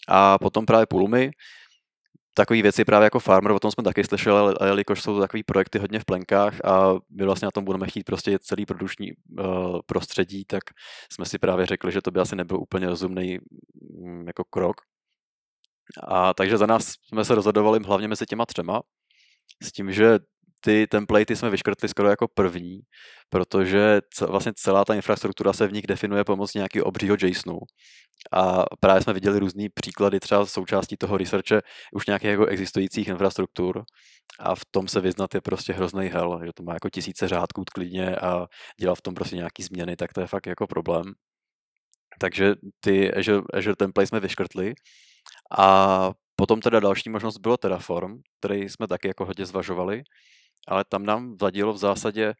a 0.08 0.38
potom 0.38 0.66
právě 0.66 0.86
Pulumi, 0.86 1.30
takové 2.36 2.62
věci 2.62 2.84
právě 2.84 3.04
jako 3.04 3.18
Farmer, 3.20 3.52
o 3.52 3.58
tom 3.58 3.70
jsme 3.70 3.84
taky 3.84 4.04
slyšeli, 4.04 4.38
ale 4.38 4.68
jelikož 4.68 5.02
jsou 5.02 5.14
to 5.14 5.20
takové 5.20 5.42
projekty 5.46 5.78
hodně 5.78 5.98
v 5.98 6.04
plenkách 6.04 6.64
a 6.64 6.94
my 7.10 7.24
vlastně 7.24 7.46
na 7.46 7.50
tom 7.50 7.64
budeme 7.64 7.86
chtít 7.86 8.04
prostě 8.04 8.38
celý 8.38 8.66
produční 8.66 9.12
uh, 9.12 9.80
prostředí, 9.86 10.44
tak 10.44 10.62
jsme 11.12 11.24
si 11.24 11.38
právě 11.38 11.66
řekli, 11.66 11.92
že 11.92 12.02
to 12.02 12.10
by 12.10 12.20
asi 12.20 12.36
nebyl 12.36 12.60
úplně 12.60 12.86
rozumný 12.86 13.38
um, 13.98 14.26
jako 14.26 14.44
krok. 14.44 14.76
A 16.08 16.34
takže 16.34 16.58
za 16.58 16.66
nás 16.66 16.94
jsme 17.08 17.24
se 17.24 17.34
rozhodovali 17.34 17.80
hlavně 17.86 18.08
mezi 18.08 18.26
těma 18.26 18.46
třema, 18.46 18.82
s 19.62 19.72
tím, 19.72 19.92
že 19.92 20.18
ty 20.60 20.86
templatey 20.86 21.36
jsme 21.36 21.50
vyškrtli 21.50 21.88
skoro 21.88 22.08
jako 22.08 22.28
první, 22.34 22.80
protože 23.30 24.00
vlastně 24.28 24.52
celá 24.56 24.84
ta 24.84 24.94
infrastruktura 24.94 25.52
se 25.52 25.66
v 25.66 25.72
nich 25.72 25.86
definuje 25.86 26.24
pomocí 26.24 26.58
nějakého 26.58 26.86
obřího 26.86 27.16
JSONu. 27.22 27.58
A 28.32 28.64
právě 28.80 29.02
jsme 29.02 29.12
viděli 29.12 29.38
různé 29.38 29.66
příklady 29.74 30.20
třeba 30.20 30.46
součástí 30.46 30.96
toho 30.96 31.16
researche 31.16 31.62
už 31.92 32.06
nějakých 32.06 32.30
jako 32.30 32.46
existujících 32.46 33.08
infrastruktur 33.08 33.84
a 34.40 34.54
v 34.54 34.60
tom 34.70 34.88
se 34.88 35.00
vyznat 35.00 35.34
je 35.34 35.40
prostě 35.40 35.72
hrozný 35.72 36.06
hell, 36.06 36.40
že 36.44 36.52
to 36.54 36.62
má 36.62 36.74
jako 36.74 36.90
tisíce 36.90 37.28
řádků 37.28 37.64
klidně 37.74 38.16
a 38.16 38.46
dělat 38.80 38.94
v 38.94 39.02
tom 39.02 39.14
prostě 39.14 39.36
nějaký 39.36 39.62
změny, 39.62 39.96
tak 39.96 40.12
to 40.12 40.20
je 40.20 40.26
fakt 40.26 40.46
jako 40.46 40.66
problém. 40.66 41.04
Takže 42.20 42.54
ty 42.80 43.14
Azure, 43.14 43.42
Azure 43.54 43.76
template 43.76 44.06
jsme 44.06 44.20
vyškrtli 44.20 44.74
a 45.58 46.10
potom 46.36 46.60
teda 46.60 46.80
další 46.80 47.10
možnost 47.10 47.38
bylo 47.38 47.56
Terraform, 47.56 48.18
který 48.40 48.68
jsme 48.68 48.88
taky 48.88 49.08
jako 49.08 49.24
hodně 49.24 49.46
zvažovali, 49.46 50.02
ale 50.68 50.84
tam 50.84 51.06
nám 51.06 51.36
vadilo 51.36 51.72
v 51.72 51.78
zásadě 51.78 52.34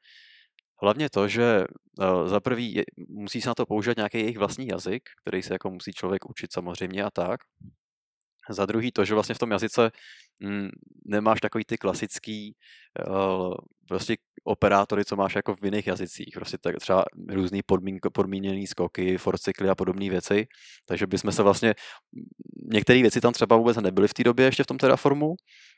hlavně 0.82 1.10
to, 1.10 1.28
že 1.28 1.64
uh, 1.98 2.28
za 2.28 2.40
prvý 2.40 2.82
musí 3.08 3.40
se 3.40 3.48
na 3.48 3.54
to 3.54 3.66
používat 3.66 3.96
nějaký 3.96 4.18
jejich 4.18 4.38
vlastní 4.38 4.66
jazyk, 4.66 5.02
který 5.22 5.42
se 5.42 5.54
jako 5.54 5.70
musí 5.70 5.92
člověk 5.92 6.30
učit 6.30 6.52
samozřejmě 6.52 7.02
a 7.02 7.10
tak. 7.10 7.40
Za 8.50 8.66
druhý 8.66 8.92
to, 8.92 9.04
že 9.04 9.14
vlastně 9.14 9.34
v 9.34 9.38
tom 9.38 9.50
jazyce 9.50 9.90
mm, 10.40 10.68
nemáš 11.06 11.40
takový 11.40 11.64
ty 11.64 11.76
klasický 11.76 12.56
uh, 13.08 13.54
prostě 13.88 14.16
operátory, 14.44 15.04
co 15.04 15.16
máš 15.16 15.34
jako 15.34 15.54
v 15.54 15.64
jiných 15.64 15.86
jazycích. 15.86 16.34
Prostě 16.34 16.58
tak 16.58 16.76
třeba 16.76 17.04
různý 17.28 17.62
podmín, 17.62 17.98
podmíněný 18.12 18.66
skoky, 18.66 19.18
forcykly 19.18 19.68
a 19.68 19.74
podobné 19.74 20.10
věci. 20.10 20.46
Takže 20.86 21.06
bychom 21.06 21.32
se 21.32 21.42
vlastně, 21.42 21.74
některé 22.72 23.02
věci 23.02 23.20
tam 23.20 23.32
třeba 23.32 23.56
vůbec 23.56 23.76
nebyly 23.76 24.08
v 24.08 24.14
té 24.14 24.24
době 24.24 24.46
ještě 24.46 24.62
v 24.62 24.66
tom 24.66 24.78
Terraformu, 24.78 25.34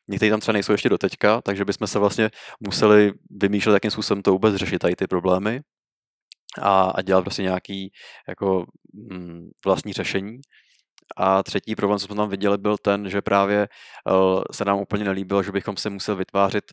některé 0.08 0.30
tam 0.30 0.40
třeba 0.40 0.52
nejsou 0.52 0.72
ještě 0.72 0.88
do 0.88 0.98
teďka, 0.98 1.40
takže 1.42 1.64
bychom 1.64 1.86
se 1.86 1.98
vlastně 1.98 2.30
museli 2.60 3.12
vymýšlet, 3.30 3.72
jakým 3.74 3.90
způsobem 3.90 4.22
to 4.22 4.32
vůbec 4.32 4.54
řešit 4.54 4.78
tady 4.78 4.96
ty 4.96 5.06
problémy. 5.06 5.60
a, 6.62 6.82
a 6.84 7.02
dělat 7.02 7.22
prostě 7.22 7.42
nějaký 7.42 7.92
jako 8.28 8.66
mm, 9.12 9.48
vlastní 9.66 9.92
řešení. 9.92 10.38
A 11.16 11.42
třetí 11.42 11.76
problém, 11.76 11.98
co 11.98 12.06
jsme 12.06 12.16
tam 12.16 12.28
viděli, 12.30 12.58
byl 12.58 12.76
ten, 12.78 13.10
že 13.10 13.22
právě 13.22 13.68
uh, 14.10 14.42
se 14.52 14.64
nám 14.64 14.78
úplně 14.80 15.04
nelíbilo, 15.04 15.42
že 15.42 15.52
bychom 15.52 15.76
se 15.76 15.90
museli 15.90 16.18
vytvářet 16.18 16.64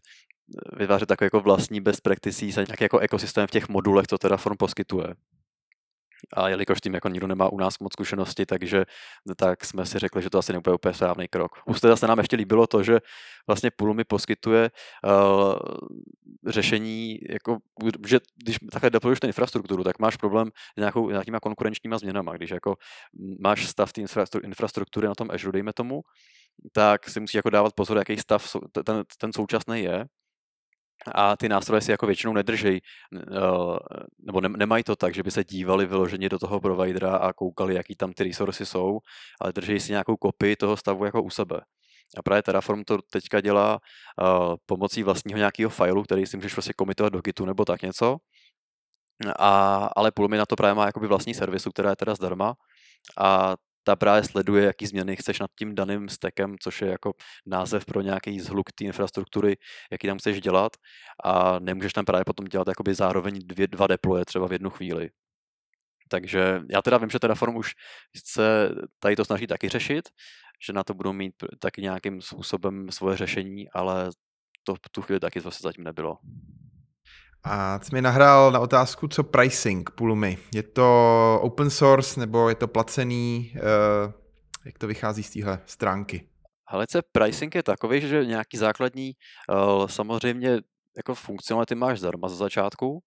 vytvářet 0.77 1.09
takový 1.09 1.25
jako 1.25 1.39
vlastní 1.41 1.81
best 1.81 2.01
practices 2.01 2.57
a 2.57 2.61
nějaký 2.61 2.83
jako 2.83 2.99
ekosystém 2.99 3.47
v 3.47 3.51
těch 3.51 3.69
modulech, 3.69 4.07
co 4.07 4.17
Terraform 4.17 4.57
poskytuje. 4.57 5.07
A 6.33 6.49
jelikož 6.49 6.81
tím 6.81 6.93
jako 6.93 7.09
nikdo 7.09 7.27
nemá 7.27 7.49
u 7.49 7.57
nás 7.57 7.79
moc 7.79 7.93
zkušenosti, 7.93 8.45
takže 8.45 8.85
tak 9.37 9.65
jsme 9.65 9.85
si 9.85 9.99
řekli, 9.99 10.21
že 10.21 10.29
to 10.29 10.37
asi 10.37 10.53
nebude 10.53 10.75
úplně 10.75 10.93
správný 10.93 11.27
krok. 11.27 11.51
Už 11.65 11.81
teda 11.81 11.95
se 11.95 12.07
nám 12.07 12.17
ještě 12.17 12.35
líbilo 12.35 12.67
to, 12.67 12.83
že 12.83 12.99
vlastně 13.47 13.71
Pulumi 13.71 14.03
poskytuje 14.03 14.71
uh, 15.03 15.55
řešení, 16.47 17.19
jako, 17.29 17.57
že 18.07 18.19
když 18.43 18.57
takhle 18.71 18.89
deployuješ 18.89 19.19
tu 19.19 19.27
infrastrukturu, 19.27 19.83
tak 19.83 19.99
máš 19.99 20.17
problém 20.17 20.49
s 20.77 20.79
nějakou, 20.79 21.09
nějakýma 21.09 21.39
konkurenčníma 21.39 21.97
změnama. 21.97 22.33
Když 22.33 22.49
jako 22.49 22.75
máš 23.39 23.67
stav 23.67 23.93
té 23.93 24.01
infrastruktury 24.43 25.07
na 25.07 25.15
tom 25.15 25.31
Azure, 25.31 25.51
dejme 25.51 25.73
tomu, 25.73 26.01
tak 26.71 27.09
si 27.09 27.19
musí 27.19 27.37
jako 27.37 27.49
dávat 27.49 27.73
pozor, 27.73 27.97
jaký 27.97 28.17
stav 28.17 28.55
ten, 28.85 29.03
ten 29.19 29.33
současný 29.33 29.83
je, 29.83 30.05
a 31.15 31.37
ty 31.37 31.49
nástroje 31.49 31.81
si 31.81 31.91
jako 31.91 32.05
většinou 32.05 32.33
nedržej, 32.33 32.81
nebo 34.19 34.41
nemají 34.41 34.83
to 34.83 34.95
tak, 34.95 35.13
že 35.13 35.23
by 35.23 35.31
se 35.31 35.43
dívali 35.43 35.85
vyloženě 35.85 36.29
do 36.29 36.39
toho 36.39 36.59
providera 36.59 37.15
a 37.15 37.33
koukali, 37.33 37.75
jaký 37.75 37.95
tam 37.95 38.13
ty 38.13 38.23
resursy 38.23 38.65
jsou, 38.65 38.99
ale 39.41 39.53
drží 39.53 39.79
si 39.79 39.91
nějakou 39.91 40.17
kopii 40.17 40.55
toho 40.55 40.77
stavu 40.77 41.05
jako 41.05 41.23
u 41.23 41.29
sebe. 41.29 41.61
A 42.17 42.21
právě 42.21 42.43
Terraform 42.43 42.83
to 42.83 42.97
teďka 43.11 43.41
dělá 43.41 43.79
uh, 44.21 44.55
pomocí 44.65 45.03
vlastního 45.03 45.37
nějakého 45.37 45.69
fileu, 45.69 46.03
který 46.03 46.25
si 46.25 46.37
můžeš 46.37 46.53
prostě 46.53 46.73
komitovat 46.73 47.13
do 47.13 47.21
Gitu 47.21 47.45
nebo 47.45 47.65
tak 47.65 47.81
něco. 47.81 48.17
A, 49.39 49.75
ale 49.95 50.11
Pulumi 50.11 50.37
na 50.37 50.45
to 50.45 50.55
právě 50.55 50.73
má 50.73 50.85
jakoby 50.85 51.07
vlastní 51.07 51.33
servisu, 51.33 51.71
která 51.71 51.89
je 51.89 51.95
teda 51.95 52.15
zdarma. 52.15 52.53
A 53.17 53.55
ta 53.85 53.95
právě 53.95 54.23
sleduje, 54.23 54.65
jaký 54.65 54.87
změny 54.87 55.15
chceš 55.15 55.39
nad 55.39 55.51
tím 55.59 55.75
daným 55.75 56.09
stekem, 56.09 56.55
což 56.59 56.81
je 56.81 56.87
jako 56.87 57.13
název 57.45 57.85
pro 57.85 58.01
nějaký 58.01 58.39
zhluk 58.39 58.71
té 58.71 58.83
infrastruktury, 58.83 59.57
jaký 59.91 60.07
tam 60.07 60.17
chceš 60.17 60.41
dělat 60.41 60.71
a 61.23 61.59
nemůžeš 61.59 61.93
tam 61.93 62.05
právě 62.05 62.25
potom 62.25 62.45
dělat 62.45 62.67
jakoby 62.67 62.93
zároveň 62.93 63.39
dvě, 63.45 63.67
dva 63.67 63.87
deploye 63.87 64.25
třeba 64.25 64.47
v 64.47 64.51
jednu 64.51 64.69
chvíli. 64.69 65.09
Takže 66.09 66.61
já 66.69 66.81
teda 66.81 66.97
vím, 66.97 67.09
že 67.09 67.19
Terraform 67.19 67.55
už 67.55 67.73
se 68.25 68.69
tady 68.99 69.15
to 69.15 69.25
snaží 69.25 69.47
taky 69.47 69.69
řešit, 69.69 70.09
že 70.65 70.73
na 70.73 70.83
to 70.83 70.93
budou 70.93 71.13
mít 71.13 71.33
taky 71.59 71.81
nějakým 71.81 72.21
způsobem 72.21 72.91
svoje 72.91 73.17
řešení, 73.17 73.69
ale 73.69 74.09
to 74.63 74.75
v 74.75 74.89
tu 74.91 75.01
chvíli 75.01 75.19
taky 75.19 75.41
zase 75.41 75.59
zatím 75.61 75.83
nebylo. 75.83 76.17
A 77.47 77.79
ty 77.79 77.95
mi 77.95 78.01
nahrál 78.01 78.51
na 78.51 78.59
otázku, 78.59 79.07
co 79.07 79.23
pricing 79.23 79.89
Pulumi. 79.89 80.37
Je 80.55 80.63
to 80.63 81.39
open 81.41 81.69
source 81.69 82.19
nebo 82.19 82.49
je 82.49 82.55
to 82.55 82.67
placený? 82.67 83.53
Uh, 83.55 84.13
jak 84.65 84.77
to 84.77 84.87
vychází 84.87 85.23
z 85.23 85.29
téhle 85.29 85.59
stránky? 85.65 86.27
Halece, 86.67 87.01
pricing 87.11 87.55
je 87.55 87.63
takový, 87.63 88.01
že 88.01 88.25
nějaký 88.25 88.57
základní, 88.57 89.13
uh, 89.49 89.87
samozřejmě 89.87 90.49
jako 90.97 91.15
funkcionality 91.15 91.75
máš 91.75 91.99
zdarma 91.99 92.29
za 92.29 92.35
začátku, 92.35 93.03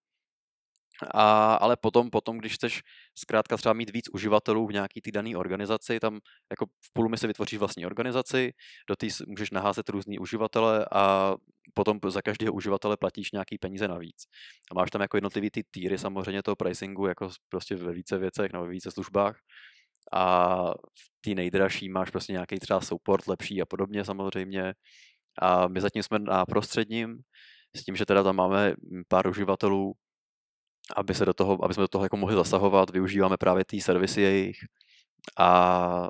a, 1.14 1.54
ale 1.54 1.76
potom, 1.76 2.10
potom, 2.10 2.38
když 2.38 2.54
chceš 2.54 2.82
zkrátka 3.18 3.56
třeba 3.56 3.72
mít 3.72 3.90
víc 3.90 4.04
uživatelů 4.12 4.66
v 4.66 4.72
nějaký 4.72 5.00
té 5.00 5.10
dané 5.10 5.36
organizaci, 5.36 6.00
tam 6.00 6.18
jako 6.50 6.66
v 6.66 6.92
Pulumi 6.92 7.16
se 7.16 7.26
vytvoříš 7.26 7.58
vlastní 7.58 7.86
organizaci, 7.86 8.52
do 8.88 8.96
té 8.96 9.06
můžeš 9.26 9.50
naházet 9.50 9.88
různý 9.88 10.18
uživatele 10.18 10.86
a 10.92 11.34
potom 11.74 12.00
za 12.08 12.22
každého 12.22 12.52
uživatele 12.52 12.96
platíš 12.96 13.32
nějaký 13.32 13.58
peníze 13.58 13.88
navíc. 13.88 14.24
A 14.70 14.74
máš 14.74 14.90
tam 14.90 15.02
jako 15.02 15.16
jednotlivý 15.16 15.50
ty 15.50 15.62
týry 15.70 15.98
samozřejmě 15.98 16.42
toho 16.42 16.56
pricingu, 16.56 17.06
jako 17.06 17.30
prostě 17.48 17.76
ve 17.76 17.92
více 17.92 18.18
věcech 18.18 18.52
nebo 18.52 18.64
ve 18.64 18.70
více 18.70 18.90
službách. 18.90 19.36
A 20.12 20.56
v 20.74 21.20
té 21.20 21.30
nejdražší 21.34 21.88
máš 21.88 22.10
prostě 22.10 22.32
nějaký 22.32 22.58
třeba 22.58 22.80
support 22.80 23.26
lepší 23.26 23.62
a 23.62 23.66
podobně 23.66 24.04
samozřejmě. 24.04 24.74
A 25.42 25.68
my 25.68 25.80
zatím 25.80 26.02
jsme 26.02 26.18
na 26.18 26.46
prostředním, 26.46 27.18
s 27.76 27.84
tím, 27.84 27.96
že 27.96 28.06
teda 28.06 28.22
tam 28.22 28.36
máme 28.36 28.74
pár 29.08 29.28
uživatelů, 29.28 29.92
aby, 30.96 31.14
se 31.14 31.24
do 31.24 31.34
toho, 31.34 31.64
aby 31.64 31.74
jsme 31.74 31.80
do 31.80 31.88
toho 31.88 32.04
jako 32.04 32.16
mohli 32.16 32.34
zasahovat, 32.34 32.90
využíváme 32.90 33.36
právě 33.36 33.64
ty 33.64 33.80
servisy 33.80 34.20
jejich 34.20 34.56
a 35.38 36.08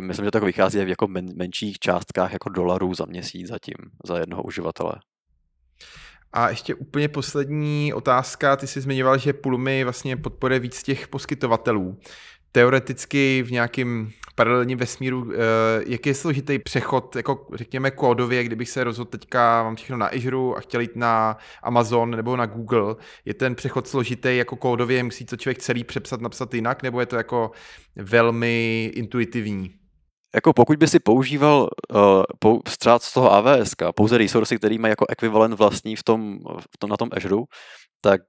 myslím, 0.00 0.24
že 0.24 0.30
to 0.30 0.36
jako 0.36 0.46
vychází 0.46 0.84
v 0.84 0.88
jako 0.88 1.08
men, 1.08 1.36
menších 1.36 1.78
částkách 1.78 2.32
jako 2.32 2.48
dolarů 2.48 2.94
za 2.94 3.04
měsíc 3.04 3.48
zatím, 3.48 3.74
za 4.04 4.18
jednoho 4.18 4.42
uživatele. 4.42 4.92
A 6.32 6.48
ještě 6.50 6.74
úplně 6.74 7.08
poslední 7.08 7.92
otázka. 7.94 8.56
Ty 8.56 8.66
jsi 8.66 8.80
zmiňoval, 8.80 9.18
že 9.18 9.32
Pulumi 9.32 9.84
vlastně 9.84 10.16
podporuje 10.16 10.60
víc 10.60 10.82
těch 10.82 11.08
poskytovatelů. 11.08 11.98
Teoreticky 12.52 13.42
v 13.42 13.50
nějakém 13.50 14.10
paralelním 14.34 14.78
vesmíru, 14.78 15.32
eh, 15.32 15.36
jak 15.86 16.06
je 16.06 16.14
složitý 16.14 16.58
přechod, 16.58 17.16
jako 17.16 17.46
řekněme 17.54 17.90
kódově, 17.90 18.44
kdybych 18.44 18.68
se 18.68 18.84
rozhodl 18.84 19.10
teďka, 19.10 19.62
mám 19.62 19.76
všechno 19.76 19.96
na 19.96 20.06
Azure 20.06 20.56
a 20.56 20.60
chtěl 20.60 20.80
jít 20.80 20.96
na 20.96 21.36
Amazon 21.62 22.10
nebo 22.10 22.36
na 22.36 22.46
Google, 22.46 22.94
je 23.24 23.34
ten 23.34 23.54
přechod 23.54 23.88
složitý 23.88 24.36
jako 24.36 24.56
kódově, 24.56 25.02
musí 25.02 25.24
to 25.24 25.36
člověk 25.36 25.58
celý 25.58 25.84
přepsat, 25.84 26.20
napsat 26.20 26.54
jinak, 26.54 26.82
nebo 26.82 27.00
je 27.00 27.06
to 27.06 27.16
jako 27.16 27.50
velmi 27.96 28.90
intuitivní? 28.94 29.74
Jako 30.34 30.52
pokud 30.52 30.78
by 30.78 30.88
si 30.88 30.98
používal 30.98 31.68
uh, 32.44 32.60
z 33.00 33.12
toho 33.12 33.32
AWS, 33.32 33.74
pouze 33.94 34.18
resursy, 34.18 34.56
který 34.56 34.78
mají 34.78 34.90
jako 34.90 35.06
ekvivalent 35.08 35.54
vlastní 35.54 35.96
v 35.96 36.02
tom, 36.02 36.38
v 36.70 36.78
tom, 36.78 36.90
na 36.90 36.96
tom 36.96 37.08
Azure, 37.12 37.42
tak 38.00 38.20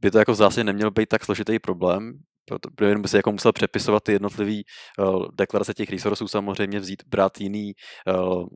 by 0.00 0.10
to 0.10 0.18
jako 0.18 0.34
zásadě 0.34 0.64
neměl 0.64 0.90
být 0.90 1.08
tak 1.08 1.24
složitý 1.24 1.58
problém, 1.58 2.12
protože 2.46 2.88
jenom 2.88 3.02
by 3.02 3.08
se 3.08 3.16
jako 3.16 3.32
musel 3.32 3.52
přepisovat 3.52 4.02
ty 4.02 4.12
jednotlivé 4.12 4.62
uh, 4.98 5.26
deklarace 5.34 5.74
těch 5.74 5.90
resursů, 5.90 6.28
samozřejmě 6.28 6.80
vzít, 6.80 7.02
brát 7.06 7.40
jiný 7.40 7.72
uh, 8.06 8.46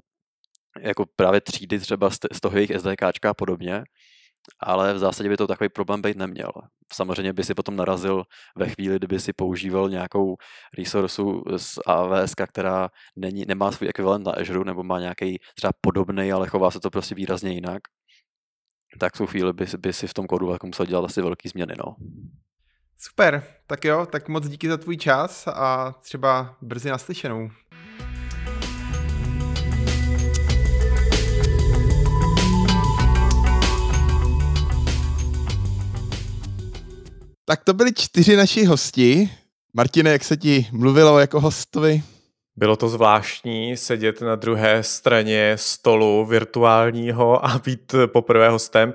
jako 0.81 1.05
právě 1.17 1.41
třídy 1.41 1.79
třeba 1.79 2.11
z, 2.11 2.41
toho 2.43 2.57
jejich 2.57 2.73
SDK 2.79 3.27
a 3.27 3.35
podobně, 3.35 3.83
ale 4.61 4.95
v 4.95 4.99
zásadě 4.99 5.29
by 5.29 5.37
to 5.37 5.47
takový 5.47 5.69
problém 5.69 6.03
být 6.03 6.17
neměl. 6.17 6.51
Samozřejmě 6.93 7.33
by 7.33 7.45
si 7.45 7.55
potom 7.55 7.77
narazil 7.77 8.25
ve 8.57 8.69
chvíli, 8.69 8.97
kdyby 8.97 9.21
si 9.21 9.33
používal 9.33 9.91
nějakou 9.91 10.37
resourcu 10.79 11.43
z 11.57 11.79
AWS, 11.87 12.35
která 12.35 12.89
není, 13.17 13.45
nemá 13.49 13.73
svůj 13.73 13.89
ekvivalent 13.89 14.27
na 14.27 14.33
Azure 14.33 14.65
nebo 14.65 14.83
má 14.83 15.01
nějaký 15.01 15.39
třeba 15.55 15.73
podobný, 15.81 16.33
ale 16.33 16.49
chová 16.49 16.71
se 16.71 16.81
to 16.81 16.91
prostě 16.91 17.15
výrazně 17.15 17.51
jinak, 17.51 17.83
tak 18.99 19.15
v 19.15 19.19
tu 19.19 19.27
chvíli 19.27 19.53
by, 19.53 19.67
by 19.79 19.93
si 19.93 20.07
v 20.07 20.15
tom 20.15 20.27
kódu 20.27 20.53
jako 20.53 20.67
musel 20.67 20.87
dělat 20.87 21.05
asi 21.05 21.23
velký 21.23 21.49
změny. 21.49 21.75
No. 21.79 21.97
Super, 23.03 23.45
tak 23.67 23.85
jo, 23.85 24.07
tak 24.07 24.29
moc 24.29 24.49
díky 24.49 24.69
za 24.69 24.77
tvůj 24.77 24.97
čas 24.97 25.47
a 25.47 25.95
třeba 26.01 26.57
brzy 26.63 26.91
naslyšenou. 26.91 27.51
Tak 37.45 37.65
to 37.65 37.75
byli 37.75 37.93
čtyři 37.95 38.37
naši 38.37 38.65
hosti. 38.65 39.31
Martine, 39.75 40.11
jak 40.11 40.25
se 40.25 40.37
ti 40.37 40.67
mluvilo 40.73 41.19
jako 41.19 41.41
hostovi? 41.41 42.03
Bylo 42.61 42.77
to 42.77 42.89
zvláštní 42.89 43.77
sedět 43.77 44.21
na 44.21 44.37
druhé 44.37 44.83
straně 44.83 45.53
stolu 45.57 46.27
virtuálního 46.27 47.47
a 47.47 47.59
být 47.65 47.95
poprvé 48.07 48.49
hostem. 48.49 48.95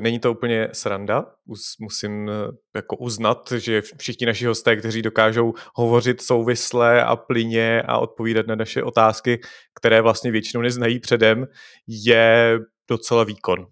Není 0.00 0.18
to 0.18 0.32
úplně 0.32 0.68
sranda, 0.72 1.26
musím 1.80 2.30
eh, 2.30 2.32
jako 2.74 2.96
uznat, 2.96 3.52
že 3.56 3.82
všichni 3.96 4.26
naši 4.26 4.46
hosté, 4.46 4.76
kteří 4.76 5.02
dokážou 5.02 5.54
hovořit 5.74 6.22
souvisle 6.22 7.04
a 7.04 7.16
plyně 7.16 7.82
a 7.82 7.98
odpovídat 7.98 8.46
na 8.46 8.54
naše 8.54 8.82
otázky, 8.82 9.40
které 9.74 10.00
vlastně 10.00 10.30
většinou 10.30 10.62
neznají 10.62 10.98
předem, 10.98 11.46
je 11.88 12.58
docela 12.88 13.24
výkon. 13.24 13.66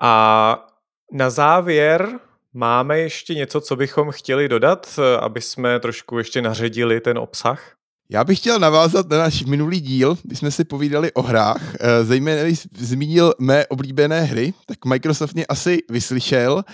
A 0.00 0.66
na 1.12 1.30
závěr 1.30 2.08
máme 2.52 2.98
ještě 2.98 3.34
něco, 3.34 3.60
co 3.60 3.76
bychom 3.76 4.10
chtěli 4.10 4.48
dodat, 4.48 4.98
eh, 4.98 5.16
aby 5.16 5.40
jsme 5.40 5.80
trošku 5.80 6.18
ještě 6.18 6.42
naředili 6.42 7.00
ten 7.00 7.18
obsah? 7.18 7.77
Já 8.10 8.24
bych 8.24 8.38
chtěl 8.38 8.58
navázat 8.58 9.08
na 9.08 9.18
náš 9.18 9.44
minulý 9.44 9.80
díl, 9.80 10.18
kdy 10.22 10.36
jsme 10.36 10.50
si 10.50 10.64
povídali 10.64 11.12
o 11.12 11.22
hrách, 11.22 11.74
eh, 11.80 12.04
zejména 12.04 12.42
když 12.42 12.68
zmínil 12.78 13.34
mé 13.38 13.66
oblíbené 13.66 14.20
hry, 14.20 14.54
tak 14.66 14.84
Microsoft 14.84 15.34
mě 15.34 15.46
asi 15.46 15.78
vyslyšel 15.90 16.64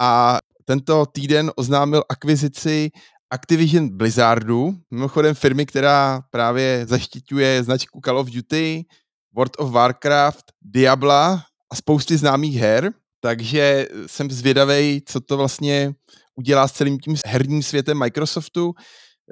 a 0.00 0.38
tento 0.64 1.06
týden 1.06 1.52
oznámil 1.56 2.02
akvizici 2.08 2.90
Activision 3.30 3.96
Blizzardu, 3.96 4.74
mimochodem 4.90 5.34
firmy, 5.34 5.66
která 5.66 6.22
právě 6.30 6.86
zaštiťuje 6.88 7.62
značku 7.62 8.00
Call 8.04 8.18
of 8.18 8.30
Duty, 8.30 8.84
World 9.36 9.56
of 9.58 9.70
Warcraft, 9.70 10.44
Diabla 10.62 11.44
a 11.72 11.76
spousty 11.76 12.16
známých 12.16 12.56
her, 12.56 12.92
takže 13.20 13.88
jsem 14.06 14.30
zvědavý, 14.30 15.02
co 15.06 15.20
to 15.20 15.36
vlastně 15.36 15.94
udělá 16.36 16.68
s 16.68 16.72
celým 16.72 16.98
tím 16.98 17.16
herním 17.26 17.62
světem 17.62 17.98
Microsoftu. 17.98 18.74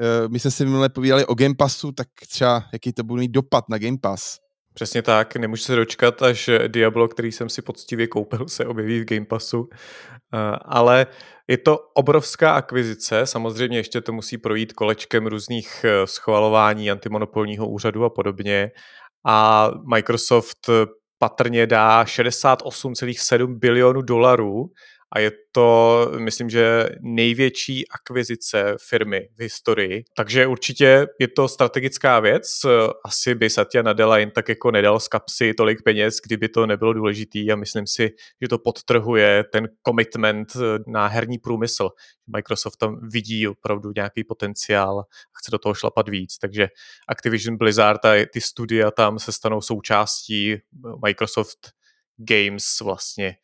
Eh, 0.00 0.28
my 0.28 0.38
jsme 0.38 0.50
si 0.50 0.64
minule 0.64 0.88
povídali 0.88 1.26
o 1.26 1.34
Game 1.34 1.54
Passu, 1.58 1.92
tak 1.92 2.08
třeba 2.28 2.64
jaký 2.72 2.92
to 2.92 3.04
bude 3.04 3.20
mít 3.20 3.30
dopad 3.30 3.64
na 3.68 3.78
Game 3.78 3.98
Pass. 4.00 4.38
Přesně 4.74 5.02
tak, 5.02 5.36
nemůžu 5.36 5.62
se 5.62 5.76
dočkat, 5.76 6.22
až 6.22 6.50
Diablo, 6.68 7.08
který 7.08 7.32
jsem 7.32 7.48
si 7.48 7.62
poctivě 7.62 8.06
koupil, 8.06 8.48
se 8.48 8.66
objeví 8.66 9.00
v 9.00 9.04
Game 9.04 9.26
Passu. 9.26 9.68
Eh, 9.72 10.56
ale 10.64 11.06
je 11.48 11.58
to 11.58 11.78
obrovská 11.94 12.52
akvizice, 12.52 13.26
samozřejmě 13.26 13.78
ještě 13.78 14.00
to 14.00 14.12
musí 14.12 14.38
projít 14.38 14.72
kolečkem 14.72 15.26
různých 15.26 15.84
eh, 15.84 16.06
schvalování 16.06 16.90
antimonopolního 16.90 17.68
úřadu 17.68 18.04
a 18.04 18.10
podobně. 18.10 18.70
A 19.26 19.70
Microsoft 19.94 20.70
patrně 21.18 21.66
dá 21.66 22.04
68,7 22.04 23.58
bilionů 23.58 24.02
dolarů 24.02 24.64
a 25.12 25.18
je 25.18 25.32
to, 25.52 26.10
myslím, 26.18 26.50
že 26.50 26.88
největší 27.00 27.88
akvizice 27.88 28.76
firmy 28.88 29.28
v 29.38 29.42
historii. 29.42 30.04
Takže 30.16 30.46
určitě 30.46 31.06
je 31.20 31.28
to 31.28 31.48
strategická 31.48 32.20
věc. 32.20 32.60
Asi 33.04 33.34
by 33.34 33.50
Satya 33.50 33.82
Nadella 33.82 34.18
jen 34.18 34.30
tak 34.30 34.48
jako 34.48 34.70
nedal 34.70 35.00
z 35.00 35.08
kapsy 35.08 35.54
tolik 35.54 35.82
peněz, 35.82 36.16
kdyby 36.26 36.48
to 36.48 36.66
nebylo 36.66 36.92
důležitý 36.92 37.52
a 37.52 37.56
myslím 37.56 37.86
si, 37.86 38.10
že 38.42 38.48
to 38.48 38.58
podtrhuje 38.58 39.44
ten 39.52 39.68
commitment 39.86 40.48
na 40.86 41.06
herní 41.06 41.38
průmysl. 41.38 41.90
Microsoft 42.36 42.76
tam 42.76 43.08
vidí 43.08 43.48
opravdu 43.48 43.92
nějaký 43.96 44.24
potenciál 44.24 45.00
a 45.00 45.04
chce 45.38 45.50
do 45.50 45.58
toho 45.58 45.74
šlapat 45.74 46.08
víc. 46.08 46.38
Takže 46.38 46.68
Activision 47.08 47.56
Blizzard 47.56 48.04
a 48.04 48.26
ty 48.32 48.40
studia 48.40 48.90
tam 48.90 49.18
se 49.18 49.32
stanou 49.32 49.60
součástí 49.60 50.56
Microsoft 51.04 51.58
Games 52.16 52.80
vlastně 52.80 53.36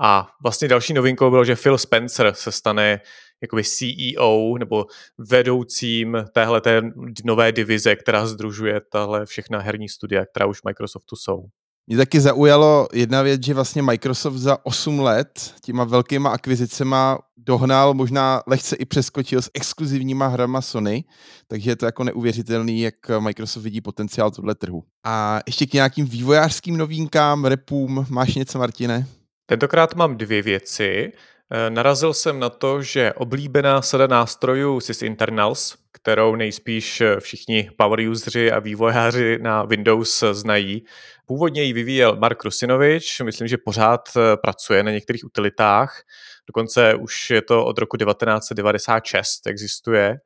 a 0.00 0.28
vlastně 0.42 0.68
další 0.68 0.94
novinkou 0.94 1.30
bylo, 1.30 1.44
že 1.44 1.56
Phil 1.56 1.78
Spencer 1.78 2.32
se 2.34 2.52
stane 2.52 3.00
jakoby 3.42 3.64
CEO 3.64 4.58
nebo 4.58 4.86
vedoucím 5.18 6.16
téhle 6.32 6.60
té 6.60 6.82
nové 7.24 7.52
divize, 7.52 7.96
která 7.96 8.26
združuje 8.26 8.80
tahle 8.92 9.26
všechna 9.26 9.58
herní 9.60 9.88
studia, 9.88 10.24
která 10.26 10.46
už 10.46 10.58
v 10.60 10.64
Microsoftu 10.64 11.16
jsou. 11.16 11.44
Mě 11.86 11.96
taky 11.96 12.20
zaujalo 12.20 12.88
jedna 12.92 13.22
věc, 13.22 13.44
že 13.44 13.54
vlastně 13.54 13.82
Microsoft 13.82 14.34
za 14.34 14.66
8 14.66 15.00
let 15.00 15.54
těma 15.62 15.84
velkýma 15.84 16.30
akvizicema 16.30 17.18
dohnal, 17.36 17.94
možná 17.94 18.42
lehce 18.46 18.76
i 18.76 18.84
přeskočil 18.84 19.42
s 19.42 19.50
exkluzivníma 19.54 20.26
hrama 20.26 20.60
Sony, 20.60 21.04
takže 21.46 21.70
je 21.70 21.76
to 21.76 21.86
jako 21.86 22.04
neuvěřitelný, 22.04 22.80
jak 22.80 22.94
Microsoft 23.18 23.62
vidí 23.62 23.80
potenciál 23.80 24.30
tohle 24.30 24.54
trhu. 24.54 24.82
A 25.04 25.40
ještě 25.46 25.66
k 25.66 25.72
nějakým 25.72 26.06
vývojářským 26.06 26.76
novinkám, 26.76 27.44
repům, 27.44 28.06
máš 28.10 28.34
něco, 28.34 28.58
Martine? 28.58 29.06
Tentokrát 29.50 29.94
mám 29.94 30.16
dvě 30.16 30.42
věci. 30.42 31.12
Eh, 31.52 31.70
narazil 31.70 32.14
jsem 32.14 32.40
na 32.40 32.48
to, 32.48 32.82
že 32.82 33.12
oblíbená 33.12 33.82
sada 33.82 34.06
nástrojů 34.06 34.80
Sys 34.80 35.02
Internals, 35.02 35.76
kterou 35.92 36.34
nejspíš 36.34 37.02
všichni 37.18 37.70
power 37.78 38.00
useři 38.00 38.52
a 38.52 38.58
vývojáři 38.58 39.38
na 39.42 39.62
Windows 39.62 40.24
znají, 40.32 40.84
původně 41.26 41.62
ji 41.62 41.72
vyvíjel 41.72 42.16
Mark 42.16 42.44
Rusinovič, 42.44 43.20
myslím, 43.20 43.48
že 43.48 43.56
pořád 43.58 44.08
eh, 44.16 44.36
pracuje 44.36 44.82
na 44.82 44.90
některých 44.90 45.24
utilitách, 45.24 46.02
dokonce 46.46 46.94
už 46.94 47.30
je 47.30 47.42
to 47.42 47.64
od 47.64 47.78
roku 47.78 47.96
1996 47.96 49.46
existuje, 49.46 50.18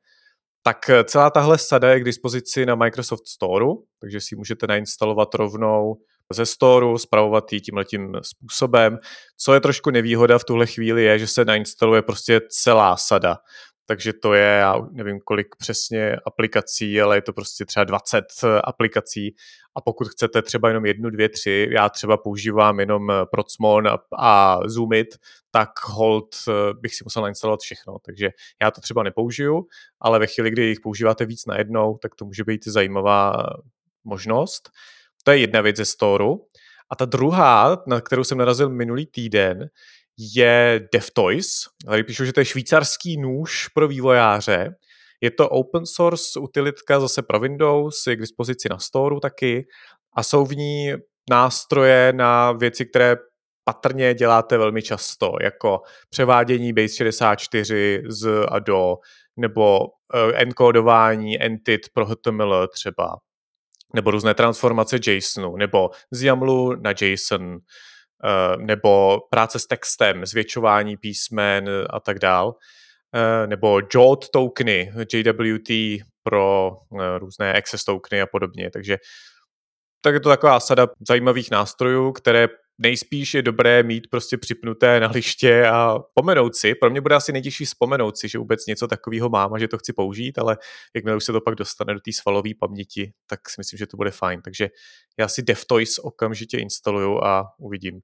tak 0.63 0.89
eh, 0.89 1.03
celá 1.03 1.29
tahle 1.29 1.57
sada 1.57 1.91
je 1.91 1.99
k 1.99 2.03
dispozici 2.03 2.65
na 2.65 2.75
Microsoft 2.75 3.27
Store, 3.27 3.65
takže 3.99 4.21
si 4.21 4.35
můžete 4.35 4.67
nainstalovat 4.67 5.35
rovnou 5.35 5.95
ze 6.31 6.45
storu, 6.45 6.97
zpravovat 6.97 7.53
ji 7.53 7.61
tímhletím 7.61 8.15
způsobem. 8.21 8.99
Co 9.37 9.53
je 9.53 9.59
trošku 9.59 9.89
nevýhoda 9.89 10.37
v 10.37 10.43
tuhle 10.43 10.67
chvíli 10.67 11.03
je, 11.03 11.19
že 11.19 11.27
se 11.27 11.45
nainstaluje 11.45 12.01
prostě 12.01 12.41
celá 12.49 12.97
sada. 12.97 13.37
Takže 13.85 14.13
to 14.13 14.33
je, 14.33 14.45
já 14.45 14.75
nevím 14.91 15.19
kolik 15.19 15.47
přesně 15.57 16.15
aplikací, 16.25 17.01
ale 17.01 17.17
je 17.17 17.21
to 17.21 17.33
prostě 17.33 17.65
třeba 17.65 17.83
20 17.83 18.23
aplikací 18.63 19.35
a 19.75 19.81
pokud 19.81 20.07
chcete 20.07 20.41
třeba 20.41 20.67
jenom 20.67 20.85
jednu, 20.85 21.09
dvě, 21.09 21.29
tři, 21.29 21.69
já 21.71 21.89
třeba 21.89 22.17
používám 22.17 22.79
jenom 22.79 23.11
Procmon 23.31 23.87
a, 23.87 23.97
a 24.17 24.59
Zoomit, 24.65 25.07
tak 25.51 25.69
hold 25.83 26.35
bych 26.81 26.95
si 26.95 27.03
musel 27.03 27.21
nainstalovat 27.21 27.59
všechno, 27.59 27.97
takže 28.05 28.29
já 28.61 28.71
to 28.71 28.81
třeba 28.81 29.03
nepoužiju, 29.03 29.67
ale 29.99 30.19
ve 30.19 30.27
chvíli, 30.27 30.51
kdy 30.51 30.63
jich 30.63 30.79
používáte 30.79 31.25
víc 31.25 31.45
na 31.45 31.57
jednou, 31.57 31.97
tak 31.97 32.15
to 32.15 32.25
může 32.25 32.43
být 32.43 32.67
zajímavá 32.67 33.45
možnost. 34.03 34.69
To 35.23 35.31
je 35.31 35.37
jedna 35.37 35.61
věc 35.61 35.75
ze 35.77 35.85
storu. 35.85 36.47
A 36.91 36.95
ta 36.95 37.05
druhá, 37.05 37.83
na 37.87 38.01
kterou 38.01 38.23
jsem 38.23 38.37
narazil 38.37 38.69
minulý 38.69 39.05
týden, 39.05 39.69
je 40.17 40.87
DevToys. 40.93 41.47
Tady 41.85 42.03
píšu, 42.03 42.25
že 42.25 42.33
to 42.33 42.39
je 42.39 42.45
švýcarský 42.45 43.17
nůž 43.17 43.67
pro 43.67 43.87
vývojáře. 43.87 44.75
Je 45.21 45.31
to 45.31 45.49
open 45.49 45.85
source 45.85 46.39
utilitka 46.39 46.99
zase 46.99 47.21
pro 47.21 47.39
Windows, 47.39 48.07
je 48.07 48.15
k 48.15 48.19
dispozici 48.19 48.67
na 48.69 48.79
storu 48.79 49.19
taky 49.19 49.67
a 50.15 50.23
jsou 50.23 50.45
v 50.45 50.55
ní 50.55 50.93
nástroje 51.29 52.13
na 52.13 52.51
věci, 52.51 52.85
které 52.85 53.15
patrně 53.63 54.13
děláte 54.13 54.57
velmi 54.57 54.81
často, 54.81 55.31
jako 55.41 55.81
převádění 56.09 56.73
Base 56.73 56.95
64 56.95 58.03
z 58.07 58.45
a 58.49 58.59
do, 58.59 58.95
nebo 59.37 59.79
uh, 59.79 59.87
encodování 60.33 61.43
entit 61.43 61.81
pro 61.93 62.05
HTML 62.05 62.67
třeba, 62.67 63.15
nebo 63.95 64.11
různé 64.11 64.33
transformace 64.33 64.97
JSONu, 65.07 65.57
nebo 65.57 65.89
z 66.11 66.23
YAMLu 66.23 66.75
na 66.75 66.93
JSON, 67.01 67.57
eh, 67.57 68.57
nebo 68.57 69.19
práce 69.29 69.59
s 69.59 69.67
textem, 69.67 70.25
zvětšování 70.25 70.97
písmen 70.97 71.69
a 71.89 71.99
tak 71.99 72.19
dál, 72.19 72.55
eh, 73.15 73.47
nebo 73.47 73.79
JWT 73.79 74.29
tokeny, 74.33 74.91
JWT 75.13 76.03
pro 76.23 76.71
eh, 77.01 77.19
různé 77.19 77.53
access 77.53 77.83
tokeny 77.83 78.21
a 78.21 78.25
podobně. 78.25 78.69
Takže 78.71 78.97
tak 80.01 80.13
je 80.13 80.19
to 80.19 80.29
taková 80.29 80.59
sada 80.59 80.87
zajímavých 81.07 81.51
nástrojů, 81.51 82.11
které 82.11 82.47
nejspíš 82.77 83.33
je 83.33 83.41
dobré 83.41 83.83
mít 83.83 84.09
prostě 84.09 84.37
připnuté 84.37 84.99
na 84.99 85.07
liště 85.07 85.67
a 85.67 85.99
pomenout 86.13 86.55
si. 86.55 86.75
Pro 86.75 86.89
mě 86.89 87.01
bude 87.01 87.15
asi 87.15 87.31
nejtěžší 87.31 87.65
vzpomenout 87.65 88.17
si, 88.17 88.27
že 88.27 88.37
vůbec 88.37 88.65
něco 88.65 88.87
takového 88.87 89.29
mám 89.29 89.53
a 89.53 89.59
že 89.59 89.67
to 89.67 89.77
chci 89.77 89.93
použít, 89.93 90.37
ale 90.37 90.57
jakmile 90.95 91.17
už 91.17 91.23
se 91.25 91.31
to 91.31 91.41
pak 91.41 91.55
dostane 91.55 91.93
do 91.93 91.99
té 91.99 92.11
svalové 92.13 92.49
paměti, 92.59 93.13
tak 93.27 93.49
si 93.49 93.55
myslím, 93.57 93.77
že 93.77 93.87
to 93.87 93.97
bude 93.97 94.11
fajn. 94.11 94.41
Takže 94.41 94.69
já 95.19 95.27
si 95.27 95.41
DevToys 95.41 95.99
okamžitě 95.99 96.57
instaluju 96.57 97.23
a 97.23 97.45
uvidím. 97.59 97.99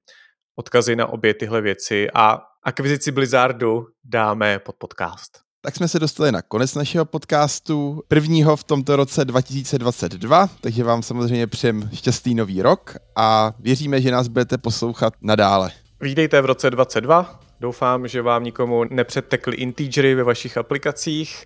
Odkazy 0.56 0.96
na 0.96 1.06
obě 1.06 1.34
tyhle 1.34 1.60
věci 1.60 2.08
a 2.14 2.38
akvizici 2.64 3.12
Blizzardu 3.12 3.86
dáme 4.04 4.58
pod 4.58 4.76
podcast. 4.76 5.49
Tak 5.62 5.76
jsme 5.76 5.88
se 5.88 5.98
dostali 5.98 6.32
na 6.32 6.42
konec 6.42 6.74
našeho 6.74 7.04
podcastu, 7.04 8.02
prvního 8.08 8.56
v 8.56 8.64
tomto 8.64 8.96
roce 8.96 9.24
2022, 9.24 10.48
takže 10.60 10.84
vám 10.84 11.02
samozřejmě 11.02 11.46
přejem 11.46 11.90
šťastný 11.94 12.34
nový 12.34 12.62
rok 12.62 12.94
a 13.16 13.52
věříme, 13.58 14.00
že 14.00 14.10
nás 14.10 14.28
budete 14.28 14.58
poslouchat 14.58 15.14
nadále. 15.22 15.70
Vítejte 16.00 16.40
v 16.40 16.44
roce 16.44 16.70
2022, 16.70 17.40
doufám, 17.60 18.08
že 18.08 18.22
vám 18.22 18.44
nikomu 18.44 18.84
nepředtekly 18.84 19.56
integery 19.56 20.14
ve 20.14 20.22
vašich 20.22 20.58
aplikacích 20.58 21.44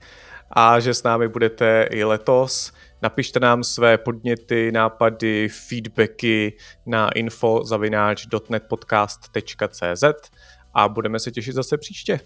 a 0.51 0.81
že 0.81 0.95
s 0.95 1.03
námi 1.03 1.29
budete 1.29 1.89
i 1.91 2.05
letos. 2.05 2.73
Napište 3.03 3.41
nám 3.41 3.65
své 3.65 3.99
podněty, 3.99 4.73
nápady, 4.73 5.49
feedbacky 5.69 6.57
na 6.87 7.09
info.netpodcast.cz 7.09 10.05
a 10.75 10.89
budeme 10.89 11.19
se 11.19 11.31
těšit 11.31 11.55
zase 11.55 11.79
příště. 11.79 12.21